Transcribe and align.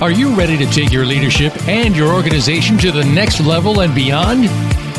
Are 0.00 0.12
you 0.12 0.32
ready 0.32 0.56
to 0.56 0.66
take 0.66 0.92
your 0.92 1.04
leadership 1.04 1.52
and 1.66 1.96
your 1.96 2.14
organization 2.14 2.78
to 2.78 2.92
the 2.92 3.04
next 3.04 3.40
level 3.40 3.80
and 3.80 3.92
beyond? 3.92 4.44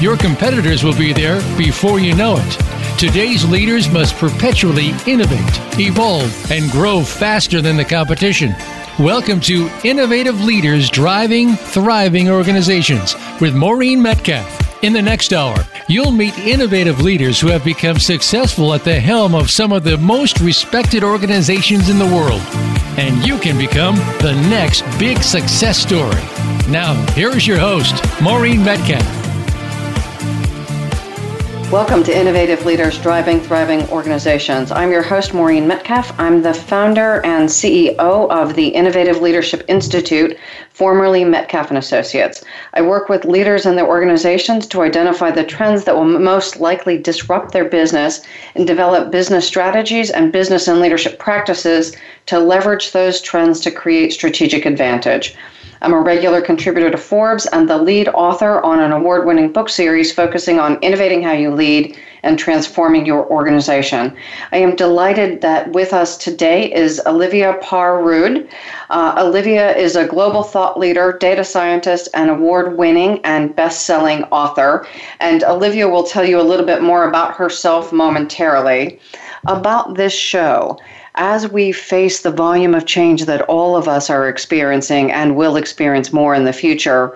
Your 0.02 0.18
competitors 0.18 0.84
will 0.84 0.98
be 0.98 1.14
there 1.14 1.40
before 1.58 2.02
you 2.02 2.14
know 2.14 2.36
it. 2.38 3.00
Today's 3.00 3.46
leaders 3.46 3.90
must 3.90 4.18
perpetually 4.18 4.90
innovate, 5.08 5.80
evolve, 5.80 6.52
and 6.52 6.70
grow 6.70 7.02
faster 7.02 7.62
than 7.62 7.78
the 7.78 7.86
competition. 7.86 8.54
Welcome 9.00 9.40
to 9.42 9.70
Innovative 9.86 10.42
Leaders 10.42 10.90
Driving 10.90 11.56
Thriving 11.56 12.30
Organizations 12.30 13.16
with 13.40 13.56
Maureen 13.56 14.02
Metcalf. 14.02 14.69
In 14.82 14.94
the 14.94 15.02
next 15.02 15.34
hour, 15.34 15.58
you'll 15.90 16.12
meet 16.12 16.38
innovative 16.40 17.02
leaders 17.02 17.40
who 17.40 17.48
have 17.48 17.66
become 17.66 18.00
successful 18.00 18.74
at 18.74 18.86
the 18.86 19.00
helm 19.00 19.36
of 19.36 19.50
some 19.50 19.74
of 19.74 19.84
the 19.84 19.98
most 19.98 20.40
respected 20.40 21.04
organizations 21.04 21.90
in 21.90 22.00
the 22.00 22.06
world 22.06 22.42
and 23.00 23.26
you 23.26 23.38
can 23.38 23.58
become 23.58 23.96
the 24.22 24.34
next 24.50 24.82
big 25.00 25.24
success 25.24 25.78
story. 25.78 26.22
Now, 26.70 26.94
here's 27.14 27.48
your 27.48 27.58
host, 27.58 27.96
Maureen 28.22 28.64
Metcalf. 28.64 29.19
Welcome 31.72 32.04
to 32.06 32.20
Innovative 32.20 32.66
Leaders 32.66 32.98
Driving 32.98 33.40
Thriving 33.40 33.88
Organizations. 33.90 34.72
I'm 34.72 34.92
your 34.92 35.04
host, 35.04 35.36
Maureen 35.36 35.68
Metcalf. 35.68 36.20
I'm 36.20 36.42
the 36.42 36.52
founder 36.52 37.24
and 37.24 37.48
CEO 37.48 37.96
of 38.00 38.56
the 38.56 38.70
Innovative 38.70 39.22
Leadership 39.22 39.66
Institute, 39.68 40.36
formerly 40.72 41.24
Metcalf 41.24 41.70
and 41.70 41.78
Associates. 41.78 42.44
I 42.74 42.82
work 42.82 43.08
with 43.08 43.24
leaders 43.24 43.68
and 43.68 43.78
their 43.78 43.88
organizations 43.88 44.66
to 44.66 44.82
identify 44.82 45.30
the 45.30 45.44
trends 45.44 45.84
that 45.84 45.96
will 45.96 46.06
most 46.06 46.60
likely 46.60 46.98
disrupt 46.98 47.52
their 47.52 47.70
business 47.70 48.22
and 48.56 48.66
develop 48.66 49.12
business 49.12 49.46
strategies 49.46 50.10
and 50.10 50.32
business 50.32 50.68
and 50.68 50.80
leadership 50.80 51.20
practices 51.20 51.96
to 52.26 52.40
leverage 52.40 52.94
those 52.94 53.22
trends 53.22 53.60
to 53.60 53.70
create 53.70 54.12
strategic 54.12 54.66
advantage. 54.66 55.36
I'm 55.82 55.94
a 55.94 56.02
regular 56.02 56.42
contributor 56.42 56.92
to 56.92 56.98
Forbes 56.98 57.46
and 57.46 57.70
the 57.70 57.78
lead 57.78 58.10
author 58.10 58.62
on 58.62 58.82
an 58.82 58.92
award 58.92 59.26
winning 59.26 59.54
book 59.54 59.70
series 59.70 60.12
focusing 60.12 60.60
on 60.60 60.78
innovating 60.82 61.24
how 61.24 61.32
you 61.32 61.52
lead 61.52 61.98
and 62.24 62.38
transforming 62.38 63.06
your 63.06 63.26
organization. 63.28 64.14
I 64.52 64.58
am 64.58 64.76
delighted 64.76 65.40
that 65.40 65.72
with 65.72 65.94
us 65.94 66.18
today 66.18 66.70
is 66.74 67.02
Olivia 67.06 67.58
Parr 67.62 68.04
Rud. 68.04 68.50
Uh, 68.90 69.16
Olivia 69.20 69.74
is 69.78 69.96
a 69.96 70.06
global 70.06 70.44
thought 70.44 70.78
leader, 70.78 71.18
data 71.18 71.46
scientist, 71.46 72.10
and 72.14 72.30
award 72.30 72.78
winning 72.78 73.22
and 73.24 73.56
best 73.56 73.86
selling 73.86 74.24
author. 74.26 74.86
And 75.22 75.44
Olivia 75.44 75.88
will 75.88 76.04
tell 76.04 76.26
you 76.26 76.42
a 76.42 76.44
little 76.44 76.66
bit 76.66 76.82
more 76.82 77.08
about 77.08 77.36
herself 77.36 77.94
momentarily. 77.94 79.00
About 79.48 79.96
this 79.96 80.12
show, 80.12 80.78
as 81.20 81.52
we 81.52 81.72
face 81.74 82.22
the 82.22 82.32
volume 82.32 82.74
of 82.74 82.86
change 82.86 83.26
that 83.26 83.42
all 83.44 83.76
of 83.76 83.88
us 83.88 84.10
are 84.10 84.30
experiencing 84.30 85.12
and 85.12 85.36
will 85.36 85.58
experience 85.58 86.14
more 86.14 86.34
in 86.34 86.46
the 86.46 86.54
future, 86.54 87.16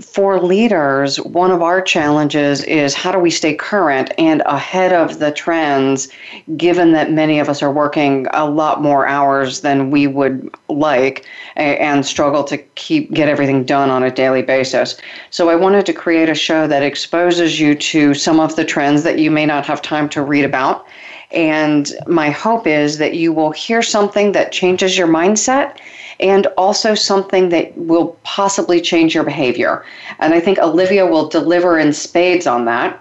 for 0.00 0.40
leaders, 0.40 1.20
one 1.20 1.50
of 1.50 1.62
our 1.62 1.82
challenges 1.82 2.62
is 2.64 2.94
how 2.94 3.12
do 3.12 3.18
we 3.18 3.30
stay 3.30 3.54
current 3.54 4.12
and 4.18 4.42
ahead 4.46 4.92
of 4.92 5.18
the 5.18 5.30
trends, 5.30 6.08
given 6.56 6.92
that 6.92 7.10
many 7.10 7.38
of 7.38 7.48
us 7.48 7.62
are 7.62 7.72
working 7.72 8.26
a 8.32 8.48
lot 8.48 8.82
more 8.82 9.06
hours 9.06 9.60
than 9.60 9.90
we 9.90 10.06
would 10.06 10.50
like 10.68 11.26
and 11.56 12.04
struggle 12.06 12.44
to 12.44 12.56
keep 12.76 13.12
get 13.12 13.28
everything 13.28 13.64
done 13.64 13.90
on 13.90 14.02
a 14.02 14.10
daily 14.10 14.42
basis. 14.42 14.96
So 15.30 15.50
I 15.50 15.54
wanted 15.54 15.84
to 15.86 15.92
create 15.92 16.28
a 16.28 16.34
show 16.34 16.66
that 16.66 16.82
exposes 16.82 17.60
you 17.60 17.74
to 17.74 18.14
some 18.14 18.40
of 18.40 18.56
the 18.56 18.64
trends 18.64 19.02
that 19.02 19.18
you 19.18 19.30
may 19.30 19.44
not 19.44 19.66
have 19.66 19.82
time 19.82 20.08
to 20.10 20.22
read 20.22 20.44
about 20.44 20.86
and 21.32 21.92
my 22.06 22.30
hope 22.30 22.66
is 22.66 22.98
that 22.98 23.14
you 23.14 23.32
will 23.32 23.52
hear 23.52 23.82
something 23.82 24.32
that 24.32 24.52
changes 24.52 24.98
your 24.98 25.06
mindset 25.06 25.78
and 26.18 26.46
also 26.58 26.94
something 26.94 27.48
that 27.50 27.76
will 27.78 28.18
possibly 28.24 28.80
change 28.80 29.14
your 29.14 29.24
behavior. 29.24 29.84
And 30.18 30.34
I 30.34 30.40
think 30.40 30.58
Olivia 30.58 31.06
will 31.06 31.28
deliver 31.28 31.78
in 31.78 31.92
spades 31.92 32.46
on 32.46 32.64
that. 32.66 33.00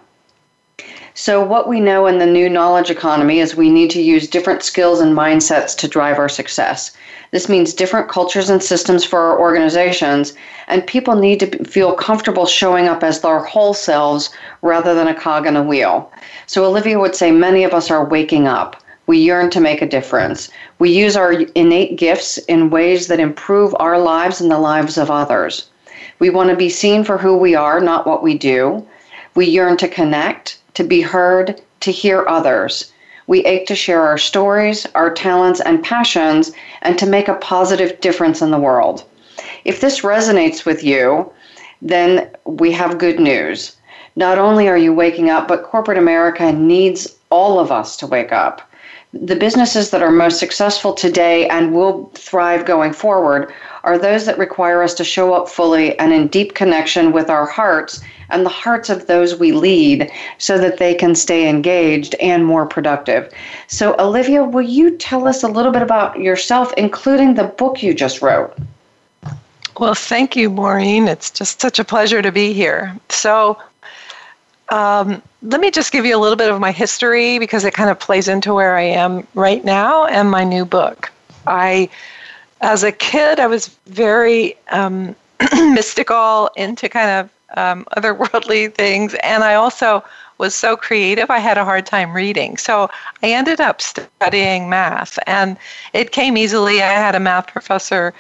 So, 1.16 1.44
what 1.44 1.68
we 1.68 1.82
know 1.82 2.08
in 2.08 2.20
the 2.20 2.26
new 2.26 2.50
knowledge 2.50 2.90
economy 2.90 3.40
is 3.40 3.56
we 3.56 3.70
need 3.70 3.90
to 3.90 4.02
use 4.02 4.28
different 4.28 4.64
skills 4.64 5.02
and 5.02 5.14
mindsets 5.14 5.76
to 5.80 5.88
drive 5.88 6.18
our 6.18 6.30
success. 6.30 6.96
This 7.32 7.48
means 7.48 7.74
different 7.74 8.10
cultures 8.10 8.50
and 8.50 8.62
systems 8.62 9.06
for 9.06 9.20
our 9.20 9.40
organizations, 9.40 10.34
and 10.68 10.86
people 10.88 11.16
need 11.16 11.40
to 11.42 11.64
feel 11.64 11.94
comfortable 11.94 12.48
showing 12.48 12.88
up 12.88 13.04
as 13.04 13.22
their 13.22 13.40
whole 13.40 13.76
selves 13.76 14.32
rather 14.64 14.96
than 14.96 15.08
a 15.08 15.14
cog 15.14 15.46
in 15.46 15.56
a 15.56 15.62
wheel. 15.62 16.12
So, 16.48 16.66
Olivia 16.66 16.98
would 17.00 17.16
say 17.16 17.32
many 17.32 17.64
of 17.64 17.74
us 17.74 17.92
are 17.92 18.04
waking 18.04 18.48
up. 18.48 18.82
We 19.06 19.20
yearn 19.20 19.50
to 19.52 19.60
make 19.60 19.82
a 19.82 19.88
difference. 19.88 20.50
We 20.80 20.90
use 20.90 21.16
our 21.16 21.34
innate 21.54 21.98
gifts 21.98 22.38
in 22.48 22.72
ways 22.72 23.08
that 23.08 23.20
improve 23.20 23.76
our 23.80 24.00
lives 24.00 24.42
and 24.42 24.50
the 24.50 24.58
lives 24.58 24.98
of 24.98 25.12
others. 25.12 25.68
We 26.20 26.30
want 26.30 26.50
to 26.50 26.56
be 26.56 26.70
seen 26.70 27.04
for 27.04 27.18
who 27.18 27.38
we 27.38 27.54
are, 27.54 27.80
not 27.80 28.08
what 28.08 28.24
we 28.24 28.38
do. 28.38 28.86
We 29.36 29.46
yearn 29.46 29.78
to 29.78 29.88
connect, 29.88 30.58
to 30.74 30.84
be 30.84 31.02
heard, 31.02 31.62
to 31.82 31.92
hear 31.92 32.28
others. 32.28 32.92
We 33.30 33.46
ache 33.46 33.68
to 33.68 33.76
share 33.76 34.02
our 34.02 34.18
stories, 34.18 34.88
our 34.96 35.14
talents, 35.14 35.62
and 35.62 35.84
passions, 35.84 36.52
and 36.82 36.98
to 36.98 37.06
make 37.06 37.28
a 37.28 37.36
positive 37.36 38.02
difference 38.02 38.42
in 38.42 38.50
the 38.50 38.58
world. 38.58 39.04
If 39.66 39.82
this 39.82 40.02
resonates 40.02 40.66
with 40.66 40.84
you, 40.84 41.32
then 41.80 42.32
we 42.46 42.72
have 42.72 42.98
good 42.98 43.20
news. 43.20 43.76
Not 44.16 44.40
only 44.40 44.68
are 44.68 44.80
you 44.80 44.94
waking 44.94 45.30
up, 45.30 45.48
but 45.48 45.62
corporate 45.62 46.00
America 46.00 46.52
needs 46.52 47.08
all 47.30 47.60
of 47.60 47.72
us 47.72 47.96
to 47.98 48.08
wake 48.08 48.32
up. 48.32 48.68
The 49.14 49.36
businesses 49.36 49.92
that 49.92 50.02
are 50.02 50.10
most 50.10 50.40
successful 50.40 50.94
today 50.94 51.48
and 51.50 51.72
will 51.72 52.12
thrive 52.16 52.66
going 52.66 52.94
forward 52.94 53.54
are 53.84 54.00
those 54.00 54.26
that 54.26 54.40
require 54.40 54.82
us 54.82 54.96
to 54.96 55.04
show 55.04 55.36
up 55.36 55.48
fully 55.48 55.98
and 56.00 56.12
in 56.12 56.30
deep 56.30 56.56
connection 56.56 57.12
with 57.12 57.30
our 57.30 57.46
hearts 57.46 58.02
and 58.30 58.46
the 58.46 58.50
hearts 58.50 58.90
of 58.90 59.08
those 59.08 59.36
we 59.36 59.52
lead 59.52 60.12
so 60.38 60.58
that 60.58 60.78
they 60.78 60.94
can 60.94 61.16
stay 61.16 61.50
engaged 61.50 62.16
and 62.16 62.46
more 62.46 62.66
productive. 62.66 63.32
So, 63.68 63.96
Olivia, 64.00 64.44
will 64.44 64.62
you 64.62 64.98
tell 64.98 65.28
us 65.28 65.44
a 65.44 65.48
little 65.48 65.72
bit 65.72 65.82
about 65.82 66.20
yourself, 66.20 66.74
including 66.78 67.36
the 67.36 67.46
book 67.46 67.82
you 67.84 67.94
just 67.94 68.22
wrote? 68.22 68.56
Well, 69.80 69.96
thank 69.96 70.36
you, 70.36 70.50
Maureen. 70.50 71.08
It's 71.08 71.32
just 71.32 71.62
such 71.62 71.80
a 71.80 71.86
pleasure 71.86 72.22
to 72.22 72.32
be 72.32 72.54
here. 72.54 72.96
So, 73.10 73.58
um, 74.70 75.22
let 75.42 75.62
me 75.62 75.72
just 75.72 75.92
give 75.92 76.06
you 76.06 76.16
a 76.16 76.20
little 76.20 76.36
bit 76.36 76.52
of 76.52 76.60
my 76.60 76.72
history 76.72 77.40
because 77.40 77.64
it 77.64 77.74
kind 77.74 77.90
of 77.90 78.00
plays 78.00 78.28
into 78.28 78.54
where 78.54 78.76
I 78.76 78.84
am 78.84 79.26
right 79.34 79.64
now 79.64 80.06
and 80.06 80.30
my 80.30 80.44
new 80.44 80.66
book. 80.66 81.12
I, 81.48 81.90
as 82.62 82.84
a 82.84 82.92
kid, 82.92 83.40
I 83.40 83.48
was 83.48 83.70
very 83.88 84.56
um, 84.70 85.16
mystical, 85.54 86.50
into 86.56 86.90
kind 86.90 87.10
of 87.10 87.30
um, 87.56 87.86
otherworldly 87.98 88.74
things, 88.74 89.16
and 89.16 89.44
I 89.44 89.56
also 89.56 90.04
was 90.40 90.56
so 90.56 90.76
creative, 90.78 91.30
I 91.30 91.40
had 91.40 91.58
a 91.58 91.66
hard 91.66 91.86
time 91.86 92.14
reading. 92.14 92.58
So 92.58 92.90
I 93.22 93.32
ended 93.32 93.60
up 93.60 93.82
studying 93.82 94.70
math, 94.70 95.20
and 95.28 95.58
it 95.94 96.12
came 96.12 96.38
easily. 96.38 96.82
I 96.82 96.94
had 96.94 97.14
a 97.14 97.20
math 97.20 97.48
professor. 97.48 98.14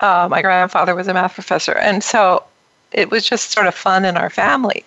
Uh, 0.00 0.26
my 0.30 0.42
grandfather 0.42 0.94
was 0.94 1.06
a 1.06 1.14
math 1.14 1.34
professor, 1.34 1.72
and 1.72 2.02
so 2.02 2.42
it 2.92 3.10
was 3.10 3.28
just 3.28 3.52
sort 3.52 3.66
of 3.66 3.74
fun 3.74 4.04
in 4.04 4.16
our 4.16 4.30
family. 4.30 4.84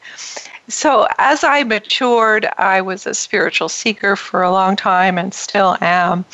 So, 0.68 1.08
as 1.18 1.44
I 1.44 1.64
matured, 1.64 2.48
I 2.58 2.82
was 2.82 3.08
a 3.08 3.16
spiritual 3.16 3.70
seeker 3.70 4.16
for 4.16 4.44
a 4.44 4.52
long 4.52 4.76
time 4.76 5.18
and 5.18 5.34
still 5.34 5.78
am. 5.82 6.26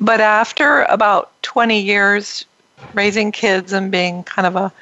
But 0.00 0.20
after 0.20 0.84
about 0.84 1.30
20 1.42 1.78
years 1.78 2.44
raising 2.94 3.32
kids 3.32 3.72
and 3.72 3.90
being 3.90 4.24
kind 4.24 4.46
of 4.46 4.56
a 4.56 4.72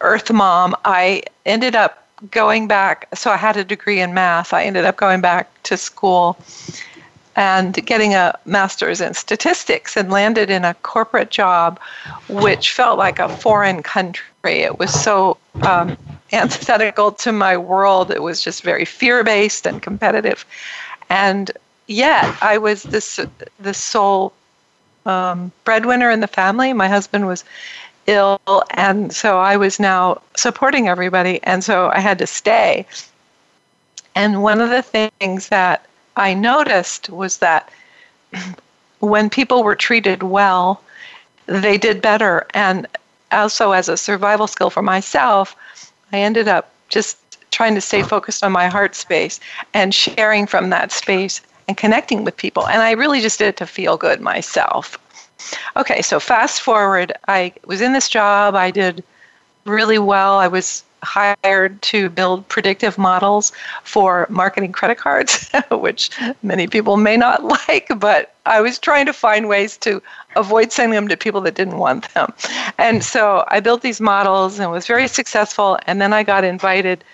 earth 0.00 0.32
mom, 0.32 0.74
I 0.84 1.22
ended 1.46 1.74
up 1.74 2.06
going 2.30 2.66
back. 2.68 3.08
So, 3.14 3.30
I 3.30 3.36
had 3.36 3.56
a 3.56 3.64
degree 3.64 4.00
in 4.00 4.14
math. 4.14 4.52
I 4.52 4.64
ended 4.64 4.84
up 4.84 4.96
going 4.96 5.20
back 5.20 5.62
to 5.64 5.76
school 5.76 6.38
and 7.38 7.86
getting 7.86 8.14
a 8.14 8.36
master's 8.46 9.00
in 9.00 9.14
statistics 9.14 9.96
and 9.96 10.10
landed 10.10 10.50
in 10.50 10.64
a 10.64 10.74
corporate 10.82 11.30
job, 11.30 11.78
which 12.28 12.72
felt 12.72 12.98
like 12.98 13.20
a 13.20 13.28
foreign 13.28 13.80
country. 13.80 14.24
It 14.42 14.80
was 14.80 14.92
so 14.92 15.38
um, 15.62 15.96
antithetical 16.32 17.12
to 17.12 17.30
my 17.30 17.56
world. 17.56 18.10
It 18.10 18.24
was 18.24 18.42
just 18.42 18.62
very 18.64 18.84
fear 18.84 19.22
based 19.22 19.66
and 19.66 19.80
competitive. 19.80 20.44
And 21.10 21.52
yet, 21.86 22.36
I 22.42 22.58
was 22.58 22.82
this 22.82 23.20
the 23.60 23.74
sole 23.74 24.32
um, 25.06 25.52
breadwinner 25.62 26.10
in 26.10 26.18
the 26.18 26.26
family. 26.26 26.72
My 26.72 26.88
husband 26.88 27.28
was 27.28 27.44
ill, 28.08 28.40
and 28.70 29.12
so 29.12 29.38
I 29.38 29.56
was 29.56 29.78
now 29.78 30.20
supporting 30.36 30.88
everybody, 30.88 31.40
and 31.44 31.62
so 31.62 31.90
I 31.94 32.00
had 32.00 32.18
to 32.18 32.26
stay. 32.26 32.86
And 34.14 34.42
one 34.42 34.60
of 34.60 34.70
the 34.70 34.82
things 34.82 35.48
that 35.50 35.86
I 36.16 36.34
noticed 36.34 37.10
was 37.10 37.38
that 37.38 37.70
when 38.98 39.30
people 39.30 39.62
were 39.62 39.76
treated 39.76 40.22
well, 40.22 40.82
they 41.46 41.78
did 41.78 42.02
better. 42.02 42.46
And 42.54 42.86
also, 43.30 43.72
as 43.72 43.88
a 43.88 43.96
survival 43.96 44.46
skill 44.46 44.70
for 44.70 44.82
myself, 44.82 45.54
I 46.12 46.18
ended 46.18 46.48
up 46.48 46.72
just 46.88 47.18
trying 47.50 47.74
to 47.74 47.80
stay 47.80 48.02
focused 48.02 48.42
on 48.42 48.52
my 48.52 48.68
heart 48.68 48.94
space 48.94 49.38
and 49.74 49.94
sharing 49.94 50.46
from 50.46 50.70
that 50.70 50.92
space 50.92 51.40
and 51.66 51.76
connecting 51.76 52.24
with 52.24 52.36
people. 52.36 52.66
And 52.66 52.82
I 52.82 52.92
really 52.92 53.20
just 53.20 53.38
did 53.38 53.48
it 53.48 53.56
to 53.58 53.66
feel 53.66 53.96
good 53.96 54.20
myself. 54.20 54.98
Okay, 55.76 56.02
so 56.02 56.18
fast 56.20 56.60
forward, 56.62 57.12
I 57.28 57.52
was 57.66 57.80
in 57.80 57.92
this 57.92 58.08
job. 58.08 58.54
I 58.54 58.70
did 58.70 59.04
really 59.64 59.98
well. 59.98 60.38
I 60.38 60.48
was 60.48 60.84
hired 61.02 61.80
to 61.80 62.08
build 62.08 62.48
predictive 62.48 62.98
models 62.98 63.52
for 63.84 64.26
marketing 64.28 64.72
credit 64.72 64.98
cards, 64.98 65.50
which 65.70 66.10
many 66.42 66.66
people 66.66 66.96
may 66.96 67.16
not 67.16 67.44
like, 67.68 67.88
but 67.98 68.34
I 68.46 68.60
was 68.60 68.78
trying 68.78 69.06
to 69.06 69.12
find 69.12 69.48
ways 69.48 69.76
to 69.78 70.02
avoid 70.36 70.72
sending 70.72 70.96
them 70.96 71.08
to 71.08 71.16
people 71.16 71.40
that 71.42 71.54
didn't 71.54 71.78
want 71.78 72.12
them. 72.14 72.32
And 72.78 73.04
so 73.04 73.44
I 73.48 73.60
built 73.60 73.82
these 73.82 74.00
models 74.00 74.58
and 74.58 74.70
was 74.70 74.86
very 74.86 75.08
successful. 75.08 75.78
And 75.86 76.00
then 76.00 76.12
I 76.12 76.22
got 76.22 76.44
invited 76.44 77.04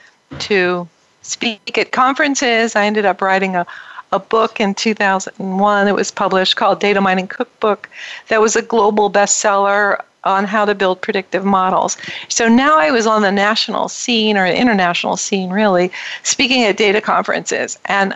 to 0.40 0.88
speak 1.22 1.76
at 1.76 1.92
conferences. 1.92 2.76
I 2.76 2.86
ended 2.86 3.04
up 3.04 3.20
writing 3.20 3.56
a 3.56 3.66
a 4.14 4.18
book 4.20 4.60
in 4.60 4.74
2001 4.74 5.88
it 5.88 5.94
was 5.94 6.10
published 6.12 6.54
called 6.54 6.78
Data 6.78 7.00
Mining 7.00 7.26
Cookbook 7.26 7.90
that 8.28 8.40
was 8.40 8.54
a 8.54 8.62
global 8.62 9.10
bestseller 9.10 10.00
on 10.22 10.44
how 10.44 10.64
to 10.64 10.74
build 10.74 11.00
predictive 11.00 11.44
models. 11.44 11.96
So 12.28 12.48
now 12.48 12.78
I 12.78 12.90
was 12.90 13.06
on 13.06 13.22
the 13.22 13.32
national 13.32 13.88
scene 13.88 14.38
or 14.38 14.46
international 14.46 15.16
scene, 15.16 15.50
really, 15.50 15.90
speaking 16.22 16.62
at 16.62 16.76
data 16.76 17.00
conferences. 17.00 17.78
And 17.86 18.14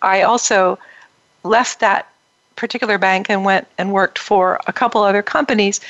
I 0.00 0.22
also 0.22 0.78
left 1.42 1.80
that 1.80 2.08
particular 2.56 2.96
bank 2.96 3.28
and 3.28 3.44
went 3.44 3.66
and 3.76 3.92
worked 3.92 4.18
for 4.18 4.60
a 4.68 4.72
couple 4.72 5.02
other 5.02 5.22
companies 5.22 5.80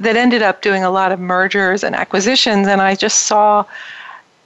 that 0.00 0.16
ended 0.16 0.42
up 0.42 0.62
doing 0.62 0.82
a 0.82 0.90
lot 0.90 1.12
of 1.12 1.20
mergers 1.20 1.84
and 1.84 1.94
acquisitions. 1.94 2.66
And 2.66 2.80
I 2.80 2.94
just 2.94 3.22
saw 3.22 3.64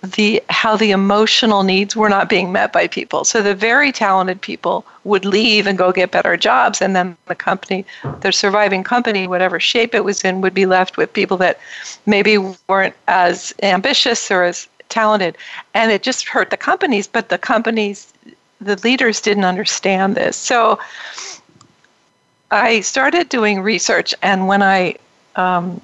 the 0.03 0.43
how 0.51 0.77
the 0.77 0.91
emotional 0.91 1.63
needs 1.63 1.97
were 1.97 2.09
not 2.09 2.29
being 2.29 2.53
met 2.53 2.73
by 2.73 2.87
people. 2.87 3.25
So 3.25 3.43
the 3.43 3.55
very 3.55 3.93
talented 3.93 4.41
people 4.41 4.85
would 5.05 5.25
leave 5.25 5.67
and 5.67 5.79
go 5.79 5.93
get 5.93 6.11
better 6.11 6.37
jobs, 6.37 6.83
and 6.83 6.95
then 6.95 7.17
the 7.27 7.35
company, 7.35 7.85
the 8.21 8.33
surviving 8.33 8.85
company, 8.85 9.27
whatever 9.27 9.59
shape 9.59 9.95
it 9.95 10.05
was 10.05 10.25
in, 10.25 10.41
would 10.41 10.55
be 10.55 10.67
left 10.67 10.97
with 10.97 11.13
people 11.13 11.37
that 11.39 11.59
maybe 12.05 12.39
weren't 12.69 12.95
as 13.09 13.55
ambitious 13.63 14.31
or 14.31 14.45
as 14.45 14.69
talented, 14.89 15.37
and 15.75 15.91
it 15.91 16.03
just 16.03 16.29
hurt 16.29 16.51
the 16.51 16.57
companies. 16.57 17.07
But 17.07 17.29
the 17.29 17.39
companies, 17.39 18.13
the 18.61 18.77
leaders 18.85 19.21
didn't 19.21 19.45
understand 19.45 20.15
this. 20.15 20.37
So 20.37 20.79
I 22.51 22.81
started 22.81 23.29
doing 23.29 23.61
research, 23.61 24.15
and 24.23 24.47
when 24.47 24.63
I, 24.63 24.97
um, 25.37 25.81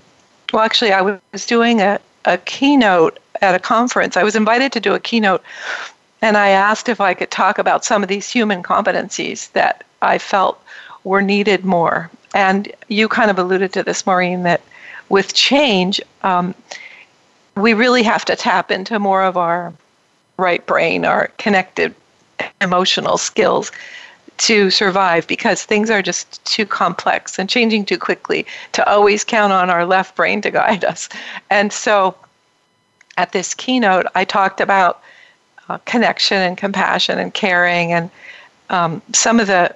well, 0.52 0.62
actually, 0.62 0.92
I 0.92 1.00
was 1.00 1.46
doing 1.46 1.80
a, 1.80 1.98
a 2.26 2.38
keynote 2.38 3.18
at 3.42 3.54
a 3.54 3.58
conference. 3.58 4.16
I 4.16 4.22
was 4.22 4.36
invited 4.36 4.72
to 4.72 4.80
do 4.80 4.94
a 4.94 5.00
keynote, 5.00 5.42
and 6.22 6.36
I 6.36 6.48
asked 6.48 6.88
if 6.88 7.00
I 7.00 7.12
could 7.12 7.30
talk 7.30 7.58
about 7.58 7.84
some 7.84 8.02
of 8.02 8.08
these 8.08 8.30
human 8.30 8.62
competencies 8.62 9.50
that 9.52 9.84
I 10.00 10.18
felt 10.18 10.62
were 11.04 11.22
needed 11.22 11.64
more. 11.64 12.10
And 12.34 12.72
you 12.88 13.08
kind 13.08 13.30
of 13.30 13.38
alluded 13.38 13.72
to 13.74 13.82
this, 13.82 14.06
Maureen, 14.06 14.44
that 14.44 14.62
with 15.08 15.34
change, 15.34 16.00
um, 16.22 16.54
we 17.56 17.74
really 17.74 18.02
have 18.04 18.24
to 18.26 18.36
tap 18.36 18.70
into 18.70 18.98
more 18.98 19.22
of 19.22 19.36
our 19.36 19.74
right 20.38 20.64
brain, 20.64 21.04
our 21.04 21.28
connected 21.36 21.94
emotional 22.60 23.18
skills 23.18 23.70
to 24.38 24.70
survive 24.70 25.26
because 25.26 25.64
things 25.64 25.90
are 25.90 26.02
just 26.02 26.42
too 26.44 26.64
complex 26.64 27.38
and 27.38 27.50
changing 27.50 27.84
too 27.84 27.98
quickly 27.98 28.46
to 28.72 28.88
always 28.88 29.24
count 29.24 29.52
on 29.52 29.68
our 29.68 29.84
left 29.84 30.16
brain 30.16 30.40
to 30.40 30.50
guide 30.50 30.84
us. 30.84 31.08
And 31.50 31.72
so 31.72 32.16
at 33.16 33.32
this 33.32 33.54
keynote, 33.54 34.06
I 34.14 34.24
talked 34.24 34.60
about 34.60 35.02
uh, 35.68 35.78
connection 35.84 36.38
and 36.38 36.56
compassion 36.56 37.18
and 37.18 37.32
caring 37.32 37.92
and 37.92 38.10
um, 38.70 39.02
some 39.12 39.38
of 39.38 39.46
the 39.46 39.74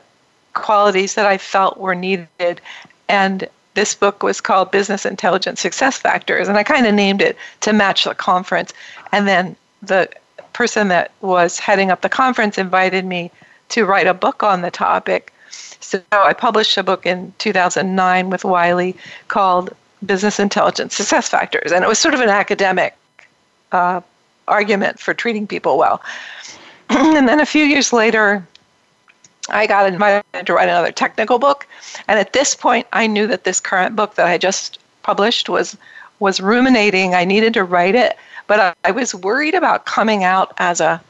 qualities 0.55 1.15
that 1.15 1.27
I 1.27 1.39
felt 1.39 1.79
were 1.79 1.95
needed. 1.95 2.61
And 3.09 3.49
this 3.75 3.95
book 3.95 4.23
was 4.23 4.41
called 4.41 4.71
Business 4.71 5.05
Intelligence 5.05 5.61
Success 5.61 5.99
Factors. 5.99 6.49
And 6.49 6.57
I 6.57 6.63
kind 6.63 6.87
of 6.87 6.95
named 6.95 7.21
it 7.21 7.37
to 7.61 7.73
match 7.73 8.05
the 8.05 8.15
conference. 8.15 8.73
And 9.13 9.29
then 9.29 9.55
the 9.83 10.09
person 10.55 10.89
that 10.89 11.13
was 11.21 11.59
heading 11.59 11.91
up 11.91 12.01
the 12.01 12.09
conference 12.09 12.57
invited 12.57 13.05
me 13.05 13.31
to 13.69 13.85
write 13.85 14.07
a 14.07 14.15
book 14.15 14.43
on 14.43 14.63
the 14.63 14.71
topic. 14.71 15.33
So 15.51 16.01
I 16.11 16.33
published 16.33 16.79
a 16.79 16.83
book 16.83 17.05
in 17.05 17.35
2009 17.39 18.31
with 18.31 18.45
Wiley 18.45 18.97
called 19.29 19.75
Business 20.05 20.41
Intelligence 20.41 20.97
Success 20.97 21.29
Factors. 21.29 21.71
And 21.71 21.85
it 21.85 21.89
was 21.89 21.99
sort 21.99 22.15
of 22.15 22.21
an 22.21 22.31
academic 22.31 22.97
uh, 23.73 24.01
argument 24.49 24.99
for 24.99 25.15
treating 25.15 25.47
people 25.47 25.79
well. 25.79 26.03
and 26.91 27.29
then 27.29 27.41
a 27.41 27.47
few 27.47 27.65
years 27.65 27.93
later, 27.93 28.47
I 29.49 29.67
got 29.67 29.87
invited 29.87 30.47
to 30.47 30.53
write 30.53 30.69
another 30.69 30.93
technical 30.93 31.39
book. 31.39 31.67
And 32.09 32.19
at 32.19 32.33
this 32.33 32.55
point, 32.55 32.87
I 32.93 33.07
knew 33.07 33.27
that 33.27 33.45
this 33.45 33.61
current 33.61 33.97
book 33.97 34.15
that 34.15 34.27
I 34.27 34.39
just 34.39 34.79
published 35.03 35.49
was 35.49 35.77
was 36.19 36.41
ruminating. 36.41 37.15
I 37.15 37.25
needed 37.25 37.53
to 37.55 37.65
write 37.65 37.95
it, 37.95 38.17
but 38.47 38.59
I, 38.59 38.75
I 38.85 38.91
was 38.91 39.15
worried 39.15 39.55
about 39.55 39.85
coming 39.85 40.25
out 40.25 40.55
as 40.57 40.81
a 40.81 41.01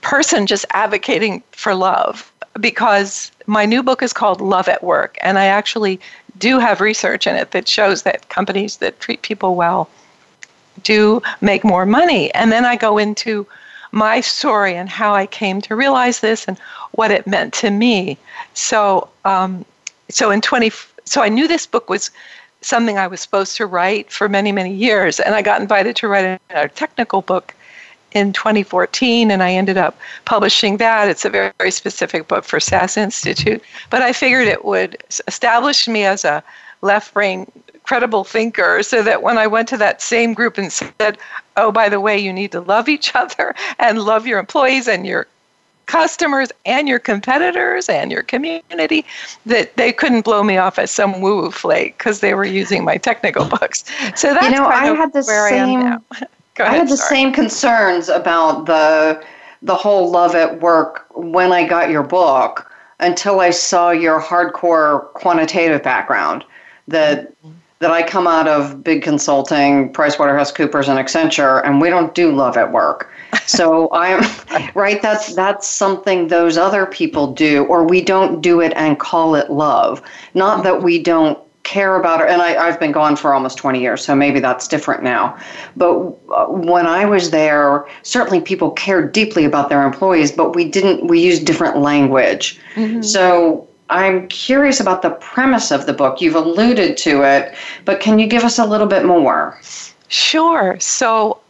person 0.00 0.46
just 0.46 0.66
advocating 0.70 1.42
for 1.52 1.72
love 1.74 2.32
because 2.60 3.30
my 3.46 3.64
new 3.64 3.82
book 3.82 4.02
is 4.02 4.12
called 4.12 4.40
Love 4.40 4.68
at 4.68 4.82
Work, 4.82 5.16
and 5.20 5.38
I 5.38 5.44
actually 5.44 6.00
do 6.38 6.58
have 6.58 6.80
research 6.80 7.26
in 7.26 7.36
it 7.36 7.52
that 7.52 7.68
shows 7.68 8.02
that 8.02 8.28
companies 8.28 8.78
that 8.78 8.98
treat 8.98 9.22
people 9.22 9.54
well 9.54 9.88
do 10.82 11.22
make 11.40 11.64
more 11.64 11.86
money. 11.86 12.32
And 12.34 12.50
then 12.52 12.64
I 12.64 12.76
go 12.76 12.98
into 12.98 13.46
my 13.92 14.20
story 14.20 14.74
and 14.76 14.88
how 14.88 15.14
I 15.14 15.26
came 15.26 15.60
to 15.62 15.74
realize 15.74 16.20
this 16.20 16.46
and 16.46 16.58
what 16.92 17.10
it 17.10 17.26
meant 17.26 17.52
to 17.54 17.70
me. 17.70 18.18
So, 18.54 19.08
um, 19.24 19.64
so 20.08 20.30
in 20.30 20.40
20, 20.40 20.70
so 21.04 21.22
I 21.22 21.28
knew 21.28 21.48
this 21.48 21.66
book 21.66 21.88
was 21.88 22.10
something 22.62 22.98
I 22.98 23.06
was 23.06 23.20
supposed 23.20 23.56
to 23.56 23.66
write 23.66 24.10
for 24.12 24.28
many, 24.28 24.52
many 24.52 24.72
years, 24.72 25.18
and 25.18 25.34
I 25.34 25.42
got 25.42 25.60
invited 25.60 25.96
to 25.96 26.08
write 26.08 26.40
a, 26.50 26.68
technical 26.68 27.22
book 27.22 27.54
in 28.12 28.32
2014, 28.32 29.30
and 29.30 29.42
I 29.42 29.52
ended 29.52 29.76
up 29.76 29.98
publishing 30.24 30.76
that. 30.78 31.08
It's 31.08 31.24
a 31.24 31.30
very, 31.30 31.52
very 31.58 31.70
specific 31.70 32.28
book 32.28 32.44
for 32.44 32.60
SAS 32.60 32.96
Institute, 32.96 33.62
but 33.88 34.02
I 34.02 34.12
figured 34.12 34.48
it 34.48 34.64
would 34.64 35.02
establish 35.26 35.88
me 35.88 36.04
as 36.04 36.24
a 36.24 36.42
left 36.82 37.14
brain 37.14 37.50
credible 37.90 38.22
thinker 38.22 38.84
so 38.84 39.02
that 39.02 39.20
when 39.20 39.36
I 39.36 39.48
went 39.48 39.66
to 39.70 39.76
that 39.78 40.00
same 40.00 40.32
group 40.32 40.58
and 40.58 40.72
said, 40.72 41.18
oh, 41.56 41.72
by 41.72 41.88
the 41.88 41.98
way, 41.98 42.16
you 42.16 42.32
need 42.32 42.52
to 42.52 42.60
love 42.60 42.88
each 42.88 43.12
other 43.16 43.52
and 43.80 44.02
love 44.02 44.28
your 44.28 44.38
employees 44.38 44.86
and 44.86 45.04
your 45.04 45.26
customers 45.86 46.52
and 46.64 46.88
your 46.88 47.00
competitors 47.00 47.88
and 47.88 48.12
your 48.12 48.22
community 48.22 49.04
that 49.44 49.76
they 49.76 49.90
couldn't 49.92 50.24
blow 50.24 50.44
me 50.44 50.56
off 50.56 50.78
as 50.78 50.92
some 50.92 51.20
woo 51.20 51.42
woo 51.42 51.50
flake 51.50 51.98
because 51.98 52.20
they 52.20 52.32
were 52.32 52.44
using 52.44 52.84
my 52.84 52.96
technical 52.96 53.44
books. 53.58 53.82
So 54.14 54.34
that's 54.34 54.44
you 54.44 54.50
know, 54.52 54.66
I 54.66 54.94
had 54.94 55.12
the 55.12 55.24
same, 55.24 55.80
I. 55.80 55.98
Go 56.54 56.64
I 56.66 56.76
had 56.76 56.88
the 56.88 56.96
sorry. 56.96 57.08
same 57.08 57.32
concerns 57.32 58.08
about 58.08 58.66
the 58.66 59.20
the 59.62 59.74
whole 59.74 60.12
love 60.12 60.36
at 60.36 60.60
work 60.60 61.06
when 61.16 61.50
I 61.50 61.66
got 61.66 61.90
your 61.90 62.04
book 62.04 62.70
until 63.00 63.40
I 63.40 63.50
saw 63.50 63.90
your 63.90 64.20
hardcore 64.20 65.12
quantitative 65.14 65.82
background 65.82 66.44
that 66.86 67.30
Mm-hmm 67.30 67.59
that 67.80 67.90
I 67.90 68.02
come 68.02 68.26
out 68.26 68.46
of 68.46 68.84
big 68.84 69.02
consulting, 69.02 69.90
PricewaterhouseCoopers 69.92 70.88
and 70.88 70.98
Accenture, 70.98 71.64
and 71.64 71.80
we 71.80 71.88
don't 71.88 72.14
do 72.14 72.30
love 72.30 72.56
at 72.56 72.72
work. 72.72 73.10
So 73.46 73.88
I'm 73.92 74.24
right. 74.74 75.02
That's 75.02 75.34
that's 75.34 75.68
something 75.68 76.28
those 76.28 76.56
other 76.56 76.86
people 76.86 77.32
do, 77.32 77.64
or 77.64 77.82
we 77.82 78.00
don't 78.00 78.40
do 78.40 78.60
it 78.60 78.72
and 78.76 78.98
call 78.98 79.34
it 79.34 79.50
love. 79.50 80.02
Not 80.34 80.62
that 80.62 80.84
we 80.84 81.02
don't 81.02 81.36
care 81.64 81.96
about 81.96 82.20
it. 82.20 82.28
And 82.28 82.40
I, 82.42 82.54
I've 82.56 82.78
been 82.78 82.92
gone 82.92 83.16
for 83.16 83.34
almost 83.34 83.58
20 83.58 83.80
years, 83.80 84.04
so 84.04 84.14
maybe 84.14 84.38
that's 84.38 84.68
different 84.68 85.02
now. 85.02 85.36
But 85.76 85.96
uh, 86.30 86.46
when 86.46 86.86
I 86.86 87.04
was 87.04 87.30
there, 87.30 87.86
certainly 88.02 88.40
people 88.40 88.70
cared 88.70 89.12
deeply 89.12 89.44
about 89.44 89.68
their 89.68 89.84
employees, 89.84 90.30
but 90.30 90.54
we 90.54 90.64
didn't. 90.64 91.08
We 91.08 91.20
used 91.20 91.44
different 91.44 91.78
language. 91.78 92.60
Mm-hmm. 92.74 93.02
So 93.02 93.68
I'm 93.90 94.28
curious 94.28 94.80
about 94.80 95.02
the 95.02 95.10
premise 95.10 95.70
of 95.70 95.86
the 95.86 95.92
book. 95.92 96.20
You've 96.20 96.36
alluded 96.36 96.96
to 96.98 97.22
it, 97.22 97.54
but 97.84 98.00
can 98.00 98.18
you 98.18 98.26
give 98.26 98.44
us 98.44 98.58
a 98.58 98.64
little 98.64 98.86
bit 98.86 99.04
more? 99.04 99.58
Sure. 100.08 100.78
So 100.80 101.40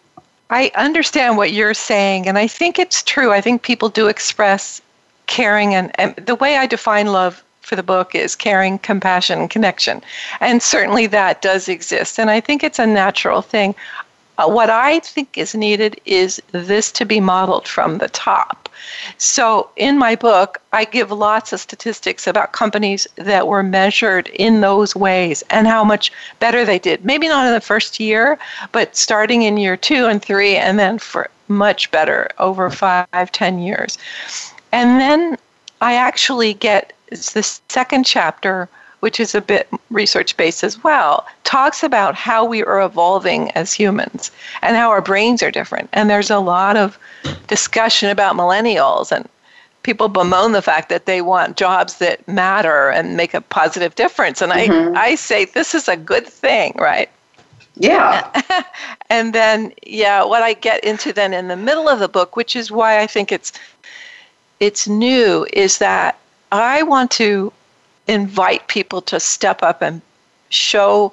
I 0.49 0.73
understand 0.75 1.37
what 1.37 1.53
you're 1.53 1.75
saying, 1.75 2.27
and 2.27 2.39
I 2.39 2.47
think 2.47 2.79
it's 2.79 3.03
true. 3.03 3.31
I 3.31 3.41
think 3.41 3.63
people 3.63 3.89
do 3.89 4.09
express 4.09 4.81
caring, 5.27 5.75
and, 5.75 5.93
and 6.01 6.17
the 6.17 6.35
way 6.35 6.57
I 6.57 6.67
define 6.67 7.09
love 7.09 7.45
for 7.61 7.77
the 7.77 7.83
book 7.83 8.15
is 8.15 8.35
caring, 8.35 8.79
compassion, 8.79 9.39
and 9.39 9.51
connection. 9.51 10.03
And 10.41 10.63
certainly 10.63 11.07
that 11.09 11.43
does 11.43 11.69
exist. 11.69 12.19
And 12.19 12.31
I 12.31 12.41
think 12.41 12.65
it's 12.65 12.81
a 12.81 12.87
natural 12.87 13.43
thing. 13.43 13.75
Uh, 14.41 14.49
what 14.49 14.71
I 14.71 15.01
think 15.01 15.37
is 15.37 15.55
needed 15.55 16.01
is 16.07 16.41
this 16.53 16.91
to 16.93 17.05
be 17.05 17.21
modeled 17.21 17.69
from 17.69 17.99
the 17.99 18.09
top. 18.09 18.71
So, 19.19 19.69
in 19.77 19.99
my 19.99 20.17
book, 20.17 20.63
I 20.73 20.87
give 20.87 21.11
lots 21.11 21.53
of 21.53 21.61
statistics 21.61 22.27
about 22.27 22.53
companies 22.53 23.07
that 23.17 23.47
were 23.47 23.63
measured 23.63 24.29
in 24.29 24.63
those 24.63 24.97
ways 24.97 25.45
and 25.51 25.67
how 25.67 25.85
much 25.85 26.11
better 26.39 26.65
they 26.65 26.79
did. 26.79 27.05
Maybe 27.05 27.29
not 27.29 27.47
in 27.47 27.53
the 27.53 27.61
first 27.61 28.01
year, 28.01 28.39
but 28.73 28.97
starting 28.97 29.43
in 29.43 29.59
year 29.59 29.77
two 29.77 30.07
and 30.07 30.23
three, 30.23 30.57
and 30.57 30.79
then 30.79 30.99
for 30.99 31.29
much 31.49 31.91
better 31.91 32.31
over 32.39 32.71
five, 32.71 33.31
ten 33.33 33.59
years. 33.59 33.99
And 34.73 34.99
then 34.99 35.37
I 35.83 35.95
actually 35.97 36.55
get 36.55 36.95
it's 37.09 37.33
the 37.33 37.43
second 37.69 38.07
chapter, 38.07 38.71
which 39.01 39.19
is 39.19 39.35
a 39.35 39.41
bit 39.41 39.69
research 39.91 40.37
based 40.37 40.63
as 40.63 40.83
well, 40.83 41.27
talks 41.45 41.83
about 41.83 42.15
how 42.15 42.45
we 42.45 42.63
are 42.63 42.81
evolving 42.81 43.51
as 43.53 43.73
humans 43.73 44.31
and 44.63 44.77
how 44.77 44.91
our 44.91 45.01
brains 45.01 45.43
are 45.43 45.51
different. 45.51 45.89
And 45.93 46.09
there's 46.09 46.31
a 46.31 46.39
lot 46.39 46.77
of 46.77 46.99
discussion 47.49 48.09
about 48.11 48.37
millennials 48.37 49.11
and 49.11 49.29
people 49.83 50.09
bemoan 50.09 50.53
the 50.53 50.63
fact 50.63 50.89
that 50.91 51.07
they 51.07 51.23
want 51.23 51.57
jobs 51.57 51.99
that 51.99 52.27
matter 52.29 52.91
and 52.91 53.17
make 53.17 53.35
a 53.35 53.41
positive 53.41 53.95
difference. 53.95 54.43
And 54.43 54.53
mm-hmm. 54.53 54.97
I, 54.97 55.01
I 55.01 55.15
say 55.15 55.47
this 55.47 55.75
is 55.75 55.89
a 55.89 55.97
good 55.97 56.27
thing, 56.27 56.75
right? 56.79 57.11
Yeah. 57.77 58.43
and 59.11 59.35
then, 59.35 59.73
yeah, 59.87 60.23
what 60.25 60.43
I 60.43 60.53
get 60.53 60.85
into 60.85 61.13
then 61.13 61.33
in 61.33 61.49
the 61.49 61.57
middle 61.57 61.89
of 61.89 61.99
the 61.99 62.09
book, 62.09 62.37
which 62.37 62.55
is 62.55 62.71
why 62.71 63.01
I 63.01 63.07
think 63.07 63.33
it's 63.33 63.53
it's 64.61 64.87
new, 64.87 65.47
is 65.55 65.79
that 65.79 66.19
I 66.53 66.83
want 66.83 67.11
to 67.13 67.51
invite 68.07 68.67
people 68.69 69.03
to 69.03 69.21
step 69.21 69.63
up 69.63 69.83
and 69.83 70.01
show 70.49 71.13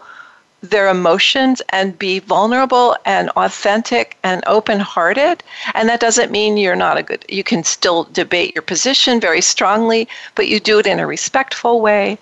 their 0.62 0.89
emotions 0.89 1.62
and 1.70 1.98
be 2.00 2.20
vulnerable 2.20 2.98
and 3.06 3.29
authentic 3.32 4.17
and 4.24 4.44
open 4.48 4.79
hearted. 4.79 5.44
And 5.75 5.88
that 5.89 6.00
doesn't 6.00 6.32
mean 6.32 6.58
you're 6.58 6.75
not 6.75 6.98
a 6.98 7.03
good, 7.03 7.25
you 7.29 7.44
can 7.44 7.63
still 7.63 8.06
debate 8.06 8.56
your 8.56 8.63
position 8.63 9.20
very 9.20 9.41
strongly, 9.41 10.08
but 10.36 10.48
you 10.48 10.60
do 10.60 10.79
it 10.79 10.88
in 10.88 11.00
a 11.00 11.08
respectful 11.08 11.79
way. 11.79 12.17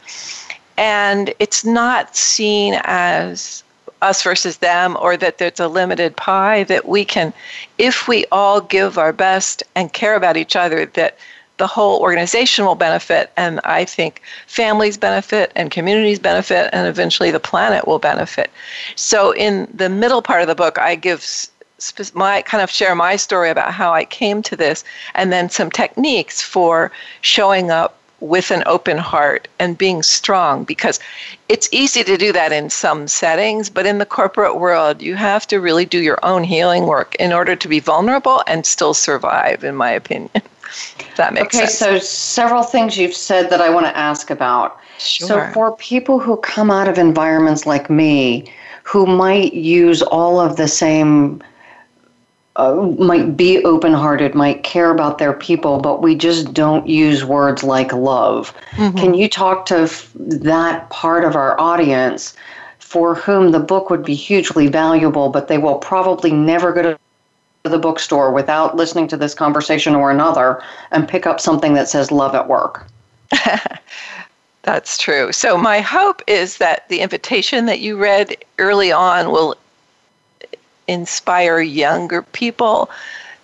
And 0.77 1.33
it's 1.39 1.63
not 1.63 2.15
seen 2.15 2.77
as 2.83 3.63
us 4.01 4.21
versus 4.21 4.57
them 4.57 4.97
or 4.99 5.15
that 5.17 5.37
there's 5.37 5.59
a 5.59 5.69
limited 5.69 6.15
pie, 6.17 6.63
that 6.65 6.87
we 6.87 7.05
can, 7.05 7.33
if 7.77 8.07
we 8.07 8.25
all 8.31 8.59
give 8.59 8.97
our 8.97 9.13
best 9.13 9.63
and 9.75 9.93
care 9.93 10.15
about 10.15 10.37
each 10.37 10.55
other, 10.55 10.85
that 10.87 11.17
the 11.57 11.67
whole 11.67 11.99
organization 11.99 12.65
will 12.65 12.75
benefit, 12.75 13.31
and 13.37 13.59
I 13.63 13.85
think 13.85 14.21
families 14.47 14.97
benefit, 14.97 15.51
and 15.55 15.71
communities 15.71 16.19
benefit, 16.19 16.69
and 16.73 16.87
eventually 16.87 17.31
the 17.31 17.39
planet 17.39 17.87
will 17.87 17.99
benefit. 17.99 18.51
So, 18.95 19.31
in 19.31 19.67
the 19.73 19.89
middle 19.89 20.21
part 20.21 20.41
of 20.41 20.47
the 20.47 20.55
book, 20.55 20.77
I 20.77 20.95
give 20.95 21.25
my 22.13 22.41
kind 22.41 22.63
of 22.63 22.71
share 22.71 22.95
my 22.95 23.15
story 23.15 23.49
about 23.49 23.73
how 23.73 23.93
I 23.93 24.05
came 24.05 24.41
to 24.43 24.55
this, 24.55 24.83
and 25.13 25.31
then 25.31 25.49
some 25.49 25.69
techniques 25.69 26.41
for 26.41 26.91
showing 27.21 27.71
up 27.71 27.97
with 28.21 28.49
an 28.49 28.63
open 28.65 28.97
heart 28.97 29.47
and 29.59 29.77
being 29.77 30.01
strong 30.01 30.63
because 30.63 30.99
it's 31.49 31.67
easy 31.71 32.03
to 32.03 32.17
do 32.17 32.31
that 32.31 32.51
in 32.51 32.69
some 32.69 33.07
settings, 33.07 33.69
but 33.69 33.85
in 33.85 33.97
the 33.97 34.05
corporate 34.05 34.57
world, 34.57 35.01
you 35.01 35.15
have 35.15 35.45
to 35.47 35.59
really 35.59 35.85
do 35.85 35.99
your 35.99 36.19
own 36.23 36.43
healing 36.43 36.85
work 36.85 37.15
in 37.15 37.33
order 37.33 37.55
to 37.55 37.67
be 37.67 37.79
vulnerable 37.79 38.41
and 38.47 38.65
still 38.65 38.93
survive, 38.93 39.63
in 39.63 39.75
my 39.75 39.91
opinion. 39.91 40.31
that 41.17 41.33
makes 41.33 41.55
okay, 41.55 41.65
sense. 41.65 41.81
Okay, 41.81 41.99
so 41.99 42.05
several 42.05 42.63
things 42.63 42.97
you've 42.97 43.13
said 43.13 43.49
that 43.49 43.61
I 43.61 43.69
want 43.69 43.85
to 43.85 43.97
ask 43.97 44.29
about. 44.29 44.79
Sure. 44.97 45.27
So, 45.27 45.51
for 45.53 45.75
people 45.77 46.19
who 46.19 46.37
come 46.37 46.71
out 46.71 46.87
of 46.87 46.97
environments 46.97 47.65
like 47.65 47.89
me, 47.89 48.51
who 48.83 49.05
might 49.05 49.53
use 49.53 50.01
all 50.01 50.39
of 50.39 50.57
the 50.57 50.67
same, 50.67 51.43
uh, 52.55 52.75
might 52.75 53.35
be 53.35 53.63
open 53.65 53.93
hearted, 53.93 54.35
might 54.35 54.63
care 54.63 54.91
about 54.91 55.17
their 55.17 55.33
people, 55.33 55.79
but 55.79 56.01
we 56.01 56.15
just 56.15 56.53
don't 56.53 56.87
use 56.87 57.25
words 57.25 57.63
like 57.63 57.91
love. 57.93 58.53
Mm-hmm. 58.71 58.97
Can 58.97 59.13
you 59.13 59.27
talk 59.27 59.65
to 59.67 59.79
f- 59.79 60.11
that 60.15 60.89
part 60.89 61.25
of 61.25 61.35
our 61.35 61.59
audience 61.59 62.35
for 62.79 63.15
whom 63.15 63.51
the 63.51 63.59
book 63.59 63.89
would 63.89 64.05
be 64.05 64.13
hugely 64.13 64.67
valuable, 64.67 65.29
but 65.29 65.47
they 65.47 65.57
will 65.57 65.79
probably 65.79 66.31
never 66.31 66.71
go 66.71 66.81
to 66.81 66.99
the 67.69 67.79
bookstore 67.79 68.31
without 68.31 68.75
listening 68.75 69.07
to 69.09 69.17
this 69.17 69.33
conversation 69.33 69.95
or 69.95 70.11
another 70.11 70.61
and 70.91 71.07
pick 71.07 71.25
up 71.25 71.39
something 71.39 71.73
that 71.73 71.89
says 71.89 72.11
love 72.11 72.35
at 72.35 72.47
work. 72.47 72.85
That's 74.63 74.97
true. 74.97 75.31
So, 75.31 75.57
my 75.57 75.79
hope 75.79 76.21
is 76.27 76.57
that 76.57 76.89
the 76.89 77.01
invitation 77.01 77.67
that 77.67 77.81
you 77.81 77.97
read 77.97 78.35
early 78.57 78.91
on 78.91 79.31
will 79.31 79.55
inspire 80.87 81.59
younger 81.59 82.21
people 82.23 82.89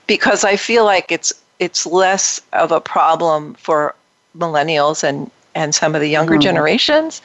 because 0.07 0.43
I 0.43 0.55
feel 0.55 0.83
like 0.83 1.11
it's 1.11 1.31
it's 1.59 1.85
less 1.85 2.41
of 2.53 2.71
a 2.71 2.81
problem 2.81 3.53
for 3.53 3.95
millennials 4.37 5.03
and 5.03 5.29
and 5.53 5.75
some 5.75 5.95
of 5.95 6.01
the 6.01 6.07
younger 6.07 6.33
mm-hmm. 6.33 6.41
generations. 6.41 7.21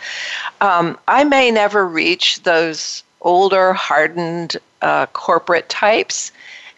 Um, 0.61 0.99
I 1.09 1.25
may 1.25 1.50
never 1.50 1.87
reach 1.87 2.43
those 2.43 3.03
older, 3.23 3.73
hardened 3.73 4.57
uh, 4.83 5.07
corporate 5.07 5.69
types, 5.69 6.33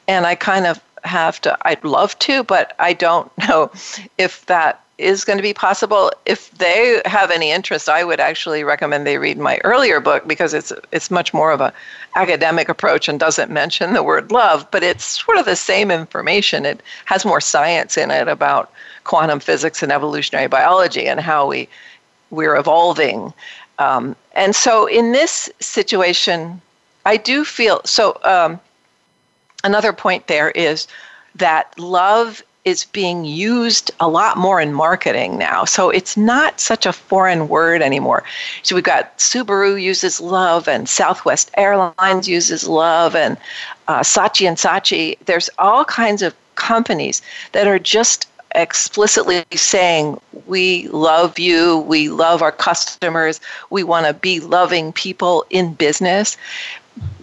and 0.08 0.26
I 0.26 0.34
kind 0.34 0.66
of 0.66 0.80
have 1.04 1.40
to, 1.42 1.56
I'd 1.62 1.84
love 1.84 2.18
to, 2.20 2.42
but 2.42 2.74
I 2.78 2.92
don't 2.94 3.30
know 3.48 3.70
if 4.16 4.44
that 4.46 4.82
is 4.96 5.24
going 5.24 5.36
to 5.36 5.42
be 5.42 5.54
possible. 5.54 6.10
If 6.26 6.50
they 6.58 7.00
have 7.04 7.30
any 7.30 7.52
interest, 7.52 7.88
I 7.88 8.02
would 8.02 8.18
actually 8.18 8.64
recommend 8.64 9.06
they 9.06 9.18
read 9.18 9.38
my 9.38 9.60
earlier 9.62 10.00
book 10.00 10.26
because 10.26 10.52
it's 10.52 10.72
it's 10.90 11.08
much 11.08 11.32
more 11.32 11.52
of 11.52 11.60
a 11.60 11.72
academic 12.16 12.68
approach 12.68 13.08
and 13.08 13.20
doesn't 13.20 13.50
mention 13.50 13.92
the 13.92 14.02
word 14.02 14.32
love, 14.32 14.68
but 14.72 14.82
it's 14.82 15.04
sort 15.04 15.38
of 15.38 15.44
the 15.44 15.54
same 15.54 15.92
information. 15.92 16.66
It 16.66 16.82
has 17.04 17.24
more 17.24 17.40
science 17.40 17.96
in 17.96 18.10
it 18.10 18.26
about 18.26 18.72
quantum 19.04 19.38
physics 19.38 19.84
and 19.84 19.92
evolutionary 19.92 20.48
biology 20.48 21.06
and 21.06 21.20
how 21.20 21.46
we 21.46 21.68
we're 22.30 22.56
evolving. 22.56 23.32
Um, 23.78 24.16
and 24.32 24.56
so 24.56 24.86
in 24.86 25.12
this 25.12 25.48
situation, 25.60 26.60
I 27.06 27.16
do 27.18 27.44
feel 27.44 27.80
so. 27.84 28.18
Um, 28.24 28.58
another 29.68 29.92
point 29.92 30.26
there 30.26 30.50
is 30.50 30.88
that 31.34 31.78
love 31.78 32.42
is 32.64 32.84
being 32.86 33.24
used 33.24 33.90
a 34.00 34.08
lot 34.08 34.36
more 34.36 34.60
in 34.60 34.72
marketing 34.72 35.38
now. 35.38 35.64
So 35.64 35.90
it's 35.90 36.16
not 36.16 36.60
such 36.60 36.84
a 36.86 36.92
foreign 36.92 37.48
word 37.48 37.80
anymore. 37.82 38.24
So 38.62 38.74
we've 38.74 38.84
got 38.84 39.16
Subaru 39.18 39.80
uses 39.80 40.20
love, 40.20 40.68
and 40.68 40.88
Southwest 40.88 41.50
Airlines 41.56 42.28
uses 42.28 42.68
love, 42.68 43.14
and 43.14 43.36
uh, 43.88 44.00
Saatchi 44.00 44.46
and 44.48 44.56
Saatchi. 44.56 45.16
There's 45.24 45.48
all 45.58 45.84
kinds 45.84 46.22
of 46.22 46.34
companies 46.56 47.22
that 47.52 47.66
are 47.66 47.78
just 47.78 48.26
explicitly 48.54 49.44
saying 49.54 50.20
we 50.46 50.88
love 50.88 51.38
you, 51.38 51.78
we 51.80 52.08
love 52.08 52.42
our 52.42 52.52
customers, 52.52 53.40
we 53.70 53.82
want 53.82 54.06
to 54.06 54.14
be 54.14 54.40
loving 54.40 54.92
people 54.92 55.44
in 55.50 55.74
business 55.74 56.36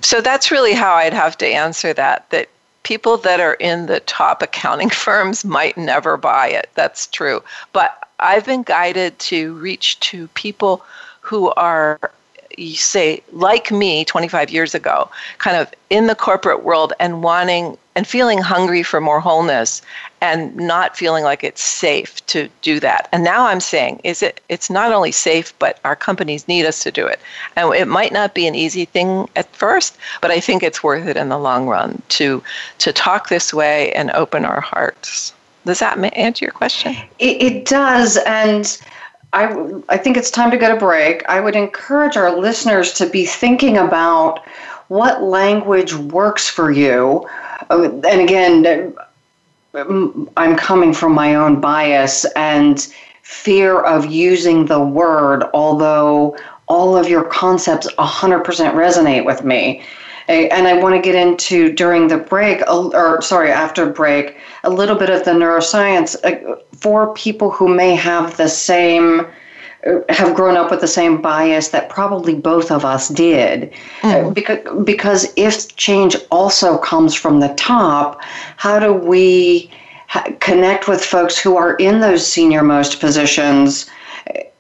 so 0.01 0.21
that's 0.21 0.51
really 0.51 0.73
how 0.73 0.93
I'd 0.93 1.13
have 1.13 1.37
to 1.39 1.47
answer 1.47 1.93
that. 1.93 2.29
That 2.29 2.49
people 2.83 3.17
that 3.17 3.39
are 3.39 3.55
in 3.55 3.87
the 3.87 3.99
top 4.01 4.41
accounting 4.41 4.89
firms 5.05 5.43
might 5.43 5.77
never 5.77 6.17
buy 6.17 6.47
it. 6.47 6.69
That's 6.75 7.07
true. 7.07 7.43
But 7.73 8.07
I've 8.19 8.45
been 8.45 8.63
guided 8.63 9.17
to 9.19 9.53
reach 9.55 9.99
to 10.01 10.27
people 10.29 10.83
who 11.21 11.51
are 11.51 11.99
you 12.57 12.75
say 12.75 13.21
like 13.33 13.69
me 13.69 14.05
25 14.05 14.49
years 14.49 14.73
ago 14.73 15.09
kind 15.39 15.57
of 15.57 15.73
in 15.89 16.07
the 16.07 16.15
corporate 16.15 16.63
world 16.63 16.93
and 17.01 17.21
wanting 17.21 17.77
and 17.95 18.07
feeling 18.07 18.39
hungry 18.39 18.83
for 18.83 19.01
more 19.01 19.19
wholeness 19.19 19.81
and 20.25 20.55
not 20.55 20.97
feeling 20.97 21.23
like 21.23 21.43
it's 21.43 21.61
safe 21.61 22.25
to 22.25 22.49
do 22.61 22.79
that. 22.79 23.07
And 23.11 23.23
now 23.23 23.45
I'm 23.45 23.59
saying 23.59 24.01
is 24.03 24.23
it 24.23 24.41
it's 24.49 24.69
not 24.69 24.91
only 24.91 25.11
safe 25.11 25.53
but 25.59 25.79
our 25.85 25.95
companies 25.95 26.47
need 26.47 26.65
us 26.65 26.81
to 26.83 26.91
do 26.91 27.05
it. 27.05 27.19
And 27.55 27.73
it 27.73 27.87
might 27.87 28.11
not 28.11 28.33
be 28.33 28.47
an 28.47 28.55
easy 28.55 28.85
thing 28.85 29.29
at 29.35 29.53
first, 29.55 29.97
but 30.21 30.31
I 30.31 30.39
think 30.39 30.63
it's 30.63 30.83
worth 30.83 31.07
it 31.07 31.15
in 31.15 31.29
the 31.29 31.37
long 31.37 31.67
run 31.67 32.01
to 32.17 32.43
to 32.79 32.91
talk 32.91 33.29
this 33.29 33.53
way 33.53 33.91
and 33.93 34.09
open 34.11 34.45
our 34.45 34.61
hearts. 34.61 35.33
Does 35.65 35.79
that 35.79 35.97
answer 36.15 36.45
your 36.45 36.51
question? 36.51 36.95
It, 37.19 37.41
it 37.41 37.65
does 37.65 38.17
and 38.25 38.79
I, 39.33 39.45
I 39.89 39.97
think 39.97 40.17
it's 40.17 40.31
time 40.31 40.49
to 40.51 40.57
go 40.57 40.69
to 40.73 40.79
break. 40.79 41.27
I 41.29 41.39
would 41.39 41.55
encourage 41.55 42.15
our 42.15 42.35
listeners 42.35 42.93
to 42.93 43.05
be 43.05 43.25
thinking 43.25 43.77
about 43.77 44.47
what 44.87 45.21
language 45.21 45.93
works 45.93 46.49
for 46.49 46.71
you. 46.71 47.27
Uh, 47.69 47.89
and 48.07 48.21
again, 48.21 48.95
I'm 49.75 50.55
coming 50.55 50.93
from 50.93 51.13
my 51.13 51.35
own 51.35 51.59
bias 51.59 52.25
and 52.35 52.79
fear 53.23 53.81
of 53.81 54.05
using 54.05 54.67
the 54.67 54.79
word, 54.79 55.43
although 55.53 56.37
all 56.67 56.95
of 56.95 57.09
your 57.09 57.23
concepts 57.23 57.91
100% 57.95 58.43
resonate 58.43 59.25
with 59.25 59.43
me. 59.43 59.83
And 60.27 60.67
I 60.67 60.81
want 60.81 60.95
to 60.95 61.01
get 61.01 61.13
into 61.13 61.71
during 61.73 62.07
the 62.07 62.17
break, 62.17 62.63
or 62.67 63.21
sorry, 63.21 63.51
after 63.51 63.85
break, 63.85 64.37
a 64.63 64.69
little 64.69 64.95
bit 64.95 65.09
of 65.11 65.23
the 65.23 65.31
neuroscience 65.31 66.15
uh, 66.23 66.55
for 66.71 67.13
people 67.13 67.51
who 67.51 67.67
may 67.67 67.93
have 67.95 68.37
the 68.37 68.49
same 68.49 69.27
have 70.09 70.35
grown 70.35 70.57
up 70.57 70.71
with 70.71 70.81
the 70.81 70.87
same 70.87 71.21
bias 71.21 71.69
that 71.69 71.89
probably 71.89 72.33
both 72.33 72.71
of 72.71 72.83
us 72.83 73.09
did. 73.09 73.71
Mm. 74.01 74.33
Because, 74.33 74.83
because 74.83 75.33
if 75.35 75.75
change 75.75 76.17
also 76.31 76.77
comes 76.77 77.13
from 77.13 77.39
the 77.39 77.53
top, 77.55 78.21
how 78.57 78.79
do 78.79 78.93
we 78.93 79.69
ha- 80.07 80.31
connect 80.39 80.87
with 80.87 81.03
folks 81.03 81.37
who 81.37 81.55
are 81.55 81.75
in 81.75 81.99
those 81.99 82.25
senior 82.25 82.63
most 82.63 82.99
positions 82.99 83.89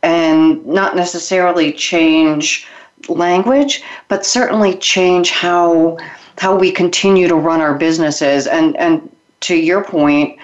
and 0.03 0.63
not 0.65 0.95
necessarily 0.95 1.73
change 1.73 2.67
language, 3.09 3.83
but 4.07 4.25
certainly 4.25 4.77
change 4.77 5.31
how 5.31 5.97
how 6.37 6.53
we 6.55 6.69
continue 6.69 7.27
to 7.27 7.35
run 7.35 7.61
our 7.61 7.75
businesses 7.75 8.45
and 8.45 8.75
and 8.77 9.09
to 9.41 9.55
your 9.55 9.83
point, 9.83 10.37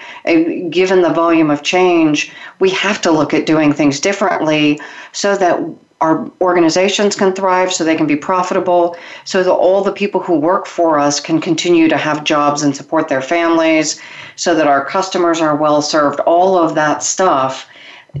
given 0.70 1.02
the 1.02 1.12
volume 1.12 1.50
of 1.50 1.62
change, 1.62 2.32
we 2.60 2.70
have 2.70 3.00
to 3.02 3.10
look 3.10 3.34
at 3.34 3.46
doing 3.46 3.72
things 3.72 3.98
differently 4.00 4.80
so 5.12 5.36
that 5.36 5.60
our 6.00 6.28
organizations 6.40 7.14
can 7.14 7.32
thrive, 7.32 7.72
so 7.72 7.84
they 7.84 7.94
can 7.96 8.08
be 8.08 8.16
profitable, 8.16 8.96
so 9.24 9.42
that 9.42 9.52
all 9.52 9.84
the 9.84 9.92
people 9.92 10.20
who 10.20 10.36
work 10.36 10.66
for 10.66 10.98
us 10.98 11.20
can 11.20 11.40
continue 11.40 11.88
to 11.88 11.96
have 11.96 12.24
jobs 12.24 12.62
and 12.62 12.74
support 12.76 13.08
their 13.08 13.22
families, 13.22 14.00
so 14.34 14.54
that 14.54 14.66
our 14.66 14.84
customers 14.84 15.40
are 15.40 15.54
well 15.56 15.80
served. 15.80 16.18
All 16.20 16.58
of 16.58 16.74
that 16.74 17.04
stuff 17.04 17.68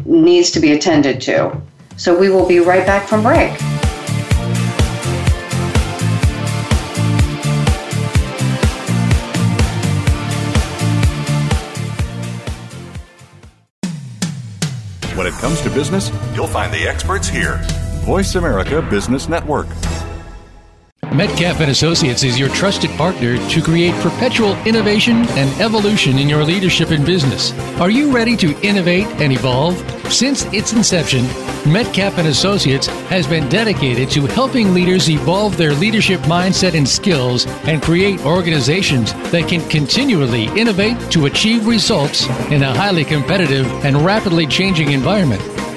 needs 0.04 0.50
to 0.52 0.60
be 0.60 0.72
attended 0.72 1.20
to. 1.22 1.60
So 1.96 2.16
we 2.18 2.30
will 2.30 2.46
be 2.46 2.60
right 2.60 2.86
back 2.86 3.08
from 3.08 3.22
break. 3.22 3.50
When 15.22 15.32
it 15.32 15.38
comes 15.38 15.60
to 15.60 15.70
business, 15.70 16.10
you'll 16.34 16.48
find 16.48 16.74
the 16.74 16.88
experts 16.88 17.28
here. 17.28 17.60
Voice 18.02 18.34
America 18.34 18.82
Business 18.82 19.28
Network. 19.28 19.68
Metcalf 21.14 21.60
and 21.60 21.70
Associates 21.70 22.24
is 22.24 22.40
your 22.40 22.48
trusted 22.48 22.90
partner 22.98 23.38
to 23.50 23.62
create 23.62 23.94
perpetual 24.02 24.56
innovation 24.66 25.18
and 25.38 25.48
evolution 25.60 26.18
in 26.18 26.28
your 26.28 26.42
leadership 26.42 26.90
and 26.90 27.06
business. 27.06 27.52
Are 27.78 27.88
you 27.88 28.10
ready 28.10 28.36
to 28.38 28.60
innovate 28.62 29.06
and 29.20 29.32
evolve? 29.32 30.01
Since 30.12 30.44
its 30.52 30.74
inception, 30.74 31.24
Metcalf 31.66 32.18
and 32.18 32.28
Associates 32.28 32.86
has 33.08 33.26
been 33.26 33.48
dedicated 33.48 34.10
to 34.10 34.26
helping 34.26 34.74
leaders 34.74 35.08
evolve 35.08 35.56
their 35.56 35.72
leadership 35.72 36.20
mindset 36.20 36.74
and 36.74 36.86
skills 36.86 37.46
and 37.64 37.82
create 37.82 38.20
organizations 38.26 39.14
that 39.30 39.48
can 39.48 39.66
continually 39.70 40.44
innovate 40.48 40.98
to 41.12 41.24
achieve 41.24 41.66
results 41.66 42.28
in 42.50 42.62
a 42.62 42.74
highly 42.74 43.06
competitive 43.06 43.66
and 43.86 44.04
rapidly 44.04 44.46
changing 44.46 44.92
environment. 44.92 45.51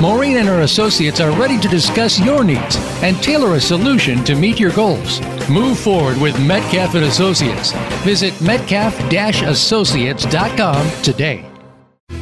Maureen 0.00 0.36
and 0.36 0.46
her 0.46 0.60
associates 0.60 1.20
are 1.20 1.32
ready 1.40 1.58
to 1.58 1.66
discuss 1.68 2.20
your 2.20 2.44
needs 2.44 2.76
and 3.02 3.16
tailor 3.22 3.54
a 3.54 3.60
solution 3.60 4.22
to 4.24 4.34
meet 4.34 4.60
your 4.60 4.72
goals. 4.72 5.22
Move 5.48 5.78
forward 5.78 6.20
with 6.20 6.38
Metcalf 6.46 6.94
and 6.94 7.04
Associates. 7.04 7.72
Visit 8.04 8.38
metcalf-associates.com 8.42 11.02
today. 11.02 11.50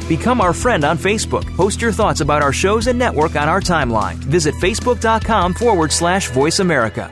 Become 0.07 0.39
our 0.39 0.53
friend 0.53 0.85
on 0.85 0.97
Facebook. 0.97 1.45
Post 1.57 1.81
your 1.81 1.91
thoughts 1.91 2.21
about 2.21 2.41
our 2.41 2.53
shows 2.53 2.87
and 2.87 2.97
network 2.97 3.35
on 3.35 3.49
our 3.49 3.59
timeline. 3.59 4.15
Visit 4.15 4.55
facebook.com 4.55 5.55
forward 5.55 5.91
slash 5.91 6.29
voice 6.29 6.59
America. 6.59 7.11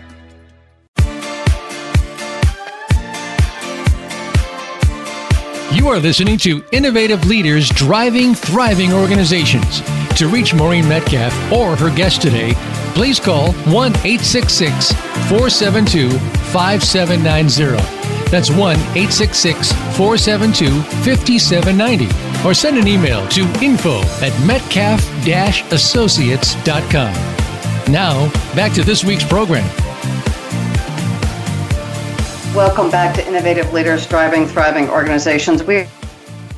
You 5.73 5.89
are 5.89 5.99
listening 5.99 6.37
to 6.37 6.63
Innovative 6.71 7.25
Leaders 7.25 7.67
Driving 7.67 8.35
Thriving 8.35 8.93
Organizations. 8.93 9.81
To 10.23 10.29
reach 10.29 10.53
Maureen 10.53 10.87
Metcalf 10.87 11.51
or 11.51 11.75
her 11.75 11.93
guest 11.93 12.21
today, 12.21 12.53
please 12.95 13.19
call 13.19 13.51
1 13.51 13.91
866 13.91 14.93
472 15.27 16.11
5790. 16.53 17.75
That's 18.31 18.49
1 18.49 18.59
866 18.95 19.73
472 19.97 20.81
5790. 21.03 22.47
Or 22.47 22.53
send 22.53 22.77
an 22.77 22.87
email 22.87 23.27
to 23.27 23.41
info 23.61 23.99
at 24.21 24.31
metcalf 24.47 25.03
associates.com. 25.73 27.13
Now, 27.91 28.31
back 28.55 28.71
to 28.75 28.83
this 28.83 29.03
week's 29.03 29.25
program. 29.25 29.67
Welcome 32.55 32.89
back 32.89 33.13
to 33.15 33.27
Innovative 33.27 33.73
Leaders 33.73 34.07
Driving 34.07 34.47
Thriving 34.47 34.89
Organizations. 34.89 35.63
We 35.63 35.85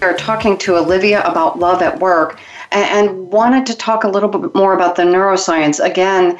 are 0.04 0.13
talking 0.13 0.56
to 0.60 0.75
Olivia 0.75 1.23
about 1.23 1.58
love 1.58 1.82
at 1.82 1.99
work 1.99 2.39
and 2.71 3.32
wanted 3.32 3.65
to 3.67 3.75
talk 3.75 4.04
a 4.04 4.08
little 4.08 4.30
bit 4.30 4.54
more 4.56 4.73
about 4.73 4.95
the 4.95 5.04
neuroscience. 5.04 5.84
Again, 5.84 6.38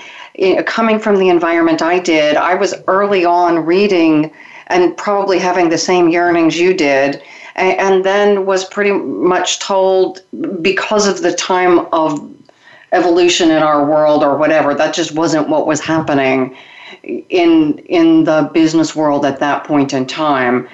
coming 0.66 1.00
from 1.00 1.18
the 1.18 1.30
environment 1.30 1.82
I 1.82 2.00
did, 2.00 2.36
I 2.36 2.56
was 2.56 2.74
early 2.88 3.26
on 3.26 3.66
reading 3.66 4.32
and 4.68 4.98
probably 4.98 5.40
having 5.40 5.70
the 5.70 5.78
same 5.78 6.10
yearnings 6.10 6.58
you 6.58 6.74
did, 6.74 7.22
and 7.56 8.04
then 8.04 8.46
was 8.46 8.66
pretty 8.66 8.92
much 8.92 9.60
told 9.60 10.22
because 10.62 11.08
of 11.08 11.22
the 11.22 11.34
time 11.34 11.88
of 11.94 12.32
evolution 12.92 13.52
in 13.52 13.62
our 13.62 13.86
world 13.86 14.24
or 14.24 14.38
whatever, 14.38 14.74
that 14.74 14.94
just 14.94 15.14
wasn't 15.14 15.48
what 15.50 15.68
was 15.68 15.80
happening 15.80 16.56
in 17.04 17.78
in 17.80 18.24
the 18.24 18.50
business 18.54 18.96
world 18.96 19.26
at 19.26 19.40
that 19.40 19.64
point 19.64 19.94
in 19.94 20.06
time. 20.06 20.68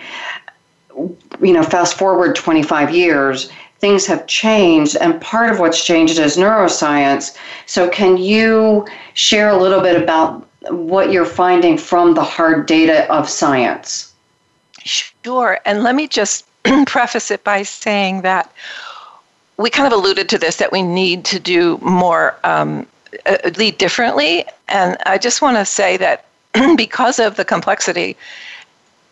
You 1.42 1.54
know, 1.54 1.64
fast 1.64 1.98
forward 1.98 2.36
25 2.36 2.94
years, 2.94 3.52
things 3.82 4.06
have 4.06 4.28
changed, 4.28 4.96
and 5.02 5.20
part 5.20 5.50
of 5.50 5.60
what's 5.60 5.84
changed 5.84 6.20
is 6.20 6.38
neuroscience. 6.38 7.36
So, 7.66 7.90
can 7.90 8.18
you 8.18 8.88
share 9.16 9.50
a 9.50 9.58
little 9.58 9.82
bit 9.82 10.02
about 10.02 10.48
what 10.70 11.12
you're 11.12 11.26
finding 11.26 11.78
from 11.78 12.14
the 12.14 12.24
hard 12.24 12.68
data 12.68 13.12
of 13.12 13.28
science? 13.28 14.14
Sure. 14.84 15.60
And 15.66 15.84
let 15.84 15.96
me 15.96 16.08
just 16.08 16.46
preface 16.86 17.32
it 17.32 17.44
by 17.44 17.64
saying 17.64 18.22
that 18.22 18.52
we 19.58 19.70
kind 19.70 19.92
of 19.92 19.94
alluded 19.94 20.30
to 20.30 20.38
this 20.38 20.56
that 20.58 20.72
we 20.72 20.82
need 20.82 21.26
to 21.26 21.40
do 21.40 21.78
more 21.80 22.36
um, 22.44 22.88
uh, 23.26 23.38
lead 23.58 23.78
differently. 23.78 24.46
And 24.68 24.98
I 25.06 25.18
just 25.18 25.42
want 25.42 25.58
to 25.58 25.66
say 25.66 25.98
that 25.98 26.26
because 26.78 27.20
of 27.20 27.36
the 27.36 27.46
complexity, 27.46 28.16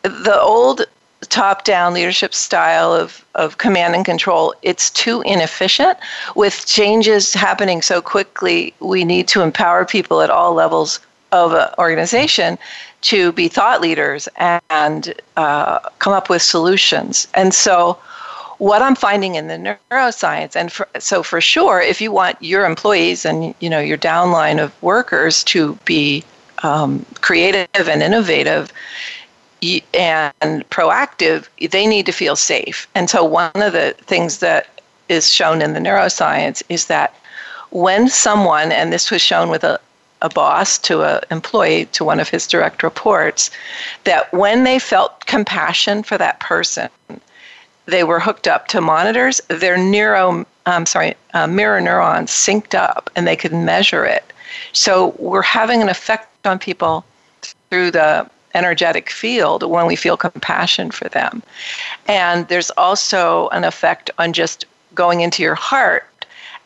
the 0.03 0.39
old 0.39 0.85
top 1.27 1.63
down 1.63 1.93
leadership 1.93 2.33
style 2.33 2.93
of, 2.93 3.25
of 3.35 3.57
command 3.57 3.95
and 3.95 4.05
control, 4.05 4.53
it's 4.61 4.89
too 4.89 5.21
inefficient. 5.21 5.97
With 6.35 6.65
changes 6.65 7.33
happening 7.33 7.81
so 7.81 8.01
quickly, 8.01 8.73
we 8.79 9.03
need 9.03 9.27
to 9.29 9.41
empower 9.41 9.85
people 9.85 10.21
at 10.21 10.29
all 10.29 10.53
levels 10.53 10.99
of 11.31 11.53
an 11.53 11.67
organization 11.77 12.57
to 13.01 13.31
be 13.33 13.47
thought 13.47 13.81
leaders 13.81 14.27
and 14.37 15.13
uh, 15.37 15.79
come 15.99 16.13
up 16.13 16.29
with 16.29 16.41
solutions. 16.41 17.27
And 17.33 17.53
so, 17.53 17.97
what 18.57 18.81
I'm 18.81 18.95
finding 18.95 19.35
in 19.35 19.47
the 19.47 19.77
neuroscience, 19.91 20.53
and 20.55 20.69
for, 20.69 20.87
so 20.99 21.23
for 21.23 21.39
sure, 21.39 21.79
if 21.79 22.01
you 22.01 22.11
want 22.11 22.41
your 22.41 22.65
employees 22.65 23.23
and 23.23 23.55
you 23.59 23.69
know 23.69 23.79
your 23.79 23.97
downline 23.97 24.61
of 24.61 24.81
workers 24.83 25.45
to 25.45 25.77
be 25.85 26.25
um, 26.63 27.05
creative 27.21 27.87
and 27.87 28.03
innovative 28.03 28.73
and 29.93 30.69
proactive, 30.69 31.47
they 31.71 31.85
need 31.87 32.05
to 32.05 32.11
feel 32.11 32.35
safe. 32.35 32.87
And 32.95 33.09
so 33.09 33.23
one 33.23 33.51
of 33.55 33.73
the 33.73 33.95
things 34.01 34.39
that 34.39 34.81
is 35.09 35.29
shown 35.29 35.61
in 35.61 35.73
the 35.73 35.79
neuroscience 35.79 36.63
is 36.69 36.85
that 36.85 37.15
when 37.71 38.07
someone, 38.09 38.71
and 38.71 38.91
this 38.91 39.11
was 39.11 39.21
shown 39.21 39.49
with 39.49 39.63
a, 39.63 39.79
a 40.21 40.29
boss 40.29 40.77
to 40.79 41.03
an 41.03 41.21
employee 41.31 41.85
to 41.85 42.03
one 42.03 42.19
of 42.19 42.29
his 42.29 42.47
direct 42.47 42.83
reports, 42.83 43.51
that 44.03 44.31
when 44.33 44.63
they 44.63 44.79
felt 44.79 45.25
compassion 45.25 46.03
for 46.03 46.17
that 46.17 46.39
person, 46.39 46.89
they 47.85 48.03
were 48.03 48.19
hooked 48.19 48.47
up 48.47 48.67
to 48.67 48.81
monitors. 48.81 49.41
Their 49.47 49.77
neuro, 49.77 50.45
I'm 50.65 50.85
sorry, 50.85 51.15
uh, 51.33 51.47
mirror 51.47 51.81
neurons 51.81 52.31
synced 52.31 52.75
up, 52.75 53.09
and 53.15 53.27
they 53.27 53.35
could 53.35 53.53
measure 53.53 54.05
it. 54.05 54.31
So 54.73 55.15
we're 55.17 55.41
having 55.41 55.81
an 55.81 55.89
effect 55.89 56.45
on 56.45 56.59
people 56.59 57.05
through 57.69 57.91
the 57.91 58.29
energetic 58.53 59.09
field 59.09 59.63
when 59.63 59.85
we 59.85 59.95
feel 59.95 60.17
compassion 60.17 60.91
for 60.91 61.07
them. 61.09 61.43
And 62.07 62.47
there's 62.47 62.71
also 62.71 63.49
an 63.49 63.63
effect 63.63 64.09
on 64.17 64.33
just 64.33 64.65
going 64.95 65.21
into 65.21 65.43
your 65.43 65.55
heart 65.55 66.05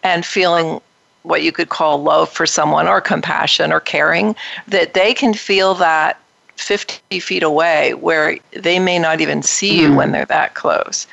and 0.04 0.26
feeling 0.26 0.82
what 1.24 1.42
you 1.42 1.52
could 1.52 1.70
call 1.70 2.04
love 2.04 2.30
for 2.30 2.46
someone 2.46 2.88
or 2.88 3.02
compassion 3.02 3.72
or 3.72 3.80
caring, 3.80 4.36
that 4.68 4.94
they 4.94 5.14
can 5.14 5.34
feel 5.34 5.74
that 5.76 6.20
50 6.56 7.20
feet 7.20 7.44
away 7.44 7.94
where 7.96 8.38
they 8.52 8.78
may 8.78 9.00
not 9.00 9.22
even 9.22 9.42
see 9.42 9.82
you 9.82 9.90
mm. 9.90 9.96
when 9.96 10.12
they're 10.12 10.26
that 10.26 10.54
close. 10.54 11.08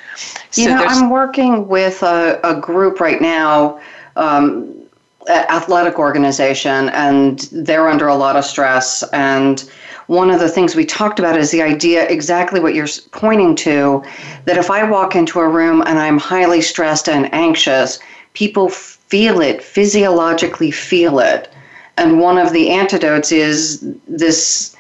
So 0.51 0.63
you 0.63 0.69
know, 0.69 0.85
I'm 0.85 1.11
working 1.11 1.67
with 1.69 2.03
a, 2.03 2.39
a 2.45 2.61
group 2.61 3.01
right 3.01 3.21
now, 3.21 3.81
um, 4.17 4.75
athletic 5.29 5.99
organization, 5.99 6.91
and 6.91 7.41
they're 7.53 7.89
under 7.89 8.09
a 8.09 8.17
lot 8.17 8.37
of 8.37 8.45
stress. 8.45 9.03
And 9.13 9.71
one 10.11 10.29
of 10.29 10.41
the 10.41 10.49
things 10.49 10.75
we 10.75 10.85
talked 10.85 11.21
about 11.21 11.39
is 11.39 11.53
the 11.53 11.63
idea 11.63 12.05
exactly 12.09 12.59
what 12.59 12.75
you're 12.75 12.89
pointing 13.13 13.55
to 13.55 14.03
that 14.45 14.57
if 14.57 14.69
I 14.69 14.83
walk 14.83 15.15
into 15.15 15.39
a 15.39 15.49
room 15.49 15.85
and 15.87 16.01
I'm 16.01 16.19
highly 16.19 16.61
stressed 16.63 17.09
and 17.09 17.33
anxious, 17.33 18.01
people 18.33 18.69
feel 18.71 19.41
it, 19.41 19.63
physiologically 19.63 20.73
feel 20.73 21.21
it. 21.21 21.49
And 21.97 22.19
one 22.19 22.39
of 22.39 22.53
the 22.53 22.71
antidotes 22.71 23.31
is 23.31 23.87
this 24.09 24.77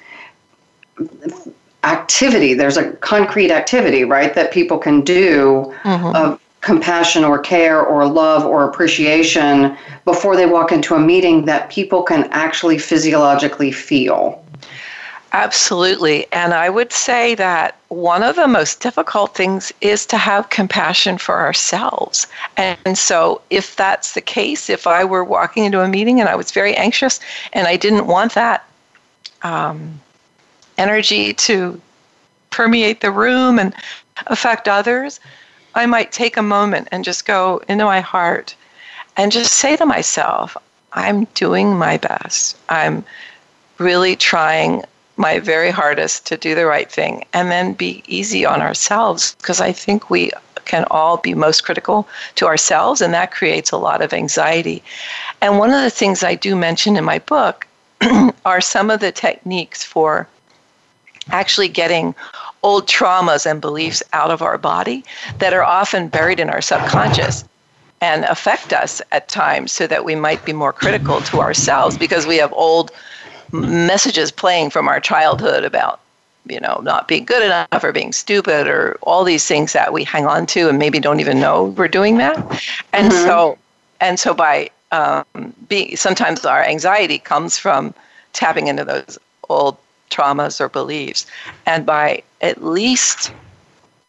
activity. 1.84 2.54
There's 2.54 2.76
a 2.76 2.90
concrete 2.94 3.52
activity, 3.52 4.02
right, 4.02 4.34
that 4.34 4.50
people 4.50 4.78
can 4.78 5.00
do 5.02 5.72
mm-hmm. 5.84 6.16
of 6.16 6.40
compassion 6.60 7.22
or 7.22 7.38
care 7.38 7.80
or 7.80 8.04
love 8.04 8.44
or 8.44 8.68
appreciation 8.68 9.76
before 10.04 10.34
they 10.34 10.46
walk 10.46 10.72
into 10.72 10.96
a 10.96 11.00
meeting 11.00 11.44
that 11.44 11.70
people 11.70 12.02
can 12.02 12.24
actually 12.32 12.78
physiologically 12.78 13.70
feel. 13.70 14.44
Absolutely. 15.32 16.26
And 16.32 16.52
I 16.52 16.68
would 16.68 16.92
say 16.92 17.36
that 17.36 17.76
one 17.88 18.24
of 18.24 18.34
the 18.34 18.48
most 18.48 18.80
difficult 18.80 19.34
things 19.34 19.72
is 19.80 20.04
to 20.06 20.16
have 20.16 20.50
compassion 20.50 21.18
for 21.18 21.38
ourselves. 21.38 22.26
And 22.56 22.98
so, 22.98 23.40
if 23.48 23.76
that's 23.76 24.14
the 24.14 24.20
case, 24.20 24.68
if 24.68 24.88
I 24.88 25.04
were 25.04 25.22
walking 25.22 25.64
into 25.64 25.82
a 25.82 25.88
meeting 25.88 26.18
and 26.18 26.28
I 26.28 26.34
was 26.34 26.50
very 26.50 26.74
anxious 26.74 27.20
and 27.52 27.68
I 27.68 27.76
didn't 27.76 28.08
want 28.08 28.34
that 28.34 28.64
um, 29.42 30.00
energy 30.78 31.32
to 31.34 31.80
permeate 32.50 33.00
the 33.00 33.12
room 33.12 33.58
and 33.60 33.72
affect 34.26 34.66
others, 34.66 35.20
I 35.76 35.86
might 35.86 36.10
take 36.10 36.36
a 36.36 36.42
moment 36.42 36.88
and 36.90 37.04
just 37.04 37.24
go 37.24 37.62
into 37.68 37.84
my 37.84 38.00
heart 38.00 38.56
and 39.16 39.30
just 39.30 39.54
say 39.54 39.76
to 39.76 39.86
myself, 39.86 40.56
I'm 40.92 41.24
doing 41.34 41.78
my 41.78 41.98
best. 41.98 42.56
I'm 42.68 43.04
really 43.78 44.16
trying 44.16 44.82
my 45.20 45.38
very 45.38 45.70
hardest 45.70 46.26
to 46.26 46.36
do 46.38 46.54
the 46.54 46.64
right 46.64 46.90
thing 46.90 47.22
and 47.34 47.50
then 47.50 47.74
be 47.74 48.02
easy 48.06 48.46
on 48.46 48.62
ourselves 48.62 49.34
because 49.36 49.60
I 49.60 49.70
think 49.70 50.08
we 50.08 50.30
can 50.64 50.86
all 50.90 51.18
be 51.18 51.34
most 51.34 51.62
critical 51.62 52.08
to 52.36 52.46
ourselves 52.46 53.02
and 53.02 53.12
that 53.12 53.30
creates 53.30 53.70
a 53.70 53.76
lot 53.76 54.00
of 54.00 54.14
anxiety. 54.14 54.82
And 55.42 55.58
one 55.58 55.70
of 55.74 55.82
the 55.82 55.90
things 55.90 56.24
I 56.24 56.36
do 56.36 56.56
mention 56.56 56.96
in 56.96 57.04
my 57.04 57.18
book 57.18 57.66
are 58.46 58.62
some 58.62 58.90
of 58.90 59.00
the 59.00 59.12
techniques 59.12 59.84
for 59.84 60.26
actually 61.28 61.68
getting 61.68 62.14
old 62.62 62.88
traumas 62.88 63.44
and 63.44 63.60
beliefs 63.60 64.02
out 64.14 64.30
of 64.30 64.40
our 64.40 64.56
body 64.56 65.04
that 65.38 65.52
are 65.52 65.62
often 65.62 66.08
buried 66.08 66.40
in 66.40 66.48
our 66.48 66.62
subconscious 66.62 67.44
and 68.00 68.24
affect 68.24 68.72
us 68.72 69.02
at 69.12 69.28
times 69.28 69.70
so 69.70 69.86
that 69.86 70.06
we 70.06 70.14
might 70.14 70.42
be 70.46 70.54
more 70.54 70.72
critical 70.72 71.20
to 71.20 71.40
ourselves 71.40 71.98
because 71.98 72.26
we 72.26 72.38
have 72.38 72.52
old 72.54 72.90
messages 73.52 74.30
playing 74.30 74.70
from 74.70 74.88
our 74.88 75.00
childhood 75.00 75.64
about 75.64 76.00
you 76.46 76.60
know 76.60 76.80
not 76.82 77.08
being 77.08 77.24
good 77.24 77.42
enough 77.42 77.84
or 77.84 77.92
being 77.92 78.12
stupid 78.12 78.66
or 78.66 78.96
all 79.02 79.24
these 79.24 79.46
things 79.46 79.72
that 79.72 79.92
we 79.92 80.04
hang 80.04 80.26
on 80.26 80.46
to 80.46 80.68
and 80.68 80.78
maybe 80.78 80.98
don't 80.98 81.20
even 81.20 81.38
know 81.38 81.64
we're 81.76 81.88
doing 81.88 82.16
that 82.18 82.36
and 82.92 83.12
mm-hmm. 83.12 83.26
so 83.26 83.58
and 84.00 84.18
so 84.18 84.32
by 84.32 84.68
um, 84.92 85.24
being 85.68 85.96
sometimes 85.96 86.44
our 86.44 86.64
anxiety 86.64 87.18
comes 87.18 87.58
from 87.58 87.94
tapping 88.32 88.68
into 88.68 88.84
those 88.84 89.18
old 89.48 89.76
traumas 90.10 90.60
or 90.60 90.68
beliefs 90.68 91.26
and 91.66 91.86
by 91.86 92.22
at 92.40 92.64
least 92.64 93.32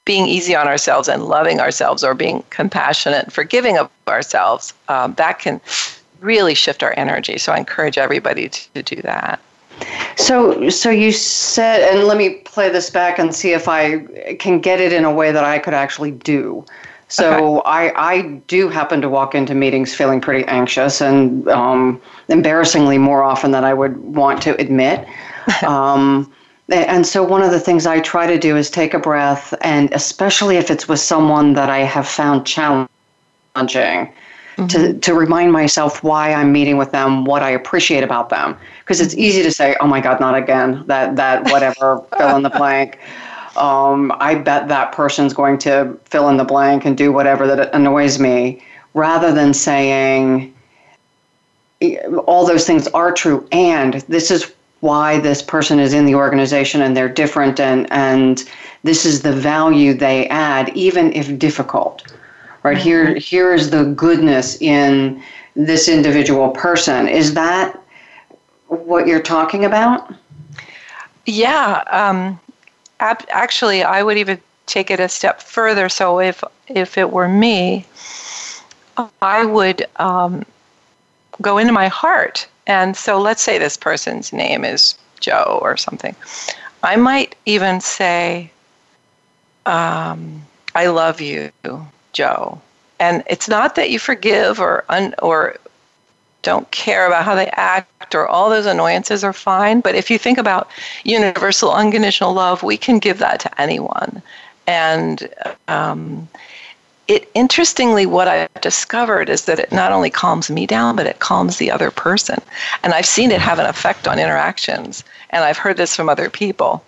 being 0.06 0.26
easy 0.26 0.56
on 0.56 0.68
ourselves 0.68 1.08
and 1.08 1.26
loving 1.26 1.60
ourselves 1.60 2.04
or 2.04 2.16
being 2.16 2.44
compassionate 2.50 3.26
and 3.26 3.34
forgiving 3.34 3.78
of 3.78 3.90
ourselves 4.08 4.74
um, 4.88 5.14
that 5.16 5.38
can 5.40 5.62
really 6.22 6.56
shift 6.56 6.84
our 6.84 6.94
energy. 6.98 7.38
So 7.38 7.52
I 7.52 7.58
encourage 7.58 7.98
everybody 7.98 8.50
to, 8.50 8.84
do 8.84 9.02
that. 9.02 9.42
So, 10.16 10.70
so 10.70 10.90
you 10.90 11.12
said, 11.12 11.82
and 11.82 12.08
let 12.08 12.18
me 12.18 12.36
play 12.46 12.70
this 12.70 12.90
back 12.90 13.20
and 13.20 13.34
see 13.34 13.52
if 13.52 13.68
I 13.68 14.00
can 14.40 14.60
get 14.60 14.80
it 14.80 14.94
in 14.94 15.04
a 15.04 15.14
way 15.14 15.32
that 15.32 15.44
I 15.44 15.60
could 15.60 15.74
actually 15.74 16.12
do. 16.12 16.64
So 17.08 17.60
okay. 17.60 17.70
I, 17.70 18.14
I 18.14 18.22
do 18.48 18.70
happen 18.70 19.02
to 19.02 19.10
walk 19.10 19.36
into 19.36 19.54
meetings 19.54 19.94
feeling 19.94 20.22
pretty 20.22 20.46
anxious 20.48 21.02
and 21.02 21.46
um, 21.50 22.02
embarrassingly 22.30 22.98
more 22.98 23.22
often 23.24 23.52
than 23.52 23.66
I 23.66 23.74
would 23.74 23.98
want 23.98 24.42
to 24.44 24.56
admit. 24.62 25.06
um, 25.68 26.32
and 26.70 27.06
so 27.06 27.22
one 27.22 27.44
of 27.44 27.52
the 27.52 27.60
things 27.60 27.86
I 27.86 28.00
try 28.00 28.28
to 28.28 28.40
do 28.40 28.56
is 28.56 28.70
take 28.70 28.94
a 28.94 29.00
breath, 29.00 29.54
and 29.62 29.92
especially 29.92 30.56
if 30.56 30.72
it's 30.72 30.88
with 30.88 31.02
someone 31.02 31.52
that 31.54 31.70
I 31.70 31.80
have 31.80 32.08
found 32.08 32.48
challenging, 32.48 32.88
mm-hmm. 34.62 34.94
to, 34.94 35.00
to 35.00 35.14
remind 35.14 35.52
myself 35.52 36.04
why 36.04 36.34
I'm 36.34 36.52
meeting 36.52 36.78
with 36.78 36.92
them, 36.92 37.26
what 37.26 37.44
I 37.44 37.50
appreciate 37.52 38.04
about 38.04 38.30
them. 38.30 38.58
Because 38.80 39.02
it's 39.02 39.16
easy 39.16 39.44
to 39.44 39.52
say, 39.52 39.76
oh 39.80 39.88
my 39.88 40.00
God, 40.00 40.20
not 40.20 40.36
again, 40.36 40.84
that, 40.88 41.16
that 41.16 41.44
whatever, 41.52 42.04
fill 42.18 42.36
in 42.36 42.44
the 42.44 42.50
blank. 42.50 43.00
Um, 43.58 44.14
I 44.20 44.36
bet 44.36 44.68
that 44.70 44.92
person's 44.94 45.34
going 45.34 45.58
to 45.60 46.00
fill 46.06 46.30
in 46.30 46.38
the 46.38 46.46
blank 46.46 46.86
and 46.86 46.98
do 46.98 47.12
whatever 47.12 47.48
that 47.48 47.74
annoys 47.76 48.20
me, 48.20 48.64
rather 48.94 49.34
than 49.34 49.54
saying, 49.54 50.54
all 52.28 52.46
those 52.46 52.66
things 52.66 52.88
are 52.90 53.12
true, 53.12 53.48
and 53.52 53.96
this 54.08 54.32
is 54.32 54.54
why 54.82 55.20
this 55.20 55.42
person 55.42 55.80
is 55.80 55.94
in 55.94 56.06
the 56.06 56.16
organization 56.16 56.82
and 56.82 56.98
they're 56.98 57.08
different 57.08 57.60
and 57.60 57.92
and 57.92 58.50
this 58.84 59.06
is 59.06 59.22
the 59.22 59.32
value 59.32 59.94
they 59.94 60.28
add 60.30 60.76
even 60.76 61.14
if 61.14 61.38
difficult 61.38 62.12
right? 62.64 62.78
Here 62.78 63.16
here 63.16 63.54
is 63.54 63.70
the 63.70 63.86
goodness 63.86 64.62
in 64.62 65.22
this 65.56 65.88
individual 65.88 66.50
person. 66.50 67.08
Is 67.08 67.34
that 67.34 67.80
what 68.68 69.08
you're 69.08 69.22
talking 69.22 69.66
about? 69.66 70.14
Yeah 71.26 71.84
um, 71.92 72.40
ab- 73.00 73.26
actually 73.30 73.84
i 73.84 74.02
would 74.04 74.18
even 74.18 74.40
take 74.66 74.90
it 74.90 75.00
a 75.00 75.10
step 75.10 75.42
further. 75.42 75.90
So 75.90 76.20
if 76.20 76.44
if 76.68 76.98
it 76.98 77.12
were 77.12 77.28
me 77.28 77.86
i 79.22 79.44
would 79.46 79.86
um, 79.98 80.46
go 81.42 81.58
into 81.58 81.74
my 81.74 81.88
heart. 81.88 82.48
And 82.68 82.96
so 82.96 83.20
let's 83.20 83.42
say 83.42 83.58
this 83.58 83.78
person's 83.78 84.32
name 84.32 84.64
is 84.64 84.96
joe 85.20 85.60
or 85.62 85.78
something. 85.78 86.16
I 86.84 86.96
might 86.96 87.36
even 87.46 87.82
say 87.82 88.52
um, 89.66 90.42
i 90.76 90.88
love 90.88 91.22
you 91.22 91.52
Joe. 92.14 92.60
And 93.00 93.24
it's 93.28 93.48
not 93.48 93.76
that 93.76 93.90
you 93.90 94.00
forgive 94.00 94.60
or 94.60 94.86
un, 94.90 95.16
or 95.22 95.58
don't 96.42 96.70
care 96.72 97.08
about 97.08 97.24
how 97.24 97.36
they 97.36 97.48
act 97.54 98.16
or 98.16 98.28
all 98.28 98.50
those 98.50 98.66
annoyances 98.66 99.24
are 99.24 99.34
fine, 99.34 99.82
but 99.82 99.96
if 99.96 100.10
you 100.10 100.18
think 100.18 100.38
about 100.38 100.70
universal 101.04 101.72
unconditional 101.72 102.34
love, 102.34 102.64
we 102.64 102.78
can 102.78 103.00
give 103.00 103.20
that 103.20 103.40
to 103.40 103.62
anyone. 103.62 104.22
And 104.68 105.30
um, 105.68 106.28
it 107.08 107.30
interestingly 107.34 108.06
what 108.06 108.28
I've 108.28 108.62
discovered 108.62 109.30
is 109.30 109.46
that 109.46 109.60
it 109.60 109.72
not 109.72 109.92
only 109.92 110.10
calms 110.10 110.50
me 110.50 110.66
down, 110.66 110.96
but 110.96 111.08
it 111.08 111.20
calms 111.20 111.58
the 111.58 111.72
other 111.72 111.92
person. 111.92 112.40
And 112.84 112.94
I've 112.94 113.06
seen 113.06 113.32
it 113.32 113.42
have 113.42 113.60
an 113.60 113.66
effect 113.66 114.08
on 114.08 114.20
interactions. 114.20 115.04
And 115.32 115.44
I've 115.44 115.58
heard 115.58 115.78
this 115.78 115.96
from 115.96 116.10
other 116.10 116.30
people. 116.30 116.84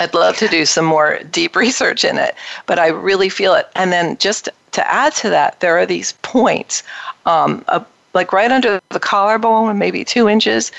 I'd 0.00 0.14
love 0.14 0.36
to 0.38 0.48
do 0.48 0.64
some 0.66 0.84
more 0.84 1.20
deep 1.30 1.56
research 1.64 2.04
in 2.04 2.18
it, 2.18 2.34
but 2.66 2.78
I 2.78 2.88
really 2.88 3.28
feel 3.28 3.54
it. 3.54 3.68
And 3.74 3.92
then 3.92 4.16
just 4.18 4.48
to 4.72 4.92
add 4.92 5.14
to 5.16 5.30
that, 5.30 5.60
there 5.60 5.78
are 5.78 5.86
these 5.86 6.12
points, 6.22 6.82
um, 7.26 7.64
uh, 7.68 7.84
like 8.12 8.32
right 8.32 8.50
under 8.50 8.80
the 8.90 9.00
collarbone, 9.00 9.78
maybe 9.78 10.04
two 10.04 10.28
inches 10.28 10.72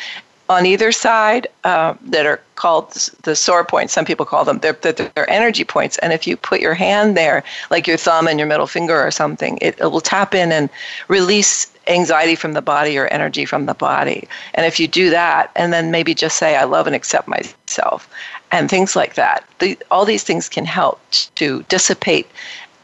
on 0.47 0.65
either 0.65 0.91
side, 0.91 1.47
uh, 1.63 1.95
that 2.01 2.25
are 2.25 2.39
called 2.56 2.91
the 3.23 3.36
sore 3.36 3.65
points. 3.65 3.93
Some 3.93 4.06
people 4.06 4.25
call 4.25 4.45
them 4.45 4.60
they're, 4.60 4.73
they're 4.73 5.30
energy 5.30 5.63
points. 5.63 5.97
And 5.99 6.13
if 6.13 6.28
you 6.28 6.38
put 6.38 6.62
your 6.62 6.75
hand 6.75 7.17
there, 7.17 7.43
like 7.71 7.88
your 7.88 7.97
thumb 7.97 8.28
and 8.28 8.39
your 8.39 8.47
middle 8.47 8.67
finger 8.67 9.01
or 9.01 9.12
something, 9.12 9.58
it, 9.62 9.80
it 9.80 9.91
will 9.91 10.01
tap 10.01 10.36
in 10.36 10.51
and 10.51 10.69
release 11.08 11.67
anxiety 11.88 12.36
from 12.36 12.54
the 12.54 12.62
body 12.62 12.97
or 12.97 13.08
energy 13.08 13.45
from 13.45 13.65
the 13.65 13.73
body. 13.73 14.28
And 14.54 14.65
if 14.65 14.80
you 14.80 14.88
do 14.88 15.10
that, 15.10 15.51
and 15.56 15.73
then 15.73 15.91
maybe 15.91 16.13
just 16.13 16.38
say, 16.38 16.56
I 16.56 16.63
love 16.63 16.88
and 16.88 16.95
accept 16.95 17.28
myself, 17.28 18.10
and 18.55 18.69
things 18.69 18.95
like 18.95 19.15
that. 19.15 19.43
The, 19.59 19.77
all 19.91 20.05
these 20.05 20.23
things 20.23 20.47
can 20.47 20.65
help 20.65 20.99
to 21.35 21.63
dissipate 21.63 22.27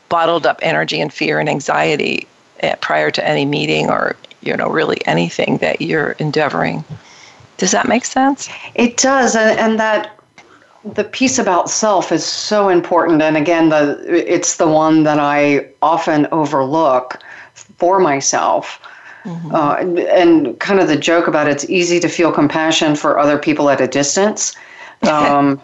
bottled 0.09 0.45
up 0.45 0.59
energy 0.61 0.99
and 0.99 1.13
fear 1.13 1.39
and 1.39 1.47
anxiety 1.47 2.27
eh, 2.59 2.75
prior 2.81 3.09
to 3.11 3.25
any 3.25 3.45
meeting 3.45 3.89
or 3.89 4.17
you 4.41 4.55
know 4.57 4.67
really 4.67 4.99
anything 5.07 5.57
that 5.57 5.81
you're 5.81 6.11
endeavoring. 6.19 6.83
Does 7.57 7.71
that 7.71 7.87
make 7.87 8.05
sense? 8.05 8.49
It 8.75 8.97
does, 8.97 9.35
and, 9.35 9.57
and 9.57 9.79
that 9.79 10.19
the 10.83 11.03
piece 11.03 11.39
about 11.39 11.69
self 11.69 12.11
is 12.11 12.25
so 12.25 12.67
important. 12.67 13.21
And 13.21 13.37
again, 13.37 13.69
the 13.69 13.97
it's 14.09 14.57
the 14.57 14.67
one 14.67 15.03
that 15.03 15.19
I 15.19 15.67
often 15.81 16.27
overlook 16.31 17.19
for 17.53 17.99
myself. 17.99 18.79
Mm-hmm. 19.23 19.53
Uh, 19.53 19.75
and 20.09 20.59
kind 20.59 20.79
of 20.79 20.87
the 20.87 20.97
joke 20.97 21.27
about 21.27 21.47
it's 21.47 21.69
easy 21.69 21.99
to 21.99 22.09
feel 22.09 22.31
compassion 22.31 22.95
for 22.95 23.19
other 23.19 23.37
people 23.37 23.69
at 23.69 23.79
a 23.79 23.87
distance 23.87 24.55
um, 25.03 25.59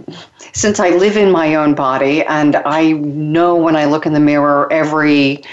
since 0.53 0.79
I 0.79 0.89
live 0.89 1.17
in 1.17 1.31
my 1.31 1.55
own 1.55 1.75
body 1.75 2.23
and 2.23 2.55
I 2.57 2.93
know 2.93 3.55
when 3.55 3.75
I 3.75 3.85
look 3.85 4.05
in 4.05 4.13
the 4.13 4.19
mirror 4.19 4.71
every 4.71 5.43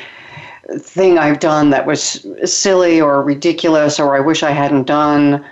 thing 0.79 1.18
I've 1.18 1.40
done 1.40 1.70
that 1.70 1.87
was 1.87 2.27
silly 2.44 3.01
or 3.01 3.23
ridiculous 3.23 4.01
or 4.01 4.16
I 4.16 4.20
wish 4.20 4.42
I 4.42 4.51
hadn't 4.51 4.85
done, 4.85 5.44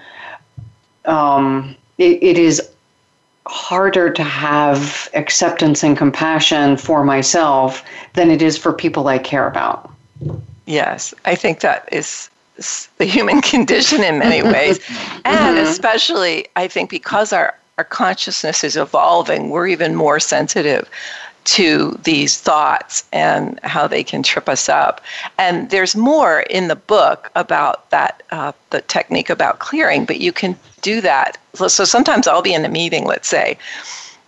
um, 1.04 1.76
it, 1.98 2.22
it 2.22 2.38
is 2.38 2.62
harder 3.46 4.10
to 4.10 4.22
have 4.22 5.08
acceptance 5.14 5.82
and 5.82 5.96
compassion 5.96 6.76
for 6.76 7.04
myself 7.04 7.84
than 8.14 8.30
it 8.30 8.40
is 8.40 8.56
for 8.56 8.72
people 8.72 9.08
I 9.08 9.18
care 9.18 9.46
about. 9.46 9.90
Yes, 10.66 11.12
I 11.24 11.34
think 11.34 11.60
that 11.60 11.88
is 11.92 12.30
the 12.98 13.04
human 13.04 13.40
condition 13.52 14.02
in 14.02 14.18
many 14.18 14.42
ways. 14.42 14.78
and 15.24 15.56
mm-hmm. 15.56 15.66
especially, 15.66 16.46
I 16.56 16.68
think, 16.68 16.90
because 16.90 17.32
our, 17.32 17.56
our 17.78 17.84
consciousness 17.84 18.64
is 18.64 18.76
evolving, 18.76 19.50
we're 19.50 19.66
even 19.66 19.94
more 19.94 20.20
sensitive 20.20 20.88
to 21.44 21.98
these 22.04 22.38
thoughts 22.38 23.04
and 23.12 23.58
how 23.64 23.86
they 23.86 24.04
can 24.04 24.22
trip 24.22 24.48
us 24.48 24.68
up. 24.68 25.00
And 25.38 25.70
there's 25.70 25.96
more 25.96 26.40
in 26.42 26.68
the 26.68 26.76
book 26.76 27.30
about 27.34 27.90
that, 27.90 28.22
uh, 28.30 28.52
the 28.70 28.80
technique 28.82 29.30
about 29.30 29.58
clearing, 29.58 30.04
but 30.04 30.20
you 30.20 30.32
can 30.32 30.56
do 30.82 31.00
that. 31.00 31.38
So, 31.54 31.68
so 31.68 31.84
sometimes 31.84 32.28
I'll 32.28 32.42
be 32.42 32.54
in 32.54 32.64
a 32.64 32.68
meeting, 32.68 33.06
let's 33.06 33.28
say, 33.28 33.58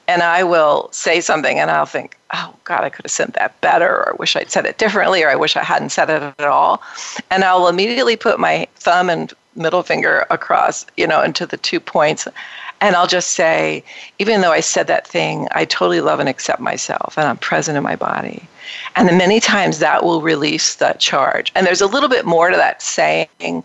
and 0.08 0.22
I 0.22 0.42
will 0.42 0.88
say 0.92 1.20
something 1.20 1.58
and 1.58 1.70
I'll 1.70 1.86
think, 1.86 2.18
oh 2.32 2.54
God, 2.64 2.84
I 2.84 2.90
could 2.90 3.04
have 3.04 3.12
said 3.12 3.32
that 3.34 3.60
better, 3.60 3.88
or 3.88 4.10
I 4.10 4.16
wish 4.18 4.36
I'd 4.36 4.50
said 4.50 4.66
it 4.66 4.78
differently, 4.78 5.22
or 5.22 5.30
I 5.30 5.36
wish 5.36 5.56
I 5.56 5.62
hadn't 5.62 5.90
said 5.90 6.10
it 6.10 6.22
at 6.22 6.46
all. 6.46 6.82
And 7.30 7.44
I'll 7.44 7.68
immediately 7.68 8.16
put 8.16 8.40
my 8.40 8.66
thumb 8.76 9.08
and 9.08 9.32
middle 9.56 9.82
finger 9.82 10.26
across, 10.30 10.84
you 10.96 11.06
know, 11.06 11.22
into 11.22 11.46
the 11.46 11.56
two 11.56 11.80
points. 11.80 12.26
And 12.84 12.96
I'll 12.96 13.06
just 13.06 13.30
say, 13.30 13.82
even 14.18 14.42
though 14.42 14.52
I 14.52 14.60
said 14.60 14.88
that 14.88 15.06
thing, 15.06 15.48
I 15.52 15.64
totally 15.64 16.02
love 16.02 16.20
and 16.20 16.28
accept 16.28 16.60
myself 16.60 17.16
and 17.16 17.26
I'm 17.26 17.38
present 17.38 17.78
in 17.78 17.82
my 17.82 17.96
body. 17.96 18.46
And 18.94 19.08
then 19.08 19.16
many 19.16 19.40
times 19.40 19.78
that 19.78 20.04
will 20.04 20.20
release 20.20 20.74
that 20.74 21.00
charge. 21.00 21.50
And 21.54 21.66
there's 21.66 21.80
a 21.80 21.86
little 21.86 22.10
bit 22.10 22.26
more 22.26 22.50
to 22.50 22.56
that 22.58 22.82
saying 22.82 23.64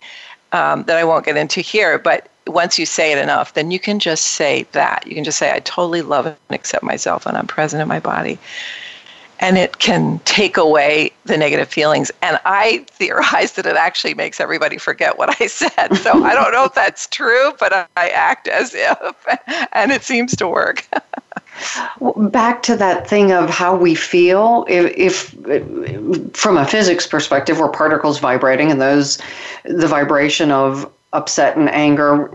um, 0.53 0.86
that 0.86 0.95
I 0.95 1.03
won't 1.03 1.25
get 1.25 1.36
into 1.36 1.60
here, 1.60 1.99
but 1.99 2.29
once 2.47 2.79
you 2.79 2.86
say 2.86 3.12
it 3.12 3.17
enough, 3.17 3.55
then 3.55 3.71
you 3.71 3.79
can 3.79 3.99
just 3.99 4.23
say 4.23 4.65
that. 4.71 5.05
You 5.05 5.15
can 5.15 5.25
just 5.25 5.38
say, 5.38 5.51
I 5.51 5.60
totally 5.60 6.01
love 6.01 6.25
and 6.25 6.38
accept 6.51 6.86
myself 6.86 7.25
and 7.25 7.36
I'm 7.36 7.45
present 7.45 7.82
in 7.82 7.89
my 7.89 7.99
body. 7.99 8.39
And 9.39 9.58
it 9.58 9.80
can 9.80 10.19
take 10.25 10.58
away 10.58 11.12
the 11.25 11.38
negative 11.38 11.69
feelings. 11.69 12.12
And 12.21 12.39
I 12.45 12.86
theorize 12.89 13.54
that 13.54 13.65
it 13.65 13.75
actually 13.75 14.13
makes 14.13 14.39
everybody 14.39 14.78
forget 14.78 15.17
what 15.17 15.41
I 15.41 15.47
said. 15.47 15.95
So 15.97 16.23
I 16.23 16.34
don't 16.34 16.52
know 16.52 16.65
if 16.65 16.73
that's 16.73 17.08
true, 17.08 17.54
but 17.60 17.89
I 17.95 18.10
act 18.10 18.47
as 18.47 18.73
if, 18.75 19.15
and 19.73 19.91
it 19.91 20.04
seems 20.04 20.36
to 20.38 20.47
work. 20.47 20.86
Back 22.17 22.63
to 22.63 22.75
that 22.78 23.08
thing 23.08 23.32
of 23.32 23.49
how 23.49 23.75
we 23.75 23.95
feel, 23.95 24.65
if, 24.69 25.34
if 25.47 26.38
from 26.38 26.58
a 26.58 26.65
physics 26.65 27.06
perspective, 27.06 27.60
we're 27.60 27.69
particles 27.69 28.19
vibrating, 28.19 28.71
and 28.71 28.82
those, 28.82 29.19
the 29.65 29.88
vibration 29.88 30.52
of 30.52 30.89
upset 31.13 31.58
and 31.58 31.69
anger 31.69 32.32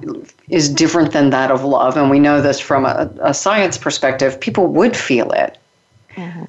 is 0.48 0.68
different 0.68 1.12
than 1.12 1.30
that 1.30 1.50
of 1.50 1.64
love. 1.64 1.96
And 1.96 2.10
we 2.10 2.18
know 2.18 2.40
this 2.40 2.60
from 2.60 2.84
a, 2.84 3.10
a 3.20 3.32
science 3.32 3.78
perspective. 3.78 4.40
People 4.40 4.66
would 4.68 4.96
feel 4.96 5.30
it. 5.32 5.58
Mm-hmm. 6.16 6.44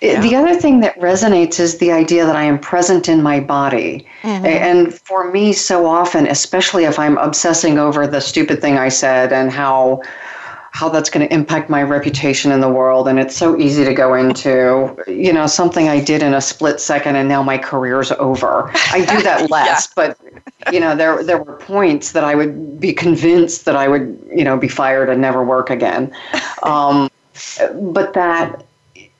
Yeah. 0.00 0.20
The 0.20 0.34
other 0.34 0.54
thing 0.54 0.80
that 0.80 0.98
resonates 0.98 1.60
is 1.60 1.78
the 1.78 1.92
idea 1.92 2.26
that 2.26 2.36
I 2.36 2.44
am 2.44 2.58
present 2.58 3.08
in 3.08 3.22
my 3.22 3.40
body. 3.40 4.06
Mm-hmm. 4.22 4.46
And 4.46 4.94
for 4.94 5.30
me, 5.30 5.52
so 5.52 5.86
often, 5.86 6.26
especially 6.26 6.84
if 6.84 6.98
I'm 6.98 7.18
obsessing 7.18 7.78
over 7.78 8.06
the 8.06 8.20
stupid 8.20 8.60
thing 8.60 8.78
I 8.78 8.88
said 8.88 9.32
and 9.32 9.50
how 9.50 10.02
how 10.72 10.88
that's 10.88 11.10
going 11.10 11.26
to 11.26 11.32
impact 11.32 11.68
my 11.68 11.82
reputation 11.82 12.50
in 12.50 12.60
the 12.60 12.68
world 12.68 13.06
and 13.06 13.20
it's 13.20 13.36
so 13.36 13.58
easy 13.58 13.84
to 13.84 13.92
go 13.92 14.14
into 14.14 14.96
you 15.06 15.30
know 15.32 15.46
something 15.46 15.88
i 15.88 16.02
did 16.02 16.22
in 16.22 16.32
a 16.32 16.40
split 16.40 16.80
second 16.80 17.14
and 17.14 17.28
now 17.28 17.42
my 17.42 17.58
career's 17.58 18.10
over 18.12 18.70
i 18.90 19.04
do 19.04 19.22
that 19.22 19.50
less 19.50 19.86
yeah. 19.86 19.92
but 19.94 20.72
you 20.72 20.80
know 20.80 20.96
there 20.96 21.22
there 21.22 21.42
were 21.42 21.56
points 21.58 22.12
that 22.12 22.24
i 22.24 22.34
would 22.34 22.80
be 22.80 22.92
convinced 22.92 23.66
that 23.66 23.76
i 23.76 23.86
would 23.86 24.18
you 24.34 24.42
know 24.42 24.56
be 24.56 24.68
fired 24.68 25.10
and 25.10 25.20
never 25.20 25.44
work 25.44 25.68
again 25.68 26.10
um, 26.62 27.10
but 27.92 28.14
that 28.14 28.64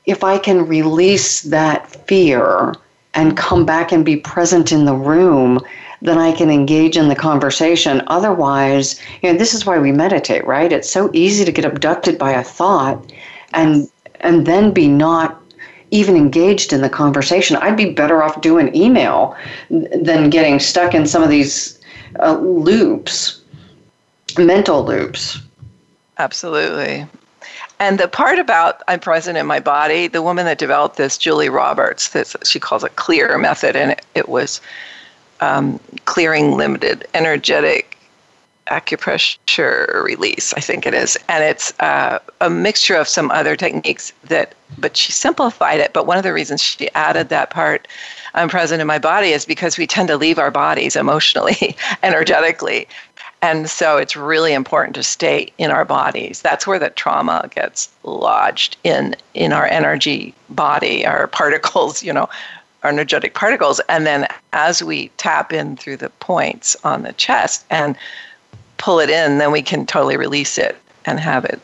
if 0.05 0.23
i 0.23 0.37
can 0.37 0.67
release 0.67 1.41
that 1.41 1.89
fear 2.07 2.73
and 3.13 3.37
come 3.37 3.65
back 3.65 3.91
and 3.91 4.05
be 4.05 4.15
present 4.17 4.71
in 4.71 4.85
the 4.85 4.95
room 4.95 5.59
then 6.03 6.17
I 6.17 6.33
can 6.33 6.51
engage 6.51 6.97
in 6.97 7.07
the 7.07 7.15
conversation. 7.15 8.03
Otherwise, 8.07 8.99
you 9.21 9.31
know, 9.31 9.39
this 9.39 9.53
is 9.53 9.65
why 9.65 9.79
we 9.79 9.93
meditate, 9.93 10.45
right? 10.45 10.71
It's 10.71 10.89
so 10.89 11.09
easy 11.13 11.45
to 11.45 11.51
get 11.51 11.63
abducted 11.63 12.19
by 12.19 12.31
a 12.31 12.43
thought 12.43 13.11
and 13.53 13.89
and 14.19 14.45
then 14.45 14.71
be 14.71 14.87
not 14.87 15.41
even 15.91 16.15
engaged 16.17 16.73
in 16.73 16.81
the 16.81 16.89
conversation. 16.89 17.55
I'd 17.57 17.77
be 17.77 17.91
better 17.91 18.21
off 18.21 18.41
doing 18.41 18.75
email 18.75 19.35
than 19.69 20.29
getting 20.29 20.59
stuck 20.59 20.93
in 20.93 21.05
some 21.05 21.23
of 21.23 21.29
these 21.29 21.79
uh, 22.19 22.37
loops, 22.37 23.41
mental 24.37 24.83
loops. 24.83 25.39
Absolutely. 26.17 27.05
And 27.83 27.99
the 27.99 28.07
part 28.07 28.39
about 28.39 28.81
I'm 28.87 29.01
present 29.01 29.37
in 29.37 29.45
my 29.45 29.59
body, 29.59 30.07
the 30.07 30.21
woman 30.21 30.45
that 30.45 30.57
developed 30.57 30.95
this, 30.95 31.17
Julie 31.17 31.49
Roberts, 31.49 32.11
this, 32.11 32.33
she 32.45 32.57
calls 32.57 32.85
it 32.85 32.95
clear 32.95 33.37
method, 33.37 33.75
and 33.75 33.91
it, 33.91 34.05
it 34.15 34.29
was 34.29 34.61
um, 35.41 35.81
clearing 36.05 36.55
limited 36.55 37.05
energetic 37.13 37.97
acupressure 38.67 40.01
release, 40.01 40.53
I 40.53 40.61
think 40.61 40.85
it 40.85 40.93
is. 40.93 41.17
And 41.27 41.43
it's 41.43 41.77
uh, 41.81 42.19
a 42.39 42.49
mixture 42.49 42.95
of 42.95 43.09
some 43.09 43.29
other 43.31 43.57
techniques 43.57 44.13
that, 44.29 44.55
but 44.77 44.95
she 44.95 45.11
simplified 45.11 45.81
it. 45.81 45.91
But 45.91 46.07
one 46.07 46.17
of 46.17 46.23
the 46.23 46.31
reasons 46.31 46.61
she 46.61 46.89
added 46.91 47.27
that 47.27 47.49
part, 47.49 47.89
I'm 48.33 48.47
present 48.47 48.79
in 48.79 48.87
my 48.87 48.97
body, 48.97 49.31
is 49.33 49.43
because 49.43 49.77
we 49.77 49.87
tend 49.87 50.07
to 50.07 50.15
leave 50.15 50.39
our 50.39 50.51
bodies 50.51 50.95
emotionally, 50.95 51.75
energetically. 52.03 52.87
And 53.43 53.69
so 53.69 53.97
it's 53.97 54.15
really 54.15 54.53
important 54.53 54.95
to 54.95 55.03
stay 55.03 55.51
in 55.57 55.69
our 55.69 55.83
bodies. 55.83 56.41
That's 56.41 56.65
where 56.65 56.79
the 56.79 56.91
trauma 56.91 57.49
gets 57.53 57.89
lodged 58.03 58.77
in 58.85 59.17
in 59.33 59.51
our 59.51 59.65
energy 59.65 60.33
body, 60.49 61.05
our 61.05 61.27
particles, 61.27 62.01
you 62.01 62.13
know, 62.13 62.29
our 62.83 62.89
energetic 62.89 63.33
particles. 63.33 63.81
And 63.89 64.07
then 64.07 64.27
as 64.53 64.81
we 64.81 65.09
tap 65.17 65.51
in 65.51 65.75
through 65.75 65.97
the 65.97 66.09
points 66.21 66.77
on 66.85 67.03
the 67.03 67.11
chest 67.11 67.65
and 67.69 67.97
pull 68.77 69.01
it 69.01 69.09
in, 69.09 69.39
then 69.39 69.51
we 69.51 69.61
can 69.61 69.85
totally 69.85 70.15
release 70.15 70.57
it 70.57 70.77
and 71.03 71.19
have 71.19 71.43
it, 71.43 71.59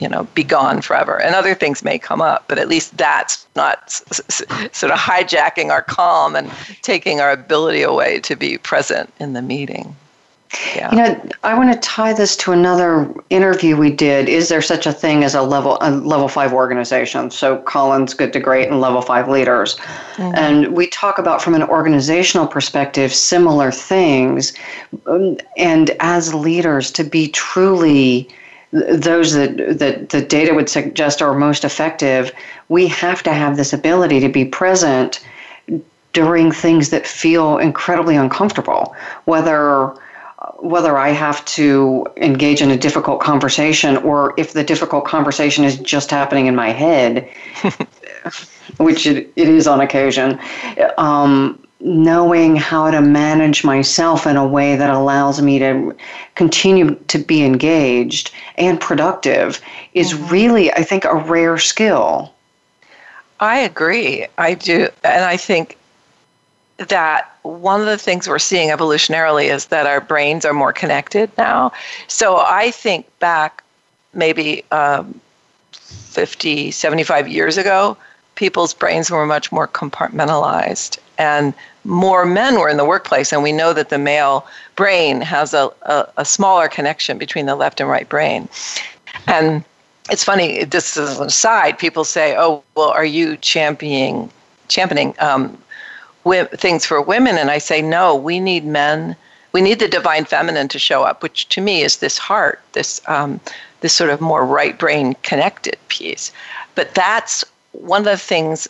you 0.00 0.08
know, 0.08 0.24
be 0.34 0.42
gone 0.42 0.82
forever. 0.82 1.22
And 1.22 1.36
other 1.36 1.54
things 1.54 1.84
may 1.84 2.00
come 2.00 2.20
up, 2.20 2.46
but 2.48 2.58
at 2.58 2.66
least 2.66 2.96
that's 2.96 3.46
not 3.54 3.92
sort 3.92 4.90
of 4.90 4.98
hijacking 4.98 5.70
our 5.70 5.82
calm 5.82 6.34
and 6.34 6.50
taking 6.82 7.20
our 7.20 7.30
ability 7.30 7.82
away 7.82 8.18
to 8.18 8.34
be 8.34 8.58
present 8.58 9.12
in 9.20 9.34
the 9.34 9.42
meeting. 9.42 9.94
Yeah. 10.74 10.90
You 10.90 10.96
know, 10.98 11.28
I 11.42 11.54
want 11.54 11.72
to 11.72 11.78
tie 11.78 12.12
this 12.12 12.36
to 12.38 12.52
another 12.52 13.12
interview 13.30 13.76
we 13.76 13.90
did. 13.90 14.28
Is 14.28 14.48
there 14.48 14.60
such 14.60 14.86
a 14.86 14.92
thing 14.92 15.24
as 15.24 15.34
a 15.34 15.42
level 15.42 15.78
a 15.80 15.90
level 15.90 16.28
five 16.28 16.52
organization? 16.52 17.30
So 17.30 17.58
Collins, 17.58 18.12
Good 18.12 18.32
to 18.34 18.40
Great, 18.40 18.68
and 18.68 18.80
level 18.80 19.00
five 19.00 19.28
leaders, 19.28 19.76
mm-hmm. 20.16 20.34
and 20.34 20.76
we 20.76 20.88
talk 20.88 21.18
about 21.18 21.40
from 21.40 21.54
an 21.54 21.62
organizational 21.62 22.46
perspective 22.46 23.14
similar 23.14 23.70
things, 23.70 24.52
um, 25.06 25.38
and 25.56 25.90
as 26.00 26.34
leaders 26.34 26.90
to 26.92 27.04
be 27.04 27.28
truly 27.28 28.28
those 28.72 29.34
that, 29.34 29.78
that 29.78 30.08
the 30.08 30.22
data 30.22 30.54
would 30.54 30.68
suggest 30.68 31.20
are 31.20 31.34
most 31.34 31.62
effective, 31.62 32.32
we 32.68 32.86
have 32.86 33.22
to 33.22 33.32
have 33.32 33.56
this 33.56 33.72
ability 33.72 34.18
to 34.20 34.28
be 34.28 34.46
present 34.46 35.20
during 36.12 36.50
things 36.52 36.90
that 36.90 37.06
feel 37.06 37.58
incredibly 37.58 38.16
uncomfortable, 38.16 38.94
whether 39.24 39.94
whether 40.62 40.96
I 40.96 41.08
have 41.08 41.44
to 41.46 42.06
engage 42.16 42.62
in 42.62 42.70
a 42.70 42.76
difficult 42.76 43.20
conversation 43.20 43.96
or 43.96 44.32
if 44.36 44.52
the 44.52 44.62
difficult 44.62 45.04
conversation 45.04 45.64
is 45.64 45.76
just 45.78 46.08
happening 46.08 46.46
in 46.46 46.54
my 46.54 46.70
head, 46.70 47.28
which 48.76 49.04
it, 49.04 49.32
it 49.34 49.48
is 49.48 49.66
on 49.66 49.80
occasion, 49.80 50.38
um, 50.98 51.58
knowing 51.80 52.54
how 52.54 52.92
to 52.92 53.00
manage 53.00 53.64
myself 53.64 54.24
in 54.24 54.36
a 54.36 54.46
way 54.46 54.76
that 54.76 54.88
allows 54.88 55.42
me 55.42 55.58
to 55.58 55.96
continue 56.36 56.94
to 57.08 57.18
be 57.18 57.42
engaged 57.44 58.30
and 58.56 58.80
productive 58.80 59.60
is 59.94 60.12
mm-hmm. 60.12 60.28
really, 60.28 60.72
I 60.72 60.84
think, 60.84 61.04
a 61.04 61.16
rare 61.16 61.58
skill. 61.58 62.32
I 63.40 63.58
agree. 63.58 64.28
I 64.38 64.54
do. 64.54 64.88
And 65.02 65.24
I 65.24 65.36
think 65.36 65.76
that 66.88 67.36
one 67.42 67.80
of 67.80 67.86
the 67.86 67.98
things 67.98 68.28
we're 68.28 68.38
seeing 68.38 68.70
evolutionarily 68.70 69.52
is 69.52 69.66
that 69.66 69.86
our 69.86 70.00
brains 70.00 70.44
are 70.44 70.52
more 70.52 70.72
connected 70.72 71.30
now. 71.36 71.72
So 72.08 72.38
I 72.38 72.70
think 72.70 73.06
back 73.18 73.62
maybe 74.14 74.64
um, 74.70 75.20
50, 75.72 76.70
75 76.70 77.28
years 77.28 77.56
ago, 77.56 77.96
people's 78.34 78.74
brains 78.74 79.10
were 79.10 79.26
much 79.26 79.52
more 79.52 79.68
compartmentalized 79.68 80.98
and 81.18 81.54
more 81.84 82.24
men 82.24 82.58
were 82.58 82.68
in 82.68 82.76
the 82.76 82.84
workplace. 82.84 83.32
And 83.32 83.42
we 83.42 83.52
know 83.52 83.72
that 83.72 83.88
the 83.88 83.98
male 83.98 84.46
brain 84.76 85.20
has 85.20 85.52
a, 85.54 85.70
a, 85.82 86.08
a 86.18 86.24
smaller 86.24 86.68
connection 86.68 87.18
between 87.18 87.46
the 87.46 87.56
left 87.56 87.80
and 87.80 87.88
right 87.88 88.08
brain. 88.08 88.48
And 89.26 89.64
it's 90.10 90.24
funny, 90.24 90.64
this 90.64 90.96
is 90.96 91.18
an 91.18 91.26
aside, 91.26 91.78
people 91.78 92.04
say, 92.04 92.34
oh, 92.36 92.62
well, 92.74 92.90
are 92.90 93.04
you 93.04 93.36
championing, 93.36 94.30
championing 94.68 95.14
um, 95.18 95.56
things 96.24 96.84
for 96.86 97.00
women. 97.00 97.36
And 97.38 97.50
I 97.50 97.58
say, 97.58 97.82
no, 97.82 98.14
we 98.14 98.40
need 98.40 98.64
men. 98.64 99.16
We 99.52 99.60
need 99.60 99.80
the 99.80 99.88
divine 99.88 100.24
feminine 100.24 100.68
to 100.68 100.78
show 100.78 101.02
up, 101.02 101.22
which 101.22 101.48
to 101.50 101.60
me 101.60 101.82
is 101.82 101.98
this 101.98 102.16
heart, 102.18 102.60
this 102.72 103.00
um, 103.06 103.40
this 103.80 103.92
sort 103.92 104.10
of 104.10 104.20
more 104.20 104.46
right 104.46 104.78
brain 104.78 105.14
connected 105.22 105.76
piece. 105.88 106.32
But 106.74 106.94
that's 106.94 107.44
one 107.72 108.00
of 108.00 108.04
the 108.06 108.16
things 108.16 108.68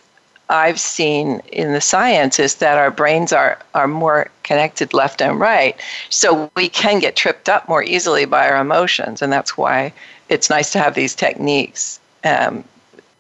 I've 0.48 0.80
seen 0.80 1.40
in 1.50 1.72
the 1.72 1.80
science 1.80 2.38
is 2.38 2.56
that 2.56 2.76
our 2.76 2.90
brains 2.90 3.32
are, 3.32 3.58
are 3.74 3.88
more 3.88 4.30
connected 4.42 4.92
left 4.92 5.22
and 5.22 5.38
right. 5.40 5.76
So 6.10 6.50
we 6.56 6.68
can 6.68 6.98
get 6.98 7.16
tripped 7.16 7.48
up 7.48 7.68
more 7.68 7.82
easily 7.82 8.24
by 8.24 8.48
our 8.48 8.60
emotions. 8.60 9.22
And 9.22 9.32
that's 9.32 9.56
why 9.56 9.92
it's 10.28 10.50
nice 10.50 10.70
to 10.72 10.78
have 10.78 10.94
these 10.94 11.14
techniques 11.14 12.00
um, 12.24 12.64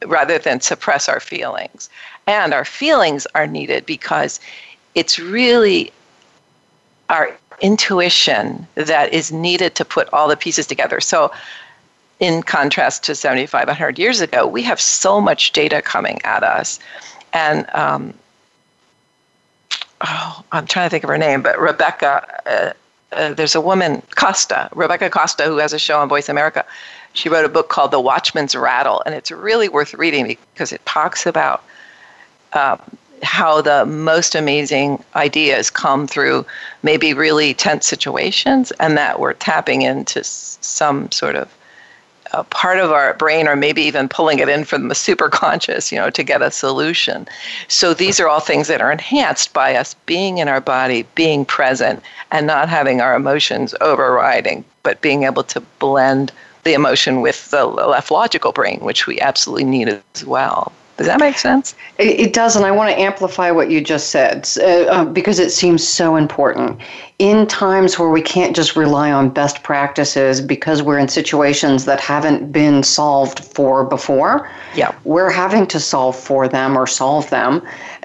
rather 0.06 0.38
than 0.38 0.60
suppress 0.60 1.08
our 1.08 1.20
feelings. 1.20 1.88
And 2.26 2.54
our 2.54 2.64
feelings 2.64 3.26
are 3.34 3.46
needed 3.46 3.86
because 3.86 4.40
it's 4.94 5.18
really 5.18 5.92
our 7.08 7.36
intuition 7.60 8.66
that 8.74 9.12
is 9.12 9.32
needed 9.32 9.74
to 9.76 9.84
put 9.84 10.08
all 10.12 10.28
the 10.28 10.36
pieces 10.36 10.66
together. 10.66 11.00
So, 11.00 11.32
in 12.20 12.42
contrast 12.42 13.02
to 13.04 13.16
7,500 13.16 13.98
years 13.98 14.20
ago, 14.20 14.46
we 14.46 14.62
have 14.62 14.80
so 14.80 15.20
much 15.20 15.52
data 15.52 15.82
coming 15.82 16.20
at 16.22 16.44
us. 16.44 16.78
And 17.32 17.68
um, 17.74 18.14
oh, 20.02 20.44
I'm 20.52 20.66
trying 20.66 20.86
to 20.86 20.90
think 20.90 21.02
of 21.02 21.10
her 21.10 21.18
name, 21.18 21.42
but 21.42 21.58
Rebecca, 21.58 22.40
uh, 22.46 22.72
uh, 23.12 23.34
there's 23.34 23.56
a 23.56 23.60
woman, 23.60 24.02
Costa, 24.14 24.68
Rebecca 24.72 25.10
Costa, 25.10 25.44
who 25.44 25.56
has 25.56 25.72
a 25.72 25.78
show 25.80 25.98
on 25.98 26.08
Voice 26.08 26.28
America. 26.28 26.64
She 27.12 27.28
wrote 27.28 27.44
a 27.44 27.48
book 27.48 27.68
called 27.68 27.90
The 27.90 28.00
Watchman's 28.00 28.54
Rattle, 28.54 29.02
and 29.04 29.14
it's 29.14 29.30
really 29.30 29.68
worth 29.68 29.92
reading 29.94 30.36
because 30.54 30.72
it 30.72 30.84
talks 30.86 31.26
about 31.26 31.64
um, 32.54 32.80
how 33.22 33.62
the 33.62 33.86
most 33.86 34.34
amazing 34.34 35.02
ideas 35.14 35.70
come 35.70 36.06
through 36.06 36.44
maybe 36.82 37.14
really 37.14 37.54
tense 37.54 37.86
situations 37.86 38.72
and 38.72 38.96
that 38.98 39.20
we're 39.20 39.32
tapping 39.34 39.82
into 39.82 40.24
some 40.24 41.10
sort 41.12 41.36
of 41.36 41.52
a 42.32 42.42
part 42.44 42.78
of 42.78 42.90
our 42.90 43.14
brain 43.14 43.46
or 43.46 43.54
maybe 43.54 43.82
even 43.82 44.08
pulling 44.08 44.38
it 44.38 44.48
in 44.48 44.64
from 44.64 44.88
the 44.88 44.94
superconscious 44.94 45.92
you 45.92 45.98
know 45.98 46.10
to 46.10 46.22
get 46.22 46.42
a 46.42 46.50
solution. 46.50 47.28
So 47.68 47.94
these 47.94 48.18
are 48.18 48.28
all 48.28 48.40
things 48.40 48.68
that 48.68 48.80
are 48.80 48.90
enhanced 48.90 49.52
by 49.52 49.76
us 49.76 49.94
being 50.06 50.38
in 50.38 50.48
our 50.48 50.60
body 50.60 51.06
being 51.14 51.44
present 51.44 52.02
and 52.30 52.46
not 52.46 52.68
having 52.68 53.00
our 53.00 53.14
emotions 53.14 53.74
overriding 53.80 54.64
but 54.82 55.00
being 55.00 55.24
able 55.24 55.44
to 55.44 55.60
blend 55.78 56.32
the 56.64 56.74
emotion 56.74 57.20
with 57.20 57.50
the 57.50 57.66
left 57.66 58.10
logical 58.10 58.52
brain 58.52 58.80
which 58.80 59.06
we 59.06 59.20
absolutely 59.20 59.64
need 59.64 59.88
as 59.88 60.24
well 60.24 60.72
does 61.02 61.08
that 61.08 61.20
make 61.20 61.36
sense? 61.36 61.74
It, 61.98 62.20
it 62.20 62.32
does, 62.32 62.54
and 62.54 62.64
I 62.64 62.70
want 62.70 62.90
to 62.94 63.00
amplify 63.00 63.50
what 63.50 63.70
you 63.70 63.80
just 63.80 64.10
said 64.10 64.48
uh, 64.58 64.62
uh, 64.62 65.04
because 65.04 65.40
it 65.40 65.50
seems 65.50 65.86
so 65.86 66.14
important. 66.14 66.80
In 67.18 67.46
times 67.48 67.98
where 67.98 68.08
we 68.08 68.22
can't 68.22 68.54
just 68.54 68.76
rely 68.76 69.10
on 69.10 69.28
best 69.28 69.64
practices 69.64 70.40
because 70.40 70.80
we're 70.80 70.98
in 70.98 71.08
situations 71.08 71.84
that 71.86 72.00
haven't 72.00 72.52
been 72.52 72.84
solved 72.84 73.44
for 73.44 73.84
before, 73.84 74.48
yeah. 74.76 74.94
we're 75.02 75.30
having 75.30 75.66
to 75.68 75.80
solve 75.80 76.16
for 76.16 76.46
them 76.46 76.78
or 76.78 76.86
solve 76.86 77.28
them. 77.30 77.62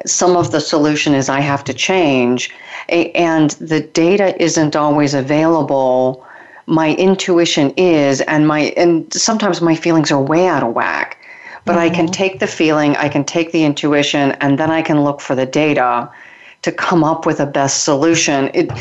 Some 0.08 0.36
of 0.36 0.52
the 0.52 0.60
solution 0.60 1.14
is 1.14 1.30
I 1.30 1.40
have 1.40 1.64
to 1.66 1.74
change, 1.74 2.50
and 2.90 3.52
the 3.52 3.82
data 3.82 4.42
isn't 4.42 4.76
always 4.76 5.14
available 5.14 6.26
my 6.70 6.96
intuition 6.96 7.74
is 7.78 8.20
and 8.22 8.46
my 8.46 8.74
and 8.76 9.12
sometimes 9.14 9.62
my 9.62 9.74
feelings 9.74 10.12
are 10.12 10.22
way 10.22 10.48
out 10.48 10.64
of 10.64 10.74
whack 10.74 11.18
but 11.68 11.74
mm-hmm. 11.74 11.80
I 11.82 11.90
can 11.90 12.06
mm-hmm. 12.06 12.14
take 12.14 12.40
the 12.40 12.48
feeling, 12.48 12.96
I 12.96 13.10
can 13.10 13.24
take 13.24 13.52
the 13.52 13.64
intuition, 13.64 14.32
and 14.42 14.58
then 14.58 14.72
I 14.72 14.82
can 14.82 15.04
look 15.04 15.22
for 15.22 15.36
the 15.36 15.46
data 15.46 16.10
to 16.64 16.72
come 16.72 17.04
up 17.04 17.26
with 17.26 17.40
a 17.40 17.46
best 17.46 17.84
solution. 17.84 18.50
It, 18.54 18.72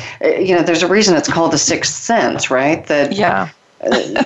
you 0.40 0.54
know, 0.54 0.62
there's 0.62 0.82
a 0.82 0.88
reason 0.88 1.16
it's 1.16 1.28
called 1.28 1.52
the 1.52 1.58
sixth 1.58 1.94
sense, 1.94 2.50
right? 2.50 2.86
That 2.86 3.12
yeah. 3.12 3.50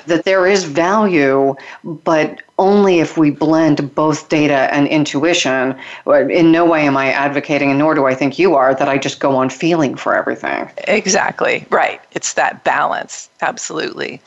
that 0.06 0.22
there 0.24 0.46
is 0.46 0.62
value, 0.62 1.56
but 1.82 2.40
only 2.58 3.00
if 3.00 3.18
we 3.18 3.30
blend 3.30 3.92
both 3.94 4.28
data 4.28 4.72
and 4.72 4.86
intuition. 4.86 5.74
In 6.06 6.52
no 6.52 6.64
way 6.64 6.86
am 6.86 6.96
I 6.96 7.10
advocating, 7.10 7.70
and 7.70 7.78
nor 7.78 7.94
do 7.94 8.06
I 8.06 8.14
think 8.14 8.38
you 8.38 8.54
are, 8.54 8.74
that 8.76 8.88
I 8.88 8.96
just 8.96 9.18
go 9.18 9.34
on 9.34 9.50
feeling 9.50 9.96
for 9.96 10.14
everything. 10.14 10.70
Exactly, 10.86 11.66
right. 11.70 12.00
It's 12.12 12.34
that 12.34 12.62
balance, 12.62 13.28
absolutely. 13.42 14.20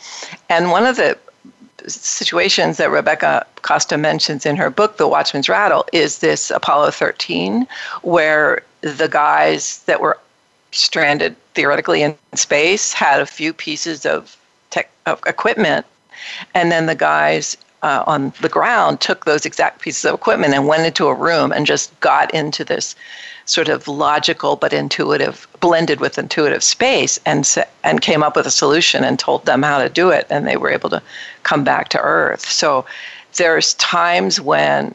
And 0.50 0.72
one 0.72 0.86
of 0.86 0.98
the 0.98 1.18
situations 1.88 2.78
that 2.78 2.92
Rebecca 2.92 3.46
Costa 3.62 3.98
mentions 3.98 4.46
in 4.46 4.56
her 4.56 4.70
book, 4.70 4.98
The 4.98 5.08
Watchman's 5.08 5.50
Rattle, 5.50 5.86
is 5.92 6.20
this 6.20 6.52
Apollo 6.52 6.92
13, 6.92 7.68
where 8.02 8.64
the 8.82 9.08
guys 9.08 9.84
that 9.84 10.02
were 10.02 10.20
stranded 10.72 11.36
theoretically 11.54 12.02
in 12.02 12.16
space 12.34 12.94
had 12.94 13.22
a 13.22 13.26
few 13.26 13.54
pieces 13.54 14.06
of, 14.06 14.38
tech, 14.70 14.90
of 15.06 15.22
equipment, 15.28 15.86
and 16.54 16.72
then 16.72 16.86
the 16.86 16.96
guys 16.96 17.58
uh, 17.84 18.04
on 18.08 18.34
the 18.42 18.50
ground 18.50 19.02
took 19.02 19.26
those 19.26 19.46
exact 19.46 19.82
pieces 19.82 20.06
of 20.06 20.16
equipment 20.16 20.54
and 20.54 20.68
went 20.68 20.86
into 20.86 21.08
a 21.08 21.14
room 21.14 21.52
and 21.52 21.66
just 21.66 21.98
got 22.00 22.34
into 22.34 22.64
this 22.64 22.96
sort 23.46 23.70
of 23.70 23.88
logical 23.88 24.56
but 24.56 24.74
intuitive, 24.74 25.48
blended 25.60 26.00
with 26.00 26.18
intuitive 26.18 26.64
space, 26.64 27.20
and 27.26 27.48
and 27.84 28.02
came 28.02 28.24
up 28.24 28.36
with 28.36 28.48
a 28.48 28.52
solution 28.52 29.04
and 29.04 29.20
told 29.20 29.46
them 29.46 29.64
how 29.64 29.80
to 29.80 29.90
do 29.90 30.10
it, 30.10 30.26
and 30.30 30.48
they 30.48 30.58
were 30.58 30.72
able 30.72 30.90
to 30.90 31.02
come 31.44 31.64
back 31.64 31.90
to 31.90 32.00
Earth. 32.00 32.46
So 32.46 32.86
there's 33.36 33.74
times 33.76 34.40
when, 34.40 34.94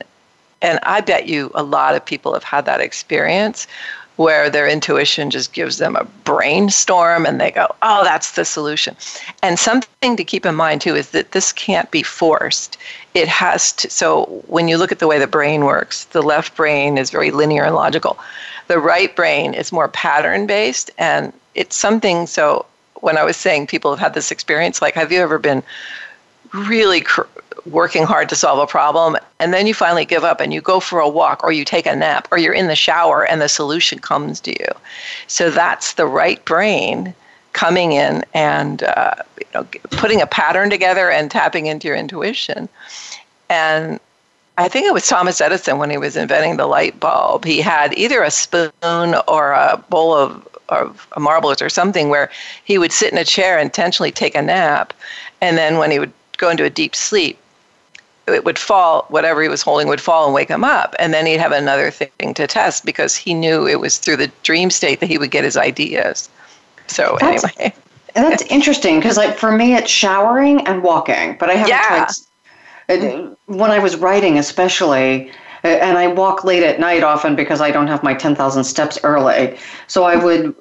and 0.62 0.78
I 0.82 1.00
bet 1.00 1.26
you 1.26 1.50
a 1.54 1.62
lot 1.62 1.94
of 1.94 2.04
people 2.04 2.32
have 2.34 2.44
had 2.44 2.64
that 2.66 2.80
experience 2.80 3.66
where 4.18 4.50
their 4.50 4.68
intuition 4.68 5.30
just 5.30 5.52
gives 5.52 5.78
them 5.78 5.94
a 5.94 6.04
brainstorm 6.24 7.24
and 7.24 7.40
they 7.40 7.52
go, 7.52 7.72
oh, 7.82 8.02
that's 8.02 8.32
the 8.32 8.44
solution. 8.44 8.96
And 9.44 9.56
something 9.60 10.16
to 10.16 10.24
keep 10.24 10.44
in 10.44 10.56
mind 10.56 10.80
too 10.80 10.96
is 10.96 11.10
that 11.10 11.30
this 11.30 11.52
can't 11.52 11.88
be 11.92 12.02
forced. 12.02 12.76
It 13.14 13.28
has 13.28 13.72
to, 13.74 13.88
so 13.88 14.24
when 14.48 14.66
you 14.66 14.76
look 14.76 14.90
at 14.90 14.98
the 14.98 15.06
way 15.06 15.20
the 15.20 15.28
brain 15.28 15.64
works, 15.64 16.04
the 16.06 16.20
left 16.20 16.56
brain 16.56 16.98
is 16.98 17.10
very 17.10 17.30
linear 17.30 17.62
and 17.62 17.76
logical. 17.76 18.18
The 18.66 18.80
right 18.80 19.14
brain 19.14 19.54
is 19.54 19.70
more 19.70 19.86
pattern 19.86 20.48
based 20.48 20.90
and 20.98 21.32
it's 21.54 21.76
something, 21.76 22.26
so 22.26 22.66
when 22.96 23.16
I 23.16 23.22
was 23.22 23.36
saying 23.36 23.68
people 23.68 23.92
have 23.92 24.00
had 24.00 24.14
this 24.14 24.32
experience, 24.32 24.82
like, 24.82 24.94
have 24.94 25.12
you 25.12 25.20
ever 25.20 25.38
been 25.38 25.62
really 26.52 27.02
cr- 27.02 27.22
working 27.70 28.04
hard 28.04 28.28
to 28.28 28.36
solve 28.36 28.58
a 28.58 28.66
problem 28.66 29.16
and 29.38 29.52
then 29.52 29.66
you 29.66 29.74
finally 29.74 30.04
give 30.04 30.24
up 30.24 30.40
and 30.40 30.52
you 30.52 30.60
go 30.60 30.80
for 30.80 31.00
a 31.00 31.08
walk 31.08 31.42
or 31.44 31.52
you 31.52 31.64
take 31.64 31.86
a 31.86 31.94
nap 31.94 32.28
or 32.30 32.38
you're 32.38 32.52
in 32.52 32.66
the 32.66 32.76
shower 32.76 33.24
and 33.24 33.40
the 33.40 33.48
solution 33.48 33.98
comes 33.98 34.40
to 34.40 34.50
you 34.50 34.68
so 35.26 35.50
that's 35.50 35.94
the 35.94 36.06
right 36.06 36.44
brain 36.44 37.14
coming 37.52 37.92
in 37.92 38.24
and 38.34 38.82
uh, 38.82 39.14
you 39.38 39.46
know, 39.54 39.64
putting 39.90 40.20
a 40.20 40.26
pattern 40.26 40.70
together 40.70 41.10
and 41.10 41.30
tapping 41.30 41.66
into 41.66 41.88
your 41.88 41.96
intuition 41.96 42.68
and 43.48 44.00
I 44.58 44.68
think 44.68 44.86
it 44.86 44.92
was 44.92 45.06
Thomas 45.06 45.40
Edison 45.40 45.78
when 45.78 45.88
he 45.88 45.98
was 45.98 46.16
inventing 46.16 46.56
the 46.56 46.66
light 46.66 46.98
bulb. 46.98 47.44
He 47.44 47.60
had 47.60 47.96
either 47.96 48.24
a 48.24 48.30
spoon 48.30 48.72
or 49.28 49.52
a 49.52 49.82
bowl 49.88 50.12
of, 50.14 50.48
of 50.68 51.06
marbles 51.16 51.62
or 51.62 51.68
something 51.68 52.08
where 52.08 52.28
he 52.64 52.76
would 52.76 52.90
sit 52.90 53.12
in 53.12 53.18
a 53.18 53.24
chair 53.24 53.56
and 53.56 53.66
intentionally 53.66 54.10
take 54.10 54.34
a 54.34 54.42
nap. 54.42 54.92
And 55.40 55.56
then 55.56 55.78
when 55.78 55.92
he 55.92 56.00
would 56.00 56.12
go 56.38 56.50
into 56.50 56.64
a 56.64 56.70
deep 56.70 56.96
sleep, 56.96 57.38
it 58.32 58.44
would 58.44 58.58
fall, 58.58 59.06
whatever 59.08 59.42
he 59.42 59.48
was 59.48 59.62
holding 59.62 59.88
would 59.88 60.00
fall 60.00 60.24
and 60.24 60.34
wake 60.34 60.48
him 60.48 60.64
up. 60.64 60.94
And 60.98 61.12
then 61.12 61.26
he'd 61.26 61.40
have 61.40 61.52
another 61.52 61.90
thing 61.90 62.34
to 62.34 62.46
test 62.46 62.84
because 62.84 63.16
he 63.16 63.34
knew 63.34 63.66
it 63.66 63.80
was 63.80 63.98
through 63.98 64.16
the 64.16 64.30
dream 64.42 64.70
state 64.70 65.00
that 65.00 65.06
he 65.06 65.18
would 65.18 65.30
get 65.30 65.44
his 65.44 65.56
ideas. 65.56 66.28
So, 66.86 67.16
that's, 67.20 67.44
anyway. 67.58 67.74
that's 68.14 68.42
interesting 68.50 68.98
because, 68.98 69.16
like, 69.16 69.36
for 69.36 69.52
me, 69.52 69.74
it's 69.74 69.90
showering 69.90 70.66
and 70.66 70.82
walking, 70.82 71.36
but 71.38 71.50
I 71.50 71.54
haven't 71.54 71.68
yeah. 71.68 72.06
tried. 72.88 73.36
When 73.46 73.70
I 73.70 73.78
was 73.78 73.96
writing, 73.96 74.38
especially, 74.38 75.30
and 75.62 75.98
I 75.98 76.06
walk 76.06 76.44
late 76.44 76.62
at 76.62 76.80
night 76.80 77.02
often 77.02 77.36
because 77.36 77.60
I 77.60 77.70
don't 77.70 77.86
have 77.86 78.02
my 78.02 78.14
10,000 78.14 78.64
steps 78.64 78.98
early. 79.02 79.58
So 79.88 80.04
I 80.04 80.16
would, 80.16 80.54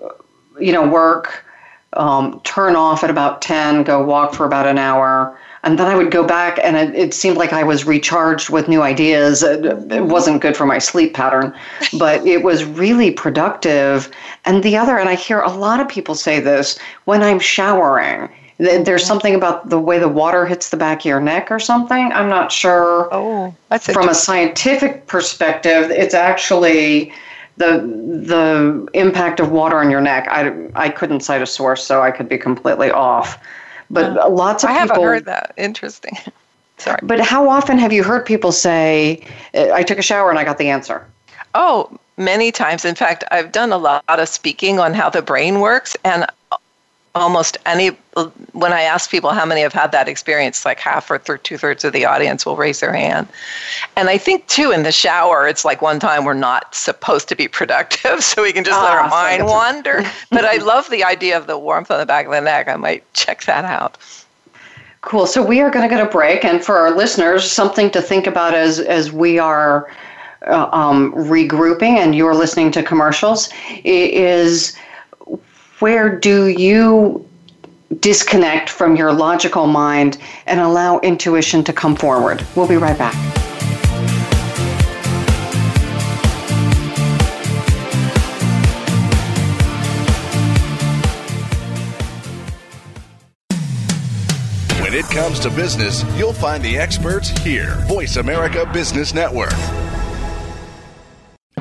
you 0.60 0.74
know, 0.74 0.88
work, 0.88 1.46
um, 1.94 2.42
turn 2.44 2.76
off 2.76 3.04
at 3.04 3.10
about 3.10 3.42
10, 3.42 3.84
go 3.84 4.04
walk 4.04 4.34
for 4.34 4.46
about 4.46 4.68
an 4.68 4.78
hour 4.78 5.40
and 5.68 5.78
then 5.78 5.88
I 5.88 5.96
would 5.96 6.12
go 6.12 6.26
back, 6.26 6.62
and 6.64 6.78
it, 6.78 6.96
it, 6.96 7.14
seemed 7.14 7.36
like 7.36 7.52
I 7.52 7.62
was 7.62 7.84
recharged 7.84 8.50
with 8.50 8.70
new 8.70 8.82
ideas. 8.82 9.44
It, 9.44 9.66
it, 9.92 10.06
wasn't 10.06 10.42
good 10.42 10.56
for 10.56 10.66
my 10.66 10.80
sleep 10.80 11.14
pattern, 11.14 11.54
but 12.00 12.26
it 12.26 12.42
was 12.42 12.64
really 12.64 13.12
productive. 13.12 14.10
And 14.46 14.64
the 14.64 14.78
other, 14.78 14.98
and 14.98 15.10
I 15.10 15.16
hear 15.16 15.42
a 15.42 15.52
lot 15.52 15.82
of 15.82 15.90
people 15.90 16.16
say 16.16 16.40
this 16.40 16.80
when 17.04 17.22
I'm 17.22 17.40
showering. 17.40 18.30
There's 18.60 18.86
mm-hmm. 18.86 19.08
something 19.08 19.36
about 19.36 19.70
the 19.70 19.78
way 19.78 20.00
the 20.00 20.08
water 20.08 20.46
hits 20.46 20.70
the 20.70 20.78
back 20.78 21.00
of 21.00 21.06
your 21.06 21.20
neck 21.20 21.52
or 21.52 21.60
something. 21.60 22.14
I'm 22.14 22.30
not 22.30 22.50
sure. 22.50 23.10
Oh, 23.12 23.54
that's 23.68 23.92
from 23.92 24.08
a 24.08 24.16
scientific 24.16 25.08
perspective. 25.08 25.92
It's 25.92 26.14
actually 26.14 27.12
the 27.58 27.80
the 28.24 28.88
impact 28.94 29.42
of 29.42 29.52
water 29.52 29.80
on 29.80 29.92
your 29.92 30.02
neck. 30.02 30.30
I, 30.30 30.70
I 30.76 30.88
couldn't 30.88 31.20
cite 31.20 31.42
a 31.42 31.46
source, 31.46 31.84
so 31.84 32.02
I 32.02 32.12
could 32.12 32.30
be 32.30 32.38
completely 32.38 32.90
off. 32.90 33.38
But 33.90 34.18
uh, 34.18 34.30
lots 34.30 34.64
of 34.64 34.70
I 34.70 34.74
people. 34.74 34.96
haven't 34.96 35.04
heard 35.04 35.26
that. 35.26 35.54
Interesting. 35.58 36.18
Sorry. 36.78 37.00
But 37.02 37.20
how 37.20 37.50
often 37.50 37.80
have 37.80 37.92
you 37.92 38.04
heard 38.04 38.26
people 38.26 38.52
say, 38.52 39.26
I 39.56 39.82
took 39.82 39.98
a 39.98 40.04
shower 40.04 40.30
and 40.30 40.38
I 40.38 40.44
got 40.44 40.60
the 40.60 40.70
answer? 40.70 41.08
Oh, 41.56 41.98
many 42.18 42.52
times. 42.52 42.86
In 42.86 42.94
fact, 42.94 43.24
I've 43.32 43.52
done 43.52 43.72
a 43.72 43.78
lot 43.78 44.04
of 44.08 44.30
speaking 44.30 44.80
on 44.80 44.94
how 44.94 45.10
the 45.10 45.24
brain 45.24 45.60
works. 45.60 45.98
And 46.06 46.28
almost 47.18 47.58
any 47.66 47.90
when 48.54 48.74
i 48.74 48.82
ask 48.82 49.12
people 49.12 49.30
how 49.32 49.46
many 49.46 49.62
have 49.62 49.74
had 49.74 49.92
that 49.92 50.08
experience 50.08 50.66
like 50.66 50.80
half 50.80 51.10
or 51.12 51.18
th- 51.18 51.42
two-thirds 51.44 51.84
of 51.84 51.94
the 51.94 52.06
audience 52.06 52.46
will 52.46 52.56
raise 52.56 52.80
their 52.80 52.94
hand. 52.94 53.28
And 53.96 54.10
i 54.10 54.18
think 54.18 54.48
too 54.48 54.72
in 54.72 54.84
the 54.84 54.92
shower 54.92 55.48
it's 55.48 55.66
like 55.66 55.82
one 55.82 56.00
time 56.00 56.26
we're 56.26 56.34
not 56.34 56.74
supposed 56.74 57.28
to 57.30 57.36
be 57.36 57.48
productive 57.60 58.24
so 58.24 58.42
we 58.42 58.54
can 58.54 58.64
just 58.64 58.80
ah, 58.80 58.84
let 58.84 58.94
our 58.94 59.10
mind 59.10 59.46
wander. 59.46 60.04
But 60.32 60.46
i 60.46 60.58
love 60.58 60.90
the 60.90 61.04
idea 61.04 61.38
of 61.38 61.48
the 61.48 61.58
warmth 61.58 61.92
on 61.92 62.00
the 62.00 62.06
back 62.06 62.26
of 62.26 62.32
the 62.32 62.42
neck. 62.42 62.68
I 62.68 62.76
might 62.76 63.04
check 63.14 63.44
that 63.46 63.66
out. 63.66 63.98
Cool. 65.02 65.26
So 65.26 65.42
we 65.42 65.62
are 65.62 65.70
going 65.70 65.88
to 65.88 65.96
get 65.96 66.06
a 66.06 66.10
break 66.10 66.44
and 66.44 66.64
for 66.64 66.78
our 66.78 66.92
listeners 66.92 67.50
something 67.50 67.90
to 67.92 68.02
think 68.02 68.28
about 68.28 68.54
as 68.54 68.80
as 68.80 69.12
we 69.12 69.40
are 69.40 69.90
uh, 70.46 70.70
um, 70.72 71.14
regrouping 71.14 71.98
and 71.98 72.16
you're 72.16 72.36
listening 72.36 72.72
to 72.72 72.84
commercials 72.84 73.50
is 73.84 74.76
where 75.80 76.10
do 76.10 76.48
you 76.48 77.28
disconnect 78.00 78.70
from 78.70 78.96
your 78.96 79.14
logical 79.14 79.68
mind 79.68 80.18
and 80.46 80.60
allow 80.60 81.00
intuition 81.00 81.64
to 81.64 81.74
come 81.74 81.96
forward? 81.96 82.46
We'll 82.56 82.68
be 82.68 82.78
right 82.78 82.98
back. 82.98 83.14
When 94.82 94.94
it 94.94 95.06
comes 95.06 95.40
to 95.42 95.50
business, 95.50 96.04
you'll 96.18 96.34
find 96.34 96.64
the 96.64 96.78
experts 96.78 97.30
here. 97.30 97.76
Voice 97.88 98.16
America 98.16 98.68
Business 98.74 99.14
Network. 99.14 99.54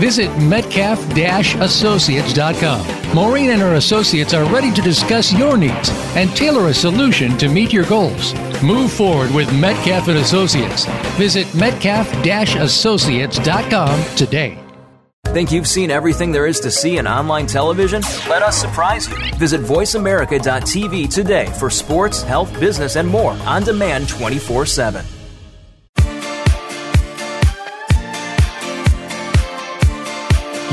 Visit 0.00 0.36
metcalf-associates.com. 0.38 3.14
Maureen 3.14 3.50
and 3.50 3.60
her 3.60 3.74
associates 3.74 4.32
are 4.34 4.50
ready 4.52 4.72
to 4.72 4.80
discuss 4.80 5.32
your 5.32 5.56
needs 5.58 5.90
and 6.16 6.34
tailor 6.34 6.68
a 6.68 6.74
solution 6.74 7.36
to 7.36 7.48
meet 7.48 7.72
your 7.72 7.84
goals. 7.84 8.34
Move 8.62 8.90
forward 8.90 9.30
with 9.32 9.52
Metcalf 9.52 10.08
and 10.08 10.18
Associates. 10.18 10.86
Visit 11.16 11.54
metcalf-associates.com 11.54 14.16
today. 14.16 14.58
Think 15.26 15.52
you've 15.52 15.68
seen 15.68 15.90
everything 15.90 16.32
there 16.32 16.46
is 16.46 16.60
to 16.60 16.70
see 16.70 16.96
in 16.96 17.06
online 17.06 17.46
television? 17.46 18.00
Let 18.28 18.42
us 18.42 18.56
surprise 18.56 19.06
you. 19.08 19.16
Visit 19.36 19.60
VoiceAmerica.tv 19.60 21.12
today 21.12 21.46
for 21.58 21.68
sports, 21.70 22.22
health, 22.22 22.58
business, 22.58 22.96
and 22.96 23.06
more 23.06 23.32
on 23.46 23.62
demand 23.62 24.08
24 24.08 24.66
7. 24.66 25.04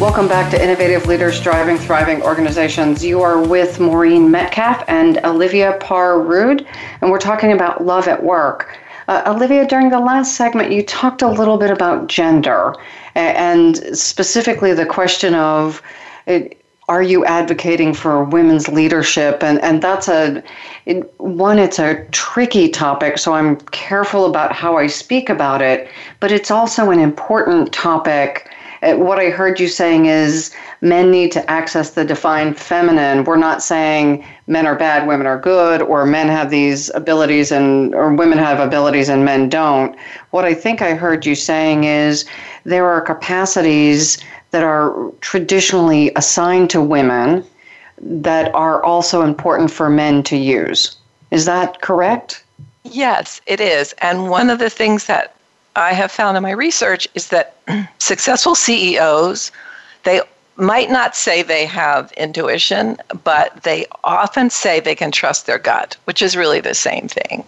Welcome 0.00 0.26
back 0.26 0.50
to 0.50 0.62
Innovative 0.62 1.06
Leaders 1.06 1.40
Driving 1.40 1.78
Thriving 1.78 2.22
Organizations. 2.22 3.04
You 3.04 3.22
are 3.22 3.40
with 3.40 3.78
Maureen 3.78 4.30
Metcalf 4.30 4.84
and 4.88 5.18
Olivia 5.24 5.78
Parr 5.80 6.20
Rud, 6.20 6.66
and 7.00 7.10
we're 7.10 7.18
talking 7.18 7.52
about 7.52 7.84
love 7.84 8.08
at 8.08 8.22
work. 8.22 8.78
Uh, 9.08 9.22
Olivia, 9.26 9.66
during 9.66 9.90
the 9.90 10.00
last 10.00 10.36
segment, 10.36 10.72
you 10.72 10.82
talked 10.82 11.22
a 11.22 11.28
little 11.28 11.56
bit 11.56 11.70
about 11.70 12.08
gender 12.08 12.74
and 13.14 13.76
specifically 13.96 14.72
the 14.72 14.86
question 14.86 15.34
of 15.34 15.82
are 16.88 17.02
you 17.02 17.24
advocating 17.24 17.94
for 17.94 18.24
women's 18.24 18.68
leadership? 18.68 19.42
And, 19.42 19.62
and 19.62 19.82
that's 19.82 20.08
a, 20.08 20.42
it, 20.84 21.12
one, 21.20 21.58
it's 21.58 21.78
a 21.78 22.04
tricky 22.10 22.68
topic, 22.68 23.18
so 23.18 23.34
I'm 23.34 23.56
careful 23.70 24.26
about 24.26 24.52
how 24.52 24.76
I 24.76 24.88
speak 24.88 25.30
about 25.30 25.62
it, 25.62 25.88
but 26.20 26.32
it's 26.32 26.50
also 26.50 26.90
an 26.90 26.98
important 26.98 27.72
topic 27.72 28.46
uh, 28.46 28.61
Uh, 28.82 28.96
what 28.96 29.18
I 29.18 29.30
heard 29.30 29.60
you 29.60 29.68
saying 29.68 30.06
is 30.06 30.52
men 30.80 31.10
need 31.10 31.30
to 31.32 31.50
access 31.50 31.90
the 31.90 32.04
divine 32.04 32.52
feminine. 32.52 33.24
We're 33.24 33.36
not 33.36 33.62
saying 33.62 34.24
men 34.48 34.66
are 34.66 34.74
bad, 34.74 35.06
women 35.06 35.26
are 35.26 35.38
good, 35.38 35.82
or 35.82 36.04
men 36.04 36.28
have 36.28 36.50
these 36.50 36.90
abilities 36.94 37.52
and 37.52 37.94
or 37.94 38.12
women 38.12 38.38
have 38.38 38.58
abilities 38.58 39.08
and 39.08 39.24
men 39.24 39.48
don't. 39.48 39.96
What 40.30 40.44
I 40.44 40.54
think 40.54 40.82
I 40.82 40.94
heard 40.94 41.24
you 41.24 41.34
saying 41.34 41.84
is 41.84 42.24
there 42.64 42.88
are 42.88 43.00
capacities 43.00 44.18
that 44.50 44.64
are 44.64 45.10
traditionally 45.20 46.10
assigned 46.16 46.70
to 46.70 46.82
women 46.82 47.44
that 48.00 48.52
are 48.54 48.82
also 48.82 49.22
important 49.22 49.70
for 49.70 49.88
men 49.88 50.22
to 50.24 50.36
use. 50.36 50.96
Is 51.30 51.44
that 51.44 51.80
correct? 51.80 52.44
Yes, 52.84 53.40
it 53.46 53.60
is. 53.60 53.94
And 53.98 54.28
one 54.28 54.50
of 54.50 54.58
the 54.58 54.68
things 54.68 55.06
that 55.06 55.36
I 55.76 55.92
have 55.92 56.12
found 56.12 56.36
in 56.36 56.42
my 56.42 56.50
research 56.50 57.08
is 57.14 57.28
that 57.28 57.56
successful 57.98 58.54
CEOs, 58.54 59.50
they 60.04 60.20
might 60.56 60.90
not 60.90 61.16
say 61.16 61.42
they 61.42 61.64
have 61.66 62.12
intuition, 62.12 62.98
but 63.24 63.62
they 63.62 63.86
often 64.04 64.50
say 64.50 64.80
they 64.80 64.94
can 64.94 65.10
trust 65.10 65.46
their 65.46 65.58
gut, 65.58 65.96
which 66.04 66.20
is 66.20 66.36
really 66.36 66.60
the 66.60 66.74
same 66.74 67.08
thing. 67.08 67.44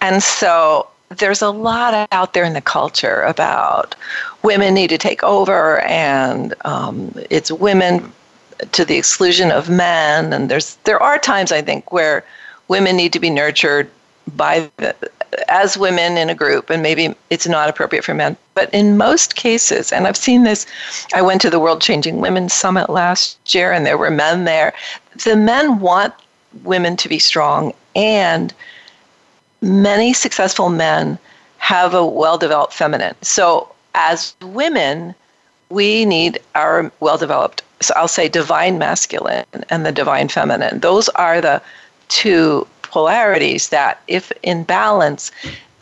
And 0.00 0.22
so 0.22 0.88
there's 1.10 1.42
a 1.42 1.50
lot 1.50 2.08
out 2.12 2.34
there 2.34 2.44
in 2.44 2.54
the 2.54 2.60
culture 2.60 3.22
about 3.22 3.94
women 4.42 4.74
need 4.74 4.90
to 4.90 4.98
take 4.98 5.22
over 5.22 5.80
and 5.80 6.54
um, 6.64 7.14
it's 7.30 7.52
women 7.52 8.12
to 8.72 8.84
the 8.84 8.96
exclusion 8.96 9.50
of 9.50 9.68
men 9.68 10.32
and 10.32 10.48
there's 10.48 10.76
there 10.84 11.02
are 11.02 11.18
times 11.18 11.50
i 11.50 11.60
think 11.60 11.90
where 11.92 12.24
women 12.68 12.96
need 12.96 13.12
to 13.12 13.18
be 13.18 13.28
nurtured 13.28 13.90
by 14.36 14.70
the, 14.76 14.94
as 15.48 15.76
women 15.76 16.16
in 16.16 16.30
a 16.30 16.34
group, 16.34 16.70
and 16.70 16.82
maybe 16.82 17.14
it's 17.30 17.46
not 17.46 17.68
appropriate 17.68 18.04
for 18.04 18.14
men. 18.14 18.36
But 18.54 18.72
in 18.72 18.96
most 18.96 19.36
cases, 19.36 19.92
and 19.92 20.06
I've 20.06 20.16
seen 20.16 20.44
this, 20.44 20.66
I 21.14 21.22
went 21.22 21.40
to 21.42 21.50
the 21.50 21.60
World 21.60 21.80
Changing 21.80 22.20
Women 22.20 22.48
Summit 22.48 22.90
last 22.90 23.54
year, 23.54 23.72
and 23.72 23.84
there 23.84 23.98
were 23.98 24.10
men 24.10 24.44
there. 24.44 24.72
The 25.24 25.36
men 25.36 25.80
want 25.80 26.14
women 26.62 26.96
to 26.96 27.08
be 27.08 27.18
strong, 27.18 27.72
and 27.96 28.52
many 29.60 30.12
successful 30.12 30.68
men 30.68 31.18
have 31.58 31.94
a 31.94 32.06
well 32.06 32.38
developed 32.38 32.74
feminine. 32.74 33.14
So 33.22 33.72
as 33.94 34.34
women, 34.42 35.14
we 35.70 36.04
need 36.04 36.38
our 36.54 36.92
well 37.00 37.18
developed, 37.18 37.62
so 37.80 37.94
I'll 37.96 38.08
say 38.08 38.28
divine 38.28 38.78
masculine 38.78 39.46
and 39.70 39.84
the 39.84 39.92
divine 39.92 40.28
feminine. 40.28 40.80
Those 40.80 41.08
are 41.10 41.40
the 41.40 41.62
two 42.08 42.66
polarities 42.94 43.70
that, 43.70 44.00
if 44.06 44.30
in 44.44 44.62
balance, 44.62 45.32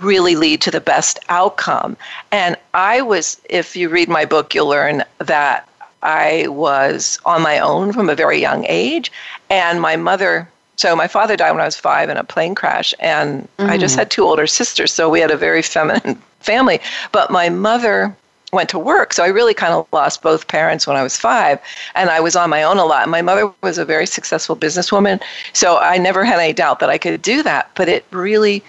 really 0.00 0.34
lead 0.34 0.62
to 0.62 0.70
the 0.70 0.80
best 0.80 1.18
outcome. 1.28 1.94
And 2.30 2.56
I 2.72 3.02
was, 3.02 3.38
if 3.50 3.76
you 3.76 3.90
read 3.90 4.08
my 4.08 4.24
book, 4.24 4.54
you'll 4.54 4.68
learn 4.68 5.04
that 5.18 5.68
I 6.02 6.46
was 6.48 7.18
on 7.26 7.42
my 7.42 7.58
own 7.58 7.92
from 7.92 8.08
a 8.08 8.14
very 8.14 8.40
young 8.40 8.64
age. 8.66 9.12
And 9.50 9.78
my 9.82 9.94
mother, 9.94 10.48
so 10.76 10.96
my 10.96 11.06
father 11.06 11.36
died 11.36 11.50
when 11.50 11.60
I 11.60 11.66
was 11.66 11.76
five 11.76 12.08
in 12.08 12.16
a 12.16 12.24
plane 12.24 12.54
crash. 12.54 12.94
And 12.98 13.46
mm-hmm. 13.58 13.70
I 13.70 13.76
just 13.76 13.94
mm. 13.94 13.98
had 13.98 14.10
two 14.10 14.24
older 14.24 14.46
sisters. 14.46 14.90
So 14.90 15.10
we 15.10 15.20
had 15.20 15.30
a 15.30 15.36
very 15.36 15.60
feminine 15.60 16.14
family. 16.40 16.80
But 17.12 17.30
my 17.30 17.50
mother 17.50 18.16
went 18.53 18.68
to 18.68 18.78
work. 18.78 19.14
So 19.14 19.24
I 19.24 19.28
really 19.28 19.55
kind 19.55 19.72
of 19.72 19.86
lost 19.92 20.20
both 20.22 20.46
parents 20.46 20.86
when 20.86 20.96
I 20.96 21.03
was 21.03 21.16
five, 21.16 21.59
and 21.94 22.11
I 22.11 22.20
was 22.20 22.36
on 22.36 22.50
my 22.50 22.62
own 22.62 22.78
a 22.78 22.84
lot. 22.84 23.09
My 23.09 23.22
mother 23.22 23.50
was 23.62 23.78
a 23.78 23.84
very 23.84 24.07
successful 24.07 24.55
businesswoman, 24.55 25.22
so 25.55 25.78
I 25.78 25.96
never 25.96 26.22
had 26.22 26.38
any 26.38 26.53
doubt 26.53 26.78
that 26.80 26.90
I 26.90 26.98
could 26.98 27.22
do 27.22 27.42
that. 27.42 27.70
But 27.74 27.88
it 27.88 28.05
really 28.11 28.62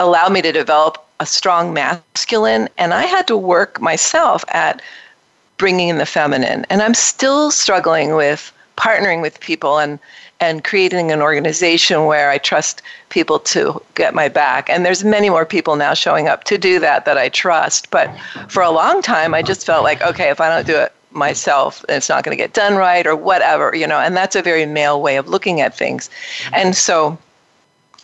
allowed 0.00 0.32
me 0.32 0.42
to 0.42 0.50
develop 0.50 1.04
a 1.20 1.26
strong 1.26 1.72
masculine, 1.72 2.68
and 2.78 2.92
I 2.92 3.04
had 3.04 3.28
to 3.28 3.36
work 3.36 3.80
myself 3.80 4.44
at 4.48 4.82
bringing 5.56 5.88
in 5.88 5.98
the 5.98 6.06
feminine. 6.06 6.66
And 6.68 6.82
I'm 6.82 6.94
still 6.94 7.52
struggling 7.52 8.16
with 8.16 8.52
partnering 8.76 9.22
with 9.22 9.38
people 9.38 9.78
and 9.78 10.00
and 10.42 10.64
creating 10.64 11.12
an 11.12 11.22
organization 11.22 12.06
where 12.06 12.28
I 12.28 12.36
trust 12.36 12.82
people 13.10 13.38
to 13.38 13.80
get 13.94 14.12
my 14.12 14.28
back. 14.28 14.68
And 14.68 14.84
there's 14.84 15.04
many 15.04 15.30
more 15.30 15.46
people 15.46 15.76
now 15.76 15.94
showing 15.94 16.26
up 16.26 16.42
to 16.44 16.58
do 16.58 16.80
that 16.80 17.04
that 17.04 17.16
I 17.16 17.28
trust. 17.28 17.92
But 17.92 18.10
for 18.48 18.60
a 18.60 18.72
long 18.72 19.02
time, 19.02 19.34
I 19.34 19.42
just 19.42 19.64
felt 19.64 19.84
like, 19.84 20.02
okay, 20.02 20.30
if 20.30 20.40
I 20.40 20.48
don't 20.48 20.66
do 20.66 20.76
it 20.76 20.92
myself, 21.12 21.84
it's 21.88 22.08
not 22.08 22.24
going 22.24 22.36
to 22.36 22.42
get 22.42 22.54
done 22.54 22.74
right 22.74 23.06
or 23.06 23.14
whatever, 23.14 23.72
you 23.76 23.86
know. 23.86 24.00
And 24.00 24.16
that's 24.16 24.34
a 24.34 24.42
very 24.42 24.66
male 24.66 25.00
way 25.00 25.16
of 25.16 25.28
looking 25.28 25.60
at 25.60 25.76
things. 25.76 26.10
And 26.52 26.74
so, 26.74 27.16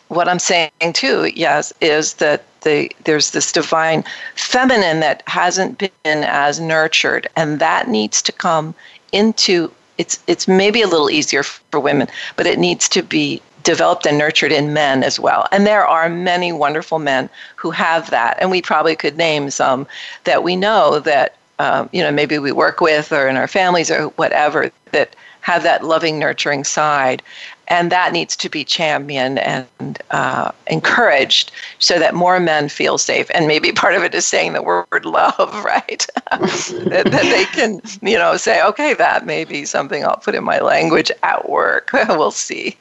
what 0.07 0.29
I'm 0.29 0.39
saying 0.39 0.71
too, 0.93 1.33
yes, 1.35 1.73
is 1.81 2.15
that 2.15 2.45
the 2.61 2.89
there's 3.03 3.33
this 3.33 3.51
divine 3.51 4.05
feminine 4.37 5.01
that 5.01 5.25
hasn't 5.27 5.79
been 5.79 5.91
as 6.23 6.61
nurtured, 6.61 7.27
and 7.35 7.59
that 7.59 7.89
needs 7.89 8.23
to 8.23 8.31
come 8.31 8.77
into 9.11 9.73
it's 9.99 10.19
it's 10.27 10.49
maybe 10.49 10.83
a 10.83 10.87
little 10.87 11.11
easier 11.11 11.43
for 11.43 11.81
women, 11.81 12.09
but 12.37 12.47
it 12.47 12.59
needs 12.59 12.89
to 12.91 13.03
be 13.03 13.43
developed 13.65 14.07
and 14.07 14.17
nurtured 14.17 14.53
in 14.53 14.73
men 14.73 15.03
as 15.03 15.21
well. 15.21 15.47
And 15.53 15.67
there 15.67 15.87
are 15.87 16.09
many 16.09 16.53
wonderful 16.53 16.99
men 16.99 17.29
who 17.57 17.71
have 17.73 18.09
that, 18.11 18.39
and 18.41 18.51
we 18.51 18.63
probably 18.63 18.97
could 18.97 19.17
name 19.17 19.51
some 19.51 19.87
that 20.25 20.43
we 20.43 20.57
know 20.57 21.01
that 21.01 21.37
um, 21.59 21.91
you 21.93 22.03
know 22.03 22.13
maybe 22.13 22.39
we 22.39 22.53
work 22.53 22.81
with 22.81 23.13
or 23.13 23.29
in 23.29 23.37
our 23.37 23.49
families 23.49 23.91
or 23.91 24.05
whatever 24.11 24.71
that 24.93 25.15
have 25.41 25.63
that 25.63 25.85
loving, 25.85 26.19
nurturing 26.19 26.65
side 26.65 27.23
and 27.69 27.93
that 27.93 28.13
needs 28.13 28.35
to 28.37 28.49
be 28.49 28.65
championed 28.65 29.39
and 29.39 30.03
uh, 30.11 30.51
encouraged 30.67 31.53
so 31.79 31.99
that 31.99 32.15
more 32.15 32.41
men 32.41 32.69
feel 32.69 32.99
safe. 32.99 33.31
And 33.35 33.47
maybe 33.47 33.73
part 33.73 33.95
of 33.95 34.03
it 34.03 34.15
is 34.15 34.27
saying 34.27 34.55
the 34.55 34.63
word 34.63 35.05
love, 35.05 35.39
right? 35.65 36.07
that, 36.31 37.09
that, 37.11 37.23
they 37.23 37.45
can, 37.53 37.81
you 38.03 38.17
know, 38.17 38.37
say, 38.37 38.65
okay, 38.65 38.95
that 38.95 39.27
may 39.27 39.45
be 39.45 39.65
something 39.67 40.03
I'll 40.03 40.17
put 40.17 40.35
in 40.35 40.45
my 40.45 40.61
language 40.61 41.13
at 41.23 41.49
work. 41.49 41.91
we'll 42.09 42.31
see. 42.31 42.77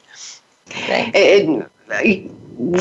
It, 0.70 1.70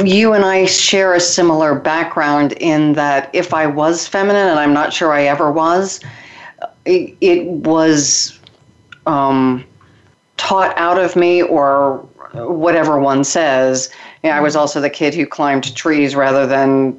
you 0.05 0.33
and 0.33 0.43
I 0.43 0.65
share 0.65 1.13
a 1.13 1.19
similar 1.19 1.75
background 1.75 2.53
in 2.53 2.93
that 2.93 3.29
if 3.33 3.53
I 3.53 3.67
was 3.67 4.07
feminine, 4.07 4.47
and 4.47 4.59
I'm 4.59 4.73
not 4.73 4.93
sure 4.93 5.13
I 5.13 5.23
ever 5.23 5.51
was, 5.51 5.99
it, 6.85 7.15
it 7.21 7.45
was. 7.45 8.39
Um, 9.05 9.63
taught 10.37 10.77
out 10.77 10.97
of 10.99 11.15
me 11.15 11.41
or 11.41 11.97
whatever 12.33 12.99
one 12.99 13.23
says. 13.23 13.89
Yeah, 14.23 14.37
I 14.37 14.41
was 14.41 14.55
also 14.55 14.81
the 14.81 14.89
kid 14.89 15.13
who 15.13 15.25
climbed 15.25 15.75
trees 15.75 16.15
rather 16.15 16.45
than 16.45 16.97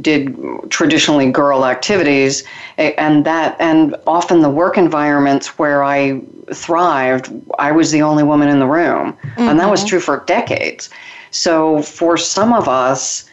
did 0.00 0.36
traditionally 0.70 1.30
girl 1.30 1.64
activities, 1.64 2.44
and 2.76 3.24
that 3.24 3.56
and 3.60 3.96
often 4.06 4.40
the 4.40 4.50
work 4.50 4.76
environments 4.76 5.58
where 5.58 5.82
I 5.84 6.20
thrived, 6.52 7.32
I 7.58 7.72
was 7.72 7.90
the 7.90 8.02
only 8.02 8.22
woman 8.22 8.48
in 8.48 8.58
the 8.58 8.66
room, 8.66 9.12
mm-hmm. 9.12 9.40
and 9.40 9.60
that 9.60 9.70
was 9.70 9.80
mm-hmm. 9.80 9.88
true 9.88 10.00
for 10.00 10.24
decades. 10.26 10.90
So 11.30 11.82
for 11.82 12.16
some 12.16 12.52
of 12.52 12.68
us, 12.68 13.28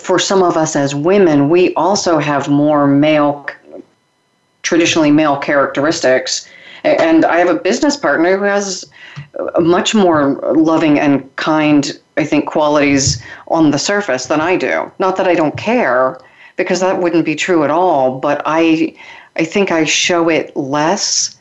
for 0.00 0.18
some 0.18 0.42
of 0.42 0.56
us 0.56 0.76
as 0.76 0.94
women, 0.94 1.48
we 1.48 1.74
also 1.74 2.18
have 2.18 2.48
more 2.48 2.86
male, 2.86 3.46
traditionally 4.62 5.10
male 5.10 5.36
characteristics 5.36 6.48
and 6.96 7.24
I 7.24 7.38
have 7.38 7.48
a 7.48 7.54
business 7.54 7.96
partner 7.96 8.36
who 8.36 8.44
has 8.44 8.84
much 9.60 9.94
more 9.94 10.34
loving 10.54 10.98
and 10.98 11.34
kind, 11.36 11.98
I 12.16 12.24
think, 12.24 12.46
qualities 12.46 13.22
on 13.48 13.70
the 13.70 13.78
surface 13.78 14.26
than 14.26 14.40
I 14.40 14.56
do. 14.56 14.90
Not 14.98 15.16
that 15.16 15.28
I 15.28 15.34
don't 15.34 15.56
care, 15.56 16.20
because 16.56 16.80
that 16.80 17.00
wouldn't 17.00 17.24
be 17.24 17.34
true 17.34 17.64
at 17.64 17.70
all, 17.70 18.18
but 18.18 18.42
I, 18.44 18.96
I 19.36 19.44
think 19.44 19.70
I 19.70 19.84
show 19.84 20.28
it 20.28 20.54
less 20.56 21.36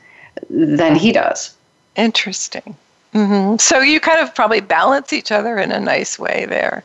than 0.50 0.96
he 0.96 1.12
does. 1.12 1.56
Interesting. 1.96 2.76
Mm-hmm. 3.14 3.58
So 3.58 3.80
you 3.80 4.00
kind 4.00 4.20
of 4.20 4.36
probably 4.36 4.62
balance 4.62 5.12
each 5.14 5.32
other 5.32 5.58
in 5.58 5.72
a 5.72 5.80
nice 5.80 6.20
way 6.20 6.46
there. 6.48 6.84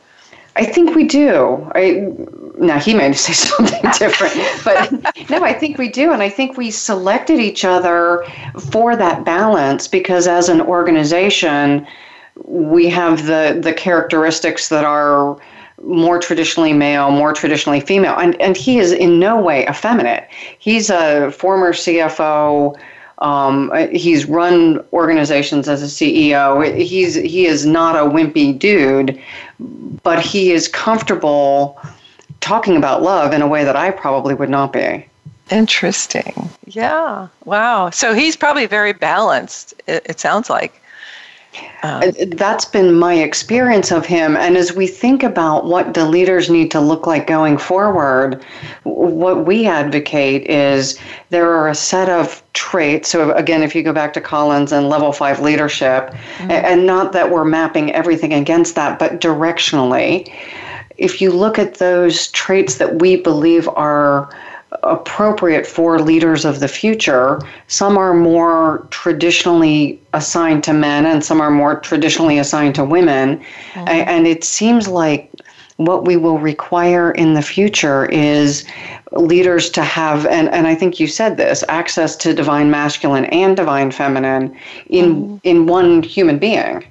I 0.55 0.65
think 0.65 0.95
we 0.95 1.05
do. 1.05 1.69
I 1.73 2.07
now 2.57 2.79
he 2.79 2.93
may 2.93 3.13
say 3.13 3.33
something 3.33 3.81
different, 3.97 4.35
but 4.63 4.91
no, 5.29 5.43
I 5.43 5.53
think 5.53 5.77
we 5.77 5.89
do, 5.89 6.11
and 6.11 6.21
I 6.21 6.29
think 6.29 6.57
we 6.57 6.71
selected 6.71 7.39
each 7.39 7.65
other 7.65 8.25
for 8.71 8.95
that 8.95 9.25
balance 9.25 9.87
because 9.87 10.27
as 10.27 10.49
an 10.49 10.61
organization, 10.61 11.87
we 12.45 12.89
have 12.89 13.25
the 13.25 13.59
the 13.61 13.73
characteristics 13.73 14.69
that 14.69 14.85
are 14.85 15.37
more 15.81 16.19
traditionally 16.19 16.73
male, 16.73 17.11
more 17.11 17.33
traditionally 17.33 17.79
female, 17.79 18.15
and 18.17 18.39
and 18.41 18.55
he 18.55 18.79
is 18.79 18.91
in 18.91 19.19
no 19.19 19.41
way 19.41 19.67
effeminate. 19.67 20.27
He's 20.59 20.89
a 20.89 21.31
former 21.31 21.73
CFO. 21.73 22.77
Um, 23.19 23.71
he's 23.91 24.25
run 24.25 24.83
organizations 24.91 25.67
as 25.69 25.81
a 25.81 25.85
CEO. 25.85 26.75
He's 26.75 27.15
he 27.15 27.45
is 27.45 27.65
not 27.65 27.95
a 27.95 28.09
wimpy 28.09 28.57
dude, 28.57 29.21
but 30.03 30.19
he 30.19 30.51
is 30.51 30.67
comfortable 30.67 31.79
talking 32.41 32.75
about 32.75 33.01
love 33.01 33.33
in 33.33 33.41
a 33.41 33.47
way 33.47 33.63
that 33.63 33.75
I 33.75 33.91
probably 33.91 34.33
would 34.33 34.49
not 34.49 34.73
be. 34.73 35.05
Interesting. 35.49 36.49
Yeah. 36.65 37.27
Wow. 37.45 37.89
So 37.89 38.13
he's 38.13 38.35
probably 38.35 38.65
very 38.65 38.93
balanced, 38.93 39.73
it, 39.87 40.05
it 40.05 40.19
sounds 40.19 40.49
like. 40.49 40.81
Um, 41.83 42.11
That's 42.31 42.65
been 42.65 42.97
my 42.97 43.15
experience 43.15 43.91
of 43.91 44.05
him. 44.05 44.37
And 44.37 44.57
as 44.57 44.73
we 44.73 44.87
think 44.87 45.23
about 45.23 45.65
what 45.65 45.93
the 45.93 46.05
leaders 46.05 46.49
need 46.49 46.71
to 46.71 46.79
look 46.79 47.05
like 47.05 47.27
going 47.27 47.57
forward, 47.57 48.43
what 48.83 49.45
we 49.45 49.67
advocate 49.67 50.47
is 50.47 50.97
there 51.29 51.51
are 51.51 51.67
a 51.67 51.75
set 51.75 52.09
of 52.09 52.41
traits. 52.53 53.09
So, 53.09 53.31
again, 53.33 53.63
if 53.63 53.75
you 53.75 53.83
go 53.83 53.93
back 53.93 54.13
to 54.13 54.21
Collins 54.21 54.71
and 54.71 54.89
level 54.89 55.11
five 55.11 55.39
leadership, 55.39 56.09
mm-hmm. 56.09 56.51
and 56.51 56.85
not 56.85 57.11
that 57.11 57.31
we're 57.31 57.45
mapping 57.45 57.91
everything 57.91 58.33
against 58.33 58.75
that, 58.75 58.97
but 58.97 59.19
directionally, 59.19 60.31
if 60.97 61.21
you 61.21 61.31
look 61.31 61.59
at 61.59 61.75
those 61.75 62.27
traits 62.31 62.75
that 62.75 63.01
we 63.01 63.15
believe 63.15 63.67
are 63.69 64.29
appropriate 64.83 65.67
for 65.67 65.99
leaders 65.99 66.45
of 66.45 66.59
the 66.59 66.67
future. 66.67 67.39
Some 67.67 67.97
are 67.97 68.13
more 68.13 68.87
traditionally 68.89 70.01
assigned 70.13 70.63
to 70.65 70.73
men, 70.73 71.05
and 71.05 71.23
some 71.23 71.41
are 71.41 71.51
more 71.51 71.79
traditionally 71.79 72.37
assigned 72.37 72.75
to 72.75 72.83
women. 72.83 73.39
Mm-hmm. 73.73 73.87
And 73.87 74.27
it 74.27 74.43
seems 74.43 74.87
like 74.87 75.29
what 75.77 76.05
we 76.05 76.17
will 76.17 76.39
require 76.39 77.11
in 77.11 77.33
the 77.33 77.41
future 77.41 78.05
is 78.05 78.65
leaders 79.11 79.69
to 79.71 79.83
have, 79.83 80.25
and, 80.25 80.49
and 80.49 80.67
I 80.67 80.75
think 80.75 80.99
you 80.99 81.07
said 81.07 81.37
this, 81.37 81.63
access 81.67 82.15
to 82.17 82.33
divine 82.33 82.69
masculine 82.69 83.25
and 83.25 83.55
divine 83.55 83.91
feminine 83.91 84.55
in 84.87 85.15
mm-hmm. 85.15 85.37
in 85.43 85.65
one 85.67 86.03
human 86.03 86.39
being. 86.39 86.85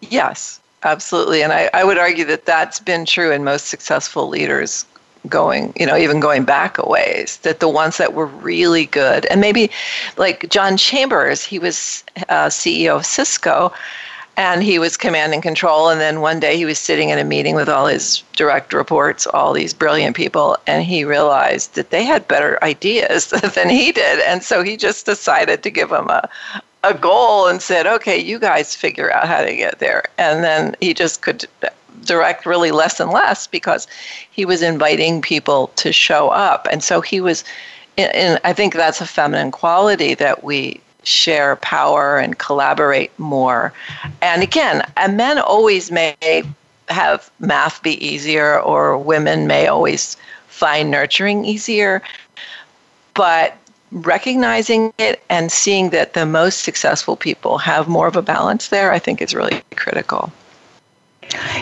Yes, 0.00 0.60
absolutely. 0.84 1.42
And 1.42 1.52
I, 1.52 1.70
I 1.74 1.84
would 1.84 1.98
argue 1.98 2.24
that 2.26 2.46
that's 2.46 2.80
been 2.80 3.04
true 3.04 3.32
in 3.32 3.44
most 3.44 3.66
successful 3.66 4.28
leaders 4.28 4.86
going, 5.26 5.72
you 5.76 5.86
know, 5.86 5.96
even 5.96 6.20
going 6.20 6.44
back 6.44 6.78
a 6.78 6.86
ways, 6.88 7.38
that 7.38 7.60
the 7.60 7.68
ones 7.68 7.96
that 7.96 8.14
were 8.14 8.26
really 8.26 8.86
good, 8.86 9.26
and 9.26 9.40
maybe 9.40 9.70
like 10.16 10.48
John 10.48 10.76
Chambers, 10.76 11.44
he 11.44 11.58
was 11.58 12.04
uh, 12.28 12.46
CEO 12.46 12.96
of 12.96 13.06
Cisco 13.06 13.72
and 14.38 14.62
he 14.62 14.78
was 14.78 14.96
command 14.96 15.34
and 15.34 15.42
control. 15.42 15.88
And 15.88 16.00
then 16.00 16.20
one 16.20 16.38
day 16.38 16.56
he 16.56 16.64
was 16.64 16.78
sitting 16.78 17.08
in 17.08 17.18
a 17.18 17.24
meeting 17.24 17.56
with 17.56 17.68
all 17.68 17.86
his 17.86 18.22
direct 18.34 18.72
reports, 18.72 19.26
all 19.26 19.52
these 19.52 19.74
brilliant 19.74 20.14
people, 20.14 20.56
and 20.68 20.84
he 20.84 21.04
realized 21.04 21.74
that 21.74 21.90
they 21.90 22.04
had 22.04 22.28
better 22.28 22.62
ideas 22.62 23.30
than 23.54 23.68
he 23.68 23.90
did. 23.90 24.20
And 24.20 24.44
so 24.44 24.62
he 24.62 24.76
just 24.76 25.06
decided 25.06 25.64
to 25.64 25.70
give 25.70 25.90
them 25.90 26.08
a, 26.08 26.28
a 26.84 26.94
goal 26.94 27.48
and 27.48 27.60
said, 27.60 27.88
okay, 27.88 28.16
you 28.16 28.38
guys 28.38 28.76
figure 28.76 29.10
out 29.10 29.26
how 29.26 29.42
to 29.42 29.56
get 29.56 29.80
there. 29.80 30.04
And 30.18 30.44
then 30.44 30.76
he 30.80 30.94
just 30.94 31.20
could 31.20 31.44
direct 32.04 32.46
really 32.46 32.70
less 32.70 33.00
and 33.00 33.10
less 33.10 33.46
because 33.46 33.86
he 34.30 34.44
was 34.44 34.62
inviting 34.62 35.22
people 35.22 35.68
to 35.76 35.92
show 35.92 36.28
up. 36.28 36.66
And 36.70 36.82
so 36.82 37.00
he 37.00 37.20
was, 37.20 37.44
and 37.96 38.40
I 38.44 38.52
think 38.52 38.74
that's 38.74 39.00
a 39.00 39.06
feminine 39.06 39.50
quality 39.50 40.14
that 40.14 40.44
we 40.44 40.80
share 41.02 41.56
power 41.56 42.18
and 42.18 42.38
collaborate 42.38 43.16
more. 43.18 43.72
And 44.20 44.42
again, 44.42 44.82
men 45.10 45.38
always 45.38 45.90
may 45.90 46.16
have 46.88 47.30
math 47.38 47.82
be 47.82 48.04
easier, 48.04 48.60
or 48.60 48.96
women 48.98 49.46
may 49.46 49.66
always 49.66 50.16
find 50.48 50.90
nurturing 50.90 51.44
easier. 51.44 52.02
But 53.14 53.56
recognizing 53.90 54.92
it 54.98 55.22
and 55.30 55.50
seeing 55.50 55.90
that 55.90 56.12
the 56.12 56.26
most 56.26 56.62
successful 56.62 57.16
people 57.16 57.58
have 57.58 57.88
more 57.88 58.06
of 58.06 58.16
a 58.16 58.22
balance 58.22 58.68
there, 58.68 58.92
I 58.92 58.98
think 58.98 59.22
is 59.22 59.34
really 59.34 59.62
critical. 59.76 60.30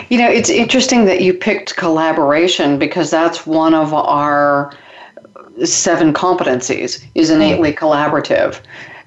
You 0.09 0.17
know, 0.17 0.29
it's 0.29 0.49
interesting 0.49 1.05
that 1.05 1.21
you 1.21 1.33
picked 1.33 1.75
collaboration 1.75 2.79
because 2.79 3.11
that's 3.11 3.45
one 3.45 3.73
of 3.73 3.93
our 3.93 4.73
seven 5.65 6.13
competencies 6.13 7.03
is 7.15 7.29
innately 7.29 7.73
collaborative. 7.73 8.59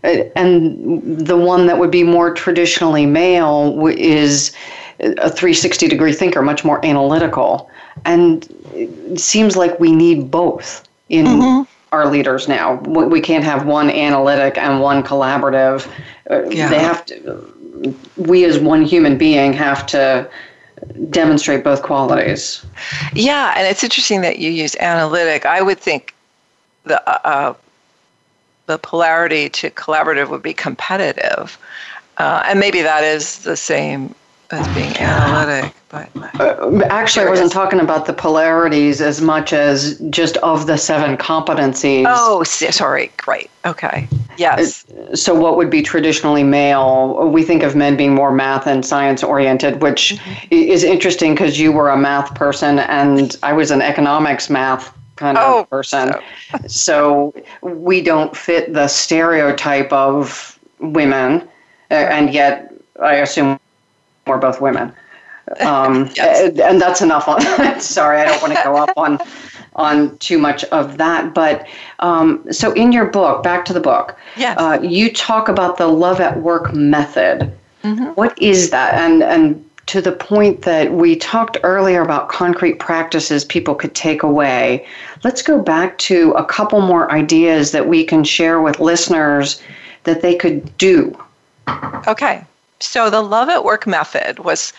Uh, 0.03 0.25
and 0.37 1.19
the 1.19 1.37
one 1.37 1.67
that 1.67 1.79
would 1.79 1.91
be 1.91 2.03
more 2.03 2.33
traditionally 2.33 3.07
male 3.07 3.87
is 3.89 4.53
a 4.99 5.31
360 5.31 5.89
degree 5.89 6.13
thinker, 6.13 6.43
much 6.43 6.65
more 6.65 6.85
analytical. 6.85 7.71
And 8.05 8.47
it 8.75 9.21
seems 9.21 9.57
like 9.57 9.79
we 9.81 9.93
need 9.93 10.31
both 10.31 10.87
in 11.09 11.27
mm-hmm. 11.27 11.71
our 11.93 12.09
leaders 12.11 12.49
now. 12.49 12.75
We 12.75 13.21
can't 13.21 13.45
have 13.45 13.67
one 13.67 13.91
analytic 13.91 14.59
and 14.59 14.81
one 14.81 15.03
collaborative. 15.03 15.87
Uh, 16.31 16.49
yeah. 16.49 16.69
They 16.69 16.79
have 16.79 17.05
to, 17.07 17.95
we 18.17 18.45
as 18.45 18.59
one 18.59 18.83
human 18.83 19.19
being 19.19 19.53
have 19.53 19.87
to 19.89 20.31
demonstrate 21.11 21.65
both 21.65 21.83
qualities. 21.83 22.65
Yeah, 23.15 23.55
and 23.57 23.67
it's 23.67 23.85
interesting 23.85 24.21
that 24.23 24.39
you 24.39 24.51
use 24.51 24.77
analytic. 24.81 25.47
I 25.47 25.63
would 25.63 25.79
think 25.79 26.15
the 26.85 27.01
uh, 27.09 27.19
uh 27.25 27.55
the 28.67 28.79
polarity 28.79 29.49
to 29.49 29.71
collaborative 29.71 30.29
would 30.31 30.43
be 30.43 30.55
competitive, 30.55 31.59
uh, 32.19 32.43
and 32.47 32.61
maybe 32.61 32.83
that 32.83 33.03
is 33.03 33.39
the 33.39 33.57
same 33.57 34.15
as 34.53 34.67
being 34.75 34.97
analytic. 34.97 35.75
But 35.89 36.11
uh, 36.41 36.81
actually, 36.85 37.27
I 37.27 37.29
wasn't 37.29 37.53
talking 37.53 37.81
about 37.81 38.07
the 38.07 38.13
polarities 38.13 39.01
as 39.01 39.21
much 39.21 39.53
as 39.53 39.99
just 40.11 40.37
of 40.39 40.67
the 40.67 40.77
seven 40.77 41.17
competencies. 41.17 42.05
Oh, 42.07 42.43
sorry. 42.45 43.11
Great. 43.17 43.51
Okay. 43.65 44.09
Yes. 44.37 44.89
Uh, 44.89 45.15
so, 45.17 45.35
what 45.35 45.57
would 45.57 45.71
be 45.71 45.83
traditionally 45.83 46.43
male? 46.43 47.29
We 47.29 47.43
think 47.43 47.63
of 47.63 47.77
men 47.77 47.97
being 47.97 48.15
more 48.15 48.33
math 48.33 48.67
and 48.67 48.85
science 48.85 49.23
oriented, 49.23 49.83
which 49.83 50.15
mm-hmm. 50.17 50.47
is 50.51 50.85
interesting 50.85 51.35
because 51.35 51.59
you 51.59 51.73
were 51.73 51.91
a 51.91 51.97
math 51.97 52.35
person 52.35 52.79
and 52.79 53.37
I 53.43 53.53
was 53.53 53.71
an 53.71 53.83
economics 53.83 54.49
math 54.49 54.97
kind 55.17 55.37
of 55.39 55.45
oh, 55.45 55.65
person. 55.65 56.13
So. 56.13 56.59
so 56.67 57.35
we 57.63 58.01
don't 58.01 58.37
fit 58.37 58.73
the 58.73 58.89
stereotype 58.89 59.93
of 59.93 60.59
women, 60.81 61.43
uh, 61.91 61.95
and 61.95 62.33
yet 62.33 62.73
I 63.01 63.17
assume 63.17 63.60
we're 64.31 64.39
both 64.39 64.61
women. 64.61 64.93
Um, 65.61 66.09
yes. 66.15 66.57
And 66.61 66.81
that's 66.81 67.03
enough 67.03 67.27
on. 67.27 67.41
sorry, 67.81 68.21
I 68.21 68.25
don't 68.25 68.41
want 68.41 68.55
to 68.55 68.61
go 68.63 68.77
up 68.77 68.93
on 68.97 69.19
on 69.75 70.17
too 70.19 70.39
much 70.39 70.63
of 70.65 70.97
that. 70.99 71.35
But 71.35 71.67
um, 71.99 72.45
so 72.53 72.73
in 72.75 72.93
your 72.93 73.07
book, 73.07 73.43
back 73.43 73.65
to 73.65 73.73
the 73.73 73.81
book, 73.81 74.17
yes. 74.37 74.57
Uh, 74.61 74.79
you 74.81 75.13
talk 75.13 75.49
about 75.49 75.77
the 75.77 75.89
love 75.89 76.21
at 76.21 76.41
work 76.41 76.73
method. 76.73 77.53
Mm-hmm. 77.83 78.11
What 78.11 78.41
is 78.41 78.71
that? 78.71 78.95
And 78.95 79.25
and 79.25 79.71
to 79.87 80.01
the 80.01 80.13
point 80.13 80.63
that 80.63 80.93
we 80.93 81.17
talked 81.17 81.57
earlier 81.65 82.03
about 82.03 82.29
concrete 82.29 82.79
practices 82.79 83.45
people 83.45 83.75
could 83.75 83.93
take 83.93 84.23
away, 84.23 84.87
let's 85.25 85.43
go 85.43 85.61
back 85.61 85.99
to 85.99 86.31
a 86.33 86.45
couple 86.45 86.81
more 86.81 87.11
ideas 87.11 87.73
that 87.73 87.89
we 87.89 88.05
can 88.05 88.23
share 88.23 88.61
with 88.61 88.79
listeners 88.79 89.61
that 90.05 90.23
they 90.23 90.37
could 90.37 90.79
do. 90.79 91.17
Okay. 92.07 92.45
So 92.81 93.11
the 93.11 93.23
love 93.23 93.49
at 93.49 93.65
work 93.65 93.87
method 93.87 94.41
was 94.41 94.73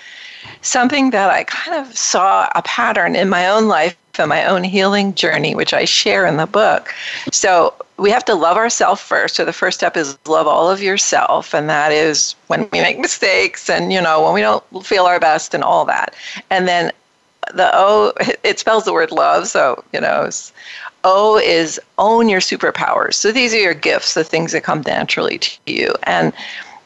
something 0.62 1.12
that 1.12 1.30
I 1.30 1.44
kind 1.46 1.86
of 1.86 1.96
saw 1.98 2.50
a 2.56 2.62
pattern 2.64 3.16
in 3.16 3.30
my 3.30 3.48
own 3.48 3.68
life 3.68 3.96
and 4.20 4.30
my 4.30 4.46
own 4.46 4.64
healing 4.64 5.14
journey, 5.14 5.56
which 5.56 5.74
I 5.74 5.86
share 5.86 6.26
in 6.26 6.38
the 6.38 6.48
book. 6.48 6.94
So 7.32 7.74
we 7.98 8.10
have 8.10 8.26
to 8.26 8.36
love 8.36 8.58
ourselves 8.58 9.02
first. 9.02 9.36
So 9.36 9.46
the 9.46 9.54
first 9.54 9.78
step 9.78 9.96
is 9.96 10.18
love 10.26 10.48
all 10.48 10.70
of 10.70 10.82
yourself, 10.82 11.54
and 11.54 11.70
that 11.70 11.92
is 11.92 12.36
when 12.48 12.68
we 12.72 12.82
make 12.82 13.00
mistakes 13.00 13.70
and 13.70 13.94
you 13.94 14.02
know 14.02 14.24
when 14.24 14.34
we 14.34 14.42
don't 14.42 14.64
feel 14.86 15.06
our 15.06 15.20
best 15.20 15.54
and 15.54 15.64
all 15.64 15.86
that. 15.86 16.16
And 16.50 16.68
then 16.68 16.92
the 17.54 17.70
O 17.74 18.14
it 18.44 18.60
spells 18.60 18.86
the 18.86 18.94
word 18.94 19.12
love, 19.12 19.48
so 19.48 19.84
you 19.94 20.02
know. 20.02 20.30
O 21.04 21.40
is 21.40 21.80
own 21.98 22.30
your 22.30 22.42
superpowers. 22.42 23.16
So 23.16 23.32
these 23.32 23.56
are 23.56 23.60
your 23.60 23.74
gifts, 23.74 24.14
the 24.14 24.24
things 24.24 24.52
that 24.52 24.64
come 24.64 24.84
naturally 24.86 25.40
to 25.40 25.58
you. 25.66 25.96
And 26.04 26.32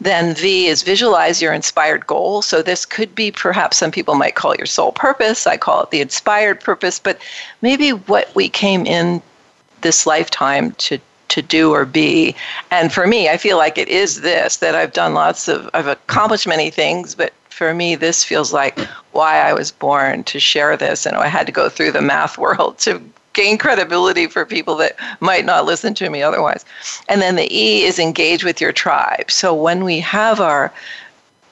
then 0.05 0.35
V 0.35 0.67
is 0.67 0.83
visualize 0.83 1.41
your 1.41 1.53
inspired 1.53 2.05
goal. 2.05 2.41
So 2.41 2.61
this 2.61 2.85
could 2.85 3.15
be 3.15 3.31
perhaps 3.31 3.77
some 3.77 3.91
people 3.91 4.15
might 4.15 4.35
call 4.35 4.55
your 4.55 4.67
soul 4.67 4.91
purpose. 4.91 5.47
I 5.47 5.57
call 5.57 5.83
it 5.83 5.91
the 5.91 6.01
inspired 6.01 6.61
purpose, 6.61 6.99
but 6.99 7.19
maybe 7.61 7.89
what 7.89 8.33
we 8.35 8.47
came 8.47 8.85
in 8.85 9.21
this 9.81 10.05
lifetime 10.05 10.71
to 10.73 10.99
to 11.27 11.41
do 11.41 11.73
or 11.73 11.85
be. 11.85 12.35
And 12.69 12.93
for 12.93 13.07
me, 13.07 13.29
I 13.29 13.37
feel 13.37 13.57
like 13.57 13.77
it 13.77 13.89
is 13.89 14.21
this 14.21 14.57
that 14.57 14.75
I've 14.75 14.93
done 14.93 15.13
lots 15.13 15.47
of 15.47 15.69
I've 15.73 15.87
accomplished 15.87 16.47
many 16.47 16.69
things, 16.69 17.15
but 17.15 17.33
for 17.49 17.73
me 17.73 17.95
this 17.95 18.23
feels 18.23 18.51
like 18.51 18.77
why 19.13 19.39
I 19.39 19.53
was 19.53 19.71
born 19.71 20.25
to 20.25 20.39
share 20.39 20.75
this 20.75 21.05
and 21.05 21.15
I 21.15 21.27
had 21.27 21.45
to 21.45 21.53
go 21.53 21.69
through 21.69 21.93
the 21.93 22.01
math 22.01 22.37
world 22.45 22.77
to 22.79 23.01
gain 23.36 23.59
credibility 23.59 24.25
for 24.25 24.45
people 24.45 24.75
that 24.77 24.95
might 25.19 25.45
not 25.45 25.65
listen 25.65 25.93
to 25.93 26.09
me 26.09 26.23
otherwise. 26.23 26.65
And 27.07 27.21
then 27.21 27.36
the 27.36 27.47
E 27.55 27.83
is 27.83 27.99
engage 27.99 28.43
with 28.43 28.59
your 28.59 28.71
tribe. 28.71 29.29
So 29.29 29.53
when 29.53 29.83
we 29.83 29.99
have 29.99 30.39
our 30.39 30.73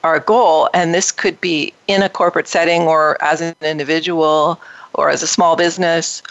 our 0.02 0.20
goal 0.20 0.68
and 0.74 0.92
this 0.92 1.10
could 1.10 1.40
be 1.40 1.72
in 1.88 2.02
a 2.02 2.10
corporate 2.10 2.46
setting 2.46 2.82
or 2.82 3.16
as 3.22 3.40
an 3.40 3.54
individual 3.62 4.60
or 4.92 5.08
as 5.08 5.22
a 5.22 5.26
small 5.26 5.56
business 5.56 6.22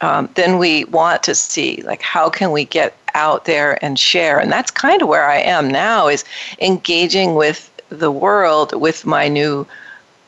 um, 0.00 0.30
then 0.34 0.58
we 0.58 0.84
want 0.86 1.22
to 1.22 1.34
see 1.34 1.82
like 1.82 2.00
how 2.00 2.30
can 2.30 2.50
we 2.52 2.64
get 2.64 2.96
out 3.14 3.44
there 3.44 3.78
and 3.84 3.98
share 3.98 4.38
and 4.38 4.50
that's 4.50 4.70
kind 4.70 5.02
of 5.02 5.08
where 5.08 5.28
i 5.28 5.36
am 5.36 5.68
now 5.68 6.08
is 6.08 6.24
engaging 6.60 7.34
with 7.34 7.70
the 7.90 8.10
world 8.10 8.72
with 8.80 9.04
my 9.04 9.28
new 9.28 9.66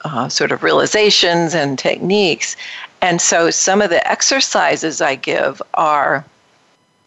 uh, 0.05 0.29
sort 0.29 0.53
of 0.53 0.63
realizations 0.63 1.55
and 1.55 1.79
techniques 1.79 2.57
and 3.05 3.21
so 3.21 3.51
some 3.51 3.81
of 3.83 3.91
the 3.91 4.03
exercises 4.11 5.01
i 5.01 5.15
give 5.15 5.63
are 5.75 6.25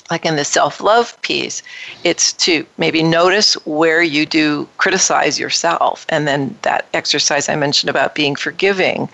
like 0.09 0.25
in 0.25 0.35
the 0.35 0.45
self 0.45 0.79
love 0.81 1.19
piece, 1.21 1.61
it's 2.03 2.33
to 2.33 2.65
maybe 2.77 3.03
notice 3.03 3.53
where 3.65 4.01
you 4.01 4.25
do 4.25 4.67
criticize 4.77 5.39
yourself. 5.39 6.05
And 6.09 6.27
then 6.27 6.57
that 6.61 6.85
exercise 6.93 7.49
I 7.49 7.55
mentioned 7.55 7.89
about 7.89 8.15
being 8.15 8.35
forgiving. 8.35 9.09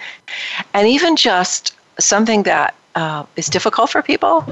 And 0.73 0.87
even 0.87 1.15
just 1.15 1.75
something 1.99 2.43
that 2.43 2.75
uh, 2.95 3.25
is 3.35 3.47
difficult 3.47 3.89
for 3.89 4.01
people 4.01 4.45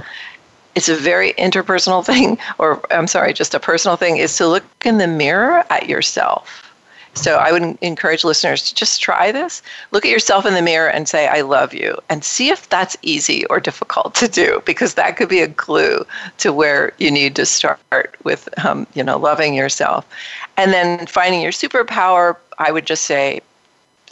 it's 0.74 0.90
a 0.90 0.96
very 0.96 1.34
interpersonal 1.34 2.04
thing 2.12 2.38
or 2.58 2.82
i'm 2.92 3.08
sorry 3.08 3.34
just 3.34 3.54
a 3.54 3.60
personal 3.60 3.98
thing 3.98 4.18
is 4.18 4.36
to 4.38 4.48
look 4.48 4.64
in 4.86 4.98
the 4.98 5.08
mirror 5.08 5.64
at 5.70 5.88
yourself 5.88 6.71
so 7.14 7.38
i 7.38 7.52
would 7.52 7.78
encourage 7.82 8.24
listeners 8.24 8.68
to 8.68 8.76
just 8.76 9.02
try 9.02 9.32
this 9.32 9.62
look 9.92 10.06
at 10.06 10.12
yourself 10.12 10.46
in 10.46 10.54
the 10.54 10.62
mirror 10.62 10.90
and 10.90 11.08
say 11.08 11.28
i 11.28 11.42
love 11.42 11.74
you 11.74 11.98
and 12.10 12.24
see 12.24 12.50
if 12.50 12.70
that's 12.70 12.98
easy 13.02 13.46
or 13.48 13.60
difficult 13.60 14.14
to 14.16 14.28
do 14.28 14.62
because 14.66 14.94
that 14.94 15.18
could 15.18 15.30
be 15.30 15.42
a 15.42 15.48
clue 15.48 16.06
to 16.38 16.54
where 16.54 16.94
you 16.98 17.12
need 17.12 17.36
to 17.36 17.46
start 17.46 18.16
with 18.24 18.48
um, 18.66 18.88
you 18.94 19.04
know 19.04 19.18
loving 19.18 19.54
yourself 19.54 20.08
and 20.58 20.72
then 20.72 21.06
finding 21.08 21.42
your 21.42 21.52
superpower 21.52 22.36
i 22.60 22.72
would 22.72 22.86
just 22.86 23.06
say 23.06 23.42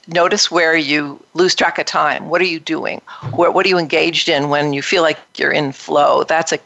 notice 0.09 0.49
where 0.49 0.75
you 0.75 1.23
lose 1.33 1.55
track 1.55 1.77
of 1.77 1.85
time. 1.85 2.29
What 2.29 2.41
are 2.41 2.45
you 2.45 2.59
doing? 2.59 3.01
Where, 3.33 3.51
what 3.51 3.65
are 3.65 3.69
you 3.69 3.77
engaged 3.77 4.29
in 4.29 4.49
when 4.49 4.73
you 4.73 4.81
feel 4.81 5.03
like 5.03 5.19
you're 5.37 5.51
in 5.51 5.71
flow? 5.71 6.23
That's 6.23 6.51
a 6.51 6.59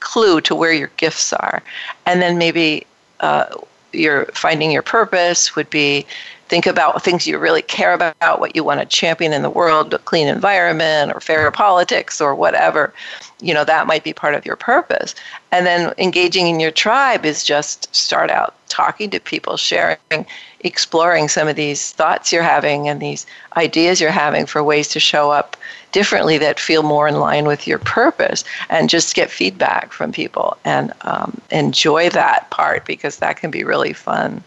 clue 0.00 0.40
to 0.42 0.54
where 0.54 0.72
your 0.72 0.90
gifts 0.96 1.32
are. 1.32 1.62
And 2.06 2.20
then 2.20 2.38
maybe 2.38 2.86
uh, 3.20 3.46
you're 3.92 4.26
finding 4.26 4.70
your 4.70 4.82
purpose 4.82 5.54
would 5.56 5.70
be 5.70 6.06
think 6.52 6.66
about 6.66 7.02
things 7.02 7.26
you 7.26 7.38
really 7.38 7.62
care 7.62 7.94
about, 7.94 8.38
what 8.38 8.54
you 8.54 8.62
want 8.62 8.78
to 8.78 8.84
champion 8.84 9.32
in 9.32 9.40
the 9.40 9.48
world, 9.48 9.94
a 9.94 9.98
clean 10.00 10.28
environment 10.28 11.10
or 11.10 11.18
fair 11.18 11.50
politics 11.50 12.20
or 12.20 12.34
whatever. 12.34 12.92
You 13.40 13.54
know, 13.54 13.64
that 13.64 13.86
might 13.86 14.04
be 14.04 14.12
part 14.12 14.34
of 14.34 14.44
your 14.44 14.56
purpose. 14.56 15.14
And 15.50 15.64
then 15.64 15.94
engaging 15.96 16.48
in 16.48 16.60
your 16.60 16.70
tribe 16.70 17.24
is 17.24 17.42
just 17.42 17.94
start 17.94 18.30
out 18.30 18.54
talking 18.68 19.08
to 19.10 19.18
people, 19.18 19.56
sharing, 19.56 20.26
exploring 20.60 21.28
some 21.28 21.48
of 21.48 21.56
these 21.56 21.92
thoughts 21.92 22.30
you're 22.30 22.42
having 22.42 22.86
and 22.86 23.00
these 23.00 23.24
ideas 23.56 23.98
you're 23.98 24.10
having 24.10 24.44
for 24.44 24.62
ways 24.62 24.88
to 24.88 25.00
show 25.00 25.30
up 25.30 25.56
differently 25.92 26.38
that 26.38 26.58
feel 26.58 26.82
more 26.82 27.06
in 27.06 27.16
line 27.16 27.46
with 27.46 27.66
your 27.66 27.78
purpose 27.78 28.44
and 28.70 28.90
just 28.90 29.14
get 29.14 29.30
feedback 29.30 29.92
from 29.92 30.12
people 30.12 30.56
and 30.64 30.92
um, 31.02 31.40
enjoy 31.50 32.08
that 32.10 32.50
part 32.50 32.84
because 32.86 33.18
that 33.18 33.36
can 33.36 33.50
be 33.50 33.62
really 33.62 33.92
fun. 33.92 34.42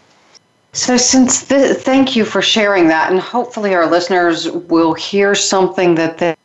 So, 0.72 0.98
since 0.98 1.44
the, 1.44 1.74
thank 1.74 2.14
you 2.14 2.26
for 2.26 2.42
sharing 2.42 2.88
that, 2.88 3.10
and 3.10 3.18
hopefully 3.18 3.74
our 3.74 3.86
listeners 3.86 4.50
will 4.50 4.92
hear 4.92 5.34
something 5.34 5.94
that 5.94 6.18
they, 6.18 6.36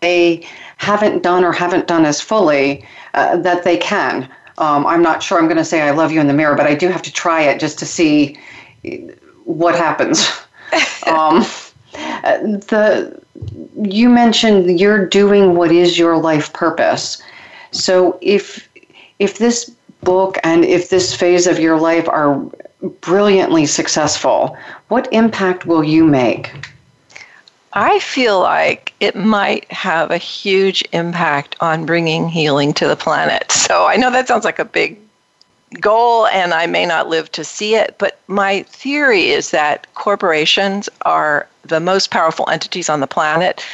they 0.00 0.46
haven't 0.76 1.24
done 1.24 1.44
or 1.44 1.50
haven't 1.50 1.88
done 1.88 2.04
as 2.04 2.20
fully 2.20 2.86
uh, 3.14 3.36
that 3.38 3.64
they 3.64 3.76
can. 3.76 4.28
Um, 4.58 4.86
I'm 4.86 5.02
not 5.02 5.24
sure 5.24 5.38
I'm 5.38 5.46
going 5.46 5.56
to 5.56 5.64
say 5.64 5.82
I 5.82 5.90
love 5.90 6.12
you 6.12 6.20
in 6.20 6.28
the 6.28 6.34
mirror, 6.34 6.54
but 6.54 6.66
I 6.66 6.76
do 6.76 6.88
have 6.88 7.02
to 7.02 7.12
try 7.12 7.42
it 7.42 7.58
just 7.58 7.78
to 7.80 7.86
see 7.86 8.38
what 9.44 9.74
happens. 9.74 10.28
um, 11.06 11.44
the 11.92 13.23
you 13.76 14.08
mentioned 14.08 14.78
you're 14.78 15.06
doing 15.06 15.56
what 15.56 15.72
is 15.72 15.98
your 15.98 16.16
life 16.16 16.52
purpose. 16.52 17.22
So 17.70 18.18
if 18.20 18.68
if 19.18 19.38
this 19.38 19.70
book 20.02 20.38
and 20.44 20.64
if 20.64 20.90
this 20.90 21.14
phase 21.14 21.46
of 21.46 21.58
your 21.58 21.78
life 21.78 22.08
are 22.08 22.40
brilliantly 23.00 23.66
successful, 23.66 24.56
what 24.88 25.08
impact 25.12 25.66
will 25.66 25.82
you 25.82 26.04
make? 26.04 26.52
I 27.72 27.98
feel 27.98 28.40
like 28.40 28.92
it 29.00 29.16
might 29.16 29.70
have 29.72 30.10
a 30.10 30.18
huge 30.18 30.84
impact 30.92 31.56
on 31.60 31.86
bringing 31.86 32.28
healing 32.28 32.72
to 32.74 32.86
the 32.86 32.94
planet. 32.94 33.50
So 33.50 33.86
I 33.86 33.96
know 33.96 34.12
that 34.12 34.28
sounds 34.28 34.44
like 34.44 34.60
a 34.60 34.64
big 34.64 34.98
goal 35.80 36.28
and 36.28 36.54
I 36.54 36.66
may 36.66 36.86
not 36.86 37.08
live 37.08 37.32
to 37.32 37.42
see 37.42 37.74
it, 37.74 37.96
but 37.98 38.20
my 38.28 38.62
theory 38.64 39.30
is 39.30 39.50
that 39.50 39.92
corporations 39.94 40.88
are 41.02 41.48
the 41.64 41.80
most 41.80 42.10
powerful 42.10 42.48
entities 42.50 42.88
on 42.88 43.00
the 43.00 43.06
planet 43.06 43.64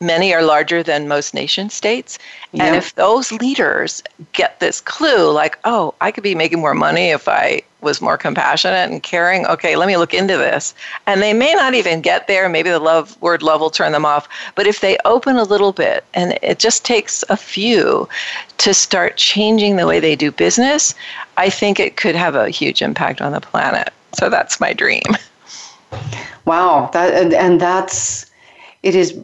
many 0.00 0.32
are 0.32 0.42
larger 0.42 0.82
than 0.82 1.08
most 1.08 1.34
nation 1.34 1.70
states. 1.70 2.18
And 2.54 2.76
if 2.76 2.94
those 2.94 3.32
leaders 3.32 4.02
get 4.32 4.60
this 4.60 4.80
clue, 4.80 5.30
like, 5.30 5.58
oh, 5.64 5.94
I 6.00 6.10
could 6.10 6.24
be 6.24 6.34
making 6.34 6.60
more 6.60 6.74
money 6.74 7.10
if 7.10 7.28
I 7.28 7.62
was 7.80 8.00
more 8.00 8.18
compassionate 8.18 8.90
and 8.90 9.02
caring, 9.02 9.46
okay, 9.46 9.76
let 9.76 9.86
me 9.86 9.96
look 9.96 10.14
into 10.14 10.36
this. 10.36 10.74
And 11.06 11.22
they 11.22 11.32
may 11.32 11.52
not 11.54 11.74
even 11.74 12.00
get 12.00 12.26
there. 12.26 12.48
Maybe 12.48 12.70
the 12.70 12.78
love 12.78 13.20
word 13.20 13.42
love 13.42 13.60
will 13.60 13.70
turn 13.70 13.92
them 13.92 14.04
off. 14.04 14.28
But 14.54 14.66
if 14.66 14.80
they 14.80 14.98
open 15.04 15.36
a 15.36 15.44
little 15.44 15.72
bit, 15.72 16.04
and 16.14 16.38
it 16.42 16.58
just 16.58 16.84
takes 16.84 17.24
a 17.28 17.36
few 17.36 18.08
to 18.58 18.74
start 18.74 19.16
changing 19.16 19.76
the 19.76 19.86
way 19.86 20.00
they 20.00 20.16
do 20.16 20.32
business, 20.32 20.94
I 21.36 21.50
think 21.50 21.78
it 21.78 21.96
could 21.96 22.16
have 22.16 22.34
a 22.34 22.50
huge 22.50 22.82
impact 22.82 23.20
on 23.20 23.32
the 23.32 23.40
planet. 23.40 23.92
So 24.14 24.28
that's 24.28 24.60
my 24.60 24.72
dream. 24.72 25.02
Wow, 26.44 26.90
that 26.92 27.32
and 27.32 27.60
that's 27.60 28.30
it 28.82 28.94
is 28.94 29.18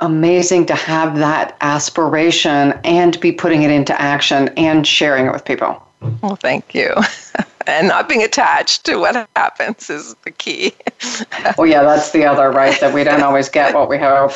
amazing 0.00 0.66
to 0.66 0.74
have 0.74 1.18
that 1.18 1.56
aspiration 1.60 2.78
and 2.84 3.18
be 3.20 3.32
putting 3.32 3.62
it 3.62 3.70
into 3.70 3.98
action 4.00 4.48
and 4.56 4.86
sharing 4.86 5.26
it 5.26 5.32
with 5.32 5.44
people. 5.44 5.82
Well, 6.22 6.36
thank 6.36 6.74
you. 6.74 6.94
and 7.66 7.88
not 7.88 8.08
being 8.08 8.22
attached 8.22 8.84
to 8.86 8.96
what 8.96 9.28
happens 9.36 9.90
is 9.90 10.14
the 10.24 10.30
key. 10.30 10.72
well, 11.58 11.66
yeah, 11.66 11.82
that's 11.82 12.12
the 12.12 12.24
other, 12.24 12.50
right? 12.50 12.78
That 12.80 12.94
we 12.94 13.04
don't 13.04 13.22
always 13.22 13.48
get 13.48 13.74
what 13.74 13.88
we 13.88 13.98
hope. 13.98 14.32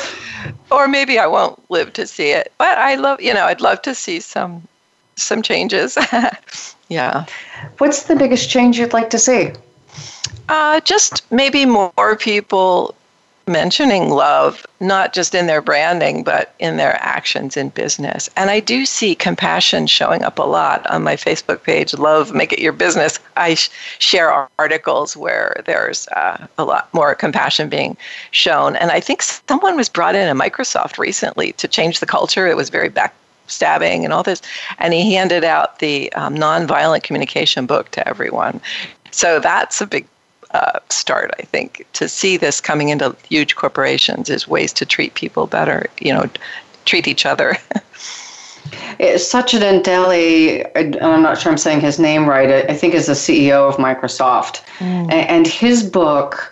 Or 0.71 0.87
maybe 0.87 1.17
I 1.17 1.27
won't 1.27 1.59
live 1.71 1.93
to 1.93 2.05
see 2.05 2.31
it. 2.31 2.53
But 2.57 2.77
I 2.77 2.95
love, 2.95 3.19
you 3.19 3.33
know, 3.33 3.45
I'd 3.45 3.61
love 3.61 3.81
to 3.83 3.95
see 3.95 4.19
some 4.19 4.67
some 5.17 5.41
changes. 5.41 5.97
yeah. 6.89 7.25
What's 7.77 8.03
the 8.03 8.15
biggest 8.15 8.49
change 8.49 8.77
you'd 8.77 8.93
like 8.93 9.09
to 9.11 9.19
see? 9.19 9.51
Uh, 10.47 10.79
just 10.81 11.29
maybe 11.31 11.65
more 11.65 12.15
people 12.19 12.95
mentioning 13.47 14.09
love, 14.09 14.65
not 14.79 15.13
just 15.13 15.35
in 15.35 15.47
their 15.47 15.61
branding, 15.61 16.23
but 16.23 16.55
in 16.59 16.77
their 16.77 16.97
actions 17.01 17.55
in 17.55 17.69
business. 17.69 18.29
And 18.35 18.49
I 18.49 18.59
do 18.59 18.85
see 18.85 19.15
compassion 19.15 19.87
showing 19.87 20.23
up 20.23 20.39
a 20.39 20.43
lot 20.43 20.85
on 20.87 21.03
my 21.03 21.15
Facebook 21.15 21.63
page, 21.63 21.93
Love 21.93 22.33
Make 22.33 22.53
It 22.53 22.59
Your 22.59 22.73
Business. 22.73 23.19
I 23.37 23.55
sh- 23.55 23.69
share 23.99 24.49
articles 24.57 25.15
where 25.15 25.61
there's 25.65 26.07
uh, 26.09 26.47
a 26.57 26.65
lot 26.65 26.91
more 26.93 27.13
compassion 27.13 27.69
being 27.69 27.97
shown. 28.31 28.75
And 28.77 28.91
I 28.91 28.99
think 28.99 29.21
someone 29.21 29.77
was 29.77 29.89
brought 29.89 30.15
in 30.15 30.27
at 30.27 30.35
Microsoft 30.35 30.97
recently 30.97 31.51
to 31.53 31.67
change 31.67 31.99
the 31.99 32.07
culture. 32.07 32.47
It 32.47 32.57
was 32.57 32.69
very 32.69 32.89
backstabbing 32.89 34.03
and 34.03 34.11
all 34.11 34.23
this. 34.23 34.41
And 34.79 34.93
he 34.93 35.13
handed 35.13 35.43
out 35.43 35.79
the 35.79 36.11
um, 36.13 36.35
nonviolent 36.35 37.03
communication 37.03 37.67
book 37.67 37.91
to 37.91 38.07
everyone. 38.07 38.59
So 39.11 39.39
that's 39.39 39.81
a 39.81 39.87
big 39.87 40.07
uh, 40.55 40.79
start, 40.89 41.31
I 41.37 41.43
think, 41.43 41.85
to 41.93 42.07
see 42.07 42.37
this 42.37 42.61
coming 42.61 42.87
into 42.89 43.15
huge 43.27 43.55
corporations 43.55 44.29
is 44.29 44.47
ways 44.47 44.71
to 44.73 44.85
treat 44.85 45.13
people 45.13 45.47
better, 45.47 45.87
you 45.99 46.13
know, 46.13 46.29
treat 46.85 47.07
each 47.07 47.25
other. 47.25 47.57
Nadella, 49.59 50.71
and 50.75 50.95
I'm 50.97 51.21
not 51.21 51.37
sure 51.39 51.51
I'm 51.51 51.57
saying 51.57 51.81
his 51.81 51.99
name 51.99 52.27
right, 52.27 52.69
I 52.69 52.73
think 52.73 52.93
is 52.93 53.07
the 53.07 53.13
CEO 53.13 53.67
of 53.67 53.75
Microsoft. 53.75 54.63
Mm. 54.79 55.11
And 55.11 55.45
his 55.45 55.83
book 55.83 56.51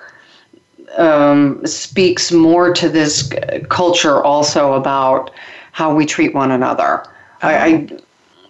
um, 0.98 1.66
speaks 1.66 2.32
more 2.32 2.74
to 2.74 2.90
this 2.90 3.32
culture 3.70 4.22
also 4.22 4.74
about 4.74 5.32
how 5.72 5.96
we 5.96 6.06
treat 6.06 6.36
one 6.36 6.52
another. 6.52 7.04
Oh. 7.42 7.48
I, 7.48 7.54
I 7.54 7.88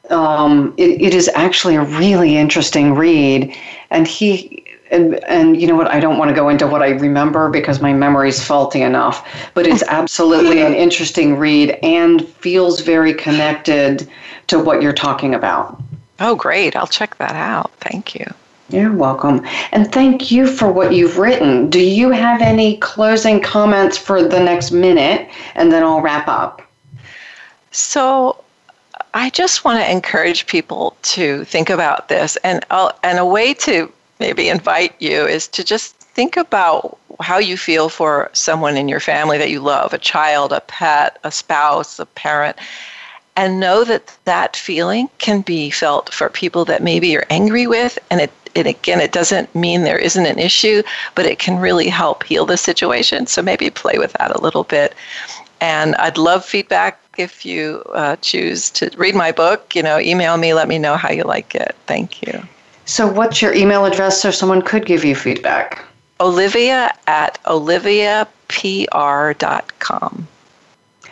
um, 0.09 0.73
it, 0.77 1.01
it 1.01 1.13
is 1.13 1.29
actually 1.35 1.75
a 1.75 1.83
really 1.83 2.35
interesting 2.37 2.95
read. 2.95 3.55
And 3.91 4.07
he 4.07 4.62
and 4.93 5.23
and 5.25 5.59
you 5.59 5.67
know 5.67 5.75
what 5.75 5.87
i 5.87 5.99
don't 5.99 6.17
want 6.17 6.29
to 6.29 6.35
go 6.35 6.47
into 6.47 6.67
what 6.67 6.81
i 6.81 6.89
remember 6.89 7.49
because 7.49 7.81
my 7.81 7.91
memory's 7.91 8.41
faulty 8.43 8.81
enough 8.81 9.27
but 9.53 9.67
it's 9.67 9.83
absolutely 9.87 10.61
an 10.61 10.73
interesting 10.73 11.37
read 11.37 11.77
and 11.83 12.27
feels 12.27 12.81
very 12.81 13.13
connected 13.13 14.09
to 14.47 14.59
what 14.59 14.81
you're 14.81 14.93
talking 14.93 15.33
about 15.33 15.81
oh 16.19 16.35
great 16.35 16.75
i'll 16.75 16.87
check 16.87 17.17
that 17.17 17.35
out 17.35 17.71
thank 17.79 18.15
you 18.15 18.25
you're 18.69 18.91
welcome. 18.91 19.45
And 19.71 19.91
thank 19.91 20.31
you 20.31 20.47
for 20.47 20.71
what 20.71 20.93
you've 20.93 21.19
written. 21.19 21.69
Do 21.69 21.79
you 21.79 22.09
have 22.09 22.41
any 22.41 22.77
closing 22.77 23.39
comments 23.39 23.99
for 23.99 24.23
the 24.23 24.39
next 24.39 24.71
minute? 24.71 25.29
And 25.53 25.71
then 25.71 25.83
I'll 25.83 26.01
wrap 26.01 26.27
up. 26.27 26.61
So, 27.69 28.43
I 29.13 29.29
just 29.29 29.63
want 29.63 29.79
to 29.79 29.91
encourage 29.91 30.47
people 30.47 30.97
to 31.03 31.43
think 31.45 31.69
about 31.69 32.09
this. 32.09 32.35
And, 32.37 32.65
I'll, 32.71 32.97
and 33.03 33.19
a 33.19 33.25
way 33.25 33.53
to 33.55 33.91
maybe 34.23 34.47
invite 34.47 34.95
you 34.99 35.19
is 35.27 35.47
to 35.49 35.63
just 35.63 35.95
think 36.17 36.37
about 36.37 36.97
how 37.19 37.37
you 37.37 37.57
feel 37.57 37.89
for 37.89 38.29
someone 38.33 38.77
in 38.77 38.87
your 38.87 38.99
family 38.99 39.37
that 39.37 39.49
you 39.49 39.59
love 39.59 39.93
a 39.93 39.97
child, 40.13 40.53
a 40.53 40.61
pet, 40.61 41.19
a 41.23 41.31
spouse, 41.31 41.99
a 41.99 42.05
parent 42.05 42.57
and 43.35 43.59
know 43.59 43.83
that 43.83 44.15
that 44.25 44.55
feeling 44.55 45.09
can 45.17 45.41
be 45.41 45.69
felt 45.69 46.13
for 46.13 46.29
people 46.29 46.65
that 46.65 46.83
maybe 46.83 47.07
you're 47.07 47.25
angry 47.29 47.67
with 47.67 47.97
and 48.09 48.21
it, 48.21 48.31
it 48.53 48.67
again 48.67 49.01
it 49.01 49.11
doesn't 49.11 49.53
mean 49.55 49.81
there 49.81 49.97
isn't 49.97 50.25
an 50.25 50.37
issue 50.37 50.83
but 51.15 51.25
it 51.25 51.39
can 51.39 51.57
really 51.57 51.89
help 51.89 52.23
heal 52.23 52.45
the 52.45 52.57
situation. 52.57 53.25
So 53.27 53.41
maybe 53.41 53.69
play 53.69 53.97
with 53.97 54.13
that 54.13 54.35
a 54.35 54.41
little 54.41 54.63
bit. 54.63 54.93
And 55.61 55.95
i'd 55.95 56.17
love 56.17 56.45
feedback 56.45 56.99
if 57.17 57.45
you 57.45 57.83
uh, 57.93 58.15
choose 58.17 58.69
to 58.71 58.89
read 58.97 59.15
my 59.15 59.31
book. 59.31 59.75
You 59.75 59.83
know 59.83 59.99
email 59.99 60.37
me 60.37 60.53
let 60.53 60.67
me 60.67 60.77
know 60.77 60.95
how 60.95 61.11
you 61.11 61.23
like 61.23 61.55
it. 61.55 61.75
Thank 61.87 62.21
you 62.21 62.47
so, 62.85 63.07
what's 63.07 63.41
your 63.41 63.53
email 63.53 63.85
address 63.85 64.21
so 64.21 64.29
someone 64.31 64.61
could 64.61 64.85
give 64.85 65.05
you 65.05 65.15
feedback? 65.15 65.85
Olivia 66.19 66.93
at 67.07 67.41
oliviapr.com. 67.45 70.27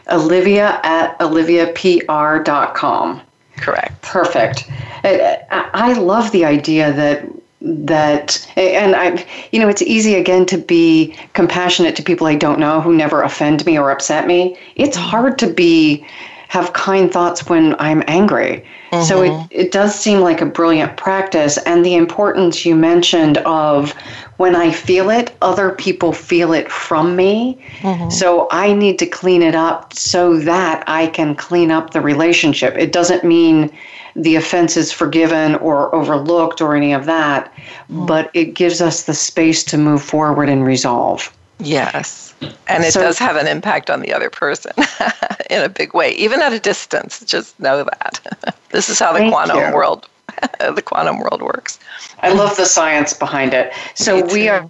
Olivia 0.10 0.80
at 0.84 1.18
oliviapr.com. 1.20 3.22
Correct. 3.58 4.02
Perfect. 4.02 4.70
Uh, 5.04 5.36
I 5.52 5.94
love 5.94 6.32
the 6.32 6.46
idea 6.46 6.92
that 6.94 7.28
that 7.62 8.52
and 8.58 8.96
I 8.96 9.24
you 9.52 9.60
know 9.60 9.70
it's 9.70 9.84
easy 9.84 10.16
again 10.16 10.48
to 10.48 10.58
be 10.58 11.16
compassionate 11.34 11.96
to 11.98 12.04
people 12.04 12.26
I 12.26 12.34
don't 12.36 12.60
know 12.60 12.82
who 12.82 12.96
never 12.96 13.22
offend 13.22 13.64
me 13.66 13.78
or 13.78 13.92
upset 13.92 14.26
me. 14.26 14.58
It's 14.76 14.98
hard 14.98 15.38
to 15.40 15.48
be 15.48 16.06
have 16.52 16.74
kind 16.74 17.10
thoughts 17.10 17.48
when 17.48 17.78
I'm 17.80 18.04
angry. 18.08 18.66
Mm-hmm. 18.92 19.06
So 19.06 19.22
it, 19.24 19.30
mm-hmm. 19.30 19.48
it 19.52 19.72
does 19.72 19.98
seem 19.98 20.20
like 20.20 20.42
a 20.42 20.46
brilliant 20.46 20.98
practice. 20.98 21.58
And 21.60 21.86
the 21.86 21.96
importance 21.96 22.66
you 22.66 22.76
mentioned 22.76 23.38
of 23.46 23.94
when 24.36 24.54
I 24.54 24.70
feel 24.70 25.10
it, 25.10 25.34
other 25.42 25.72
people 25.72 26.12
feel 26.12 26.52
it 26.52 26.70
from 26.70 27.16
me. 27.16 27.58
Mm-hmm. 27.80 28.10
So 28.10 28.50
I 28.52 28.74
need 28.74 29.00
to 29.00 29.06
clean 29.06 29.42
it 29.42 29.56
up 29.56 29.94
so 29.94 30.40
that 30.40 30.84
I 30.88 31.08
can 31.08 31.36
clean 31.36 31.72
up 31.72 31.92
the 31.92 32.02
relationship. 32.02 32.76
It 32.76 32.92
doesn't 32.92 33.24
mean 33.24 33.72
the 34.18 34.36
offense 34.36 34.76
is 34.76 34.92
forgiven 34.92 35.56
or 35.56 35.96
overlooked 35.96 36.60
or 36.60 36.76
any 36.76 36.92
of 36.92 37.06
that, 37.06 37.50
mm-hmm. 37.56 38.06
but 38.06 38.30
it 38.34 38.56
gives 38.56 38.82
us 38.82 39.04
the 39.04 39.14
space 39.14 39.64
to 39.64 39.78
move 39.78 40.04
forward 40.04 40.50
and 40.50 40.66
resolve. 40.66 41.32
Yes. 41.62 42.34
And 42.68 42.84
it 42.84 42.94
so, 42.94 43.02
does 43.02 43.20
have 43.20 43.36
an 43.36 43.48
impact 43.48 43.90
on 43.90 44.02
the 44.02 44.14
other 44.14 44.30
person 44.30 44.74
in 45.50 45.62
a 45.62 45.70
big 45.70 45.94
way, 45.94 46.12
even 46.14 46.42
at 46.42 46.54
a 46.54 46.60
distance. 46.60 47.24
Just 47.26 47.60
know 47.60 47.84
that. 47.84 48.56
this 48.70 48.90
is 48.90 49.00
how 49.00 49.14
the 49.14 49.30
quantum 49.30 49.58
you. 49.58 49.74
world 49.74 50.08
the 50.60 50.82
quantum 50.82 51.20
world 51.20 51.42
works. 51.42 51.80
I 52.20 52.34
love 52.34 52.58
the 52.58 52.66
science 52.66 53.14
behind 53.14 53.54
it. 53.54 53.74
So 53.96 54.26
we 54.26 54.50
are 54.50 54.70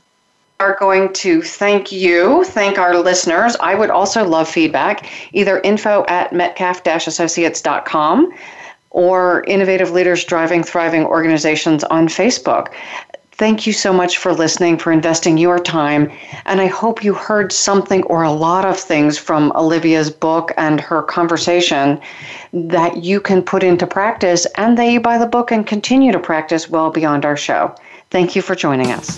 are 0.59 0.77
going 0.79 1.11
to 1.11 1.41
thank 1.41 1.91
you, 1.91 2.43
thank 2.43 2.77
our 2.77 2.95
listeners. 2.95 3.55
I 3.61 3.73
would 3.73 3.89
also 3.89 4.23
love 4.23 4.47
feedback, 4.47 5.09
either 5.33 5.59
info 5.61 6.05
at 6.07 6.31
metcalf-associates.com 6.33 8.31
or 8.91 9.43
Innovative 9.47 9.89
Leaders 9.89 10.23
Driving 10.23 10.61
Thriving 10.61 11.03
Organizations 11.03 11.83
on 11.85 12.07
Facebook. 12.07 12.71
Thank 13.41 13.65
you 13.65 13.73
so 13.73 13.91
much 13.91 14.19
for 14.19 14.33
listening, 14.35 14.77
for 14.77 14.91
investing 14.91 15.35
your 15.35 15.57
time. 15.57 16.11
And 16.45 16.61
I 16.61 16.67
hope 16.67 17.03
you 17.03 17.15
heard 17.15 17.51
something 17.51 18.03
or 18.03 18.21
a 18.21 18.31
lot 18.31 18.65
of 18.65 18.79
things 18.79 19.17
from 19.17 19.51
Olivia's 19.55 20.11
book 20.11 20.51
and 20.57 20.79
her 20.79 21.01
conversation 21.01 21.99
that 22.53 22.97
you 22.97 23.19
can 23.19 23.41
put 23.41 23.63
into 23.63 23.87
practice 23.87 24.45
and 24.57 24.77
that 24.77 24.91
you 24.91 24.99
buy 24.99 25.17
the 25.17 25.25
book 25.25 25.51
and 25.51 25.65
continue 25.65 26.11
to 26.11 26.19
practice 26.19 26.69
well 26.69 26.91
beyond 26.91 27.25
our 27.25 27.35
show. 27.35 27.73
Thank 28.11 28.35
you 28.35 28.43
for 28.43 28.53
joining 28.53 28.91
us. 28.91 29.17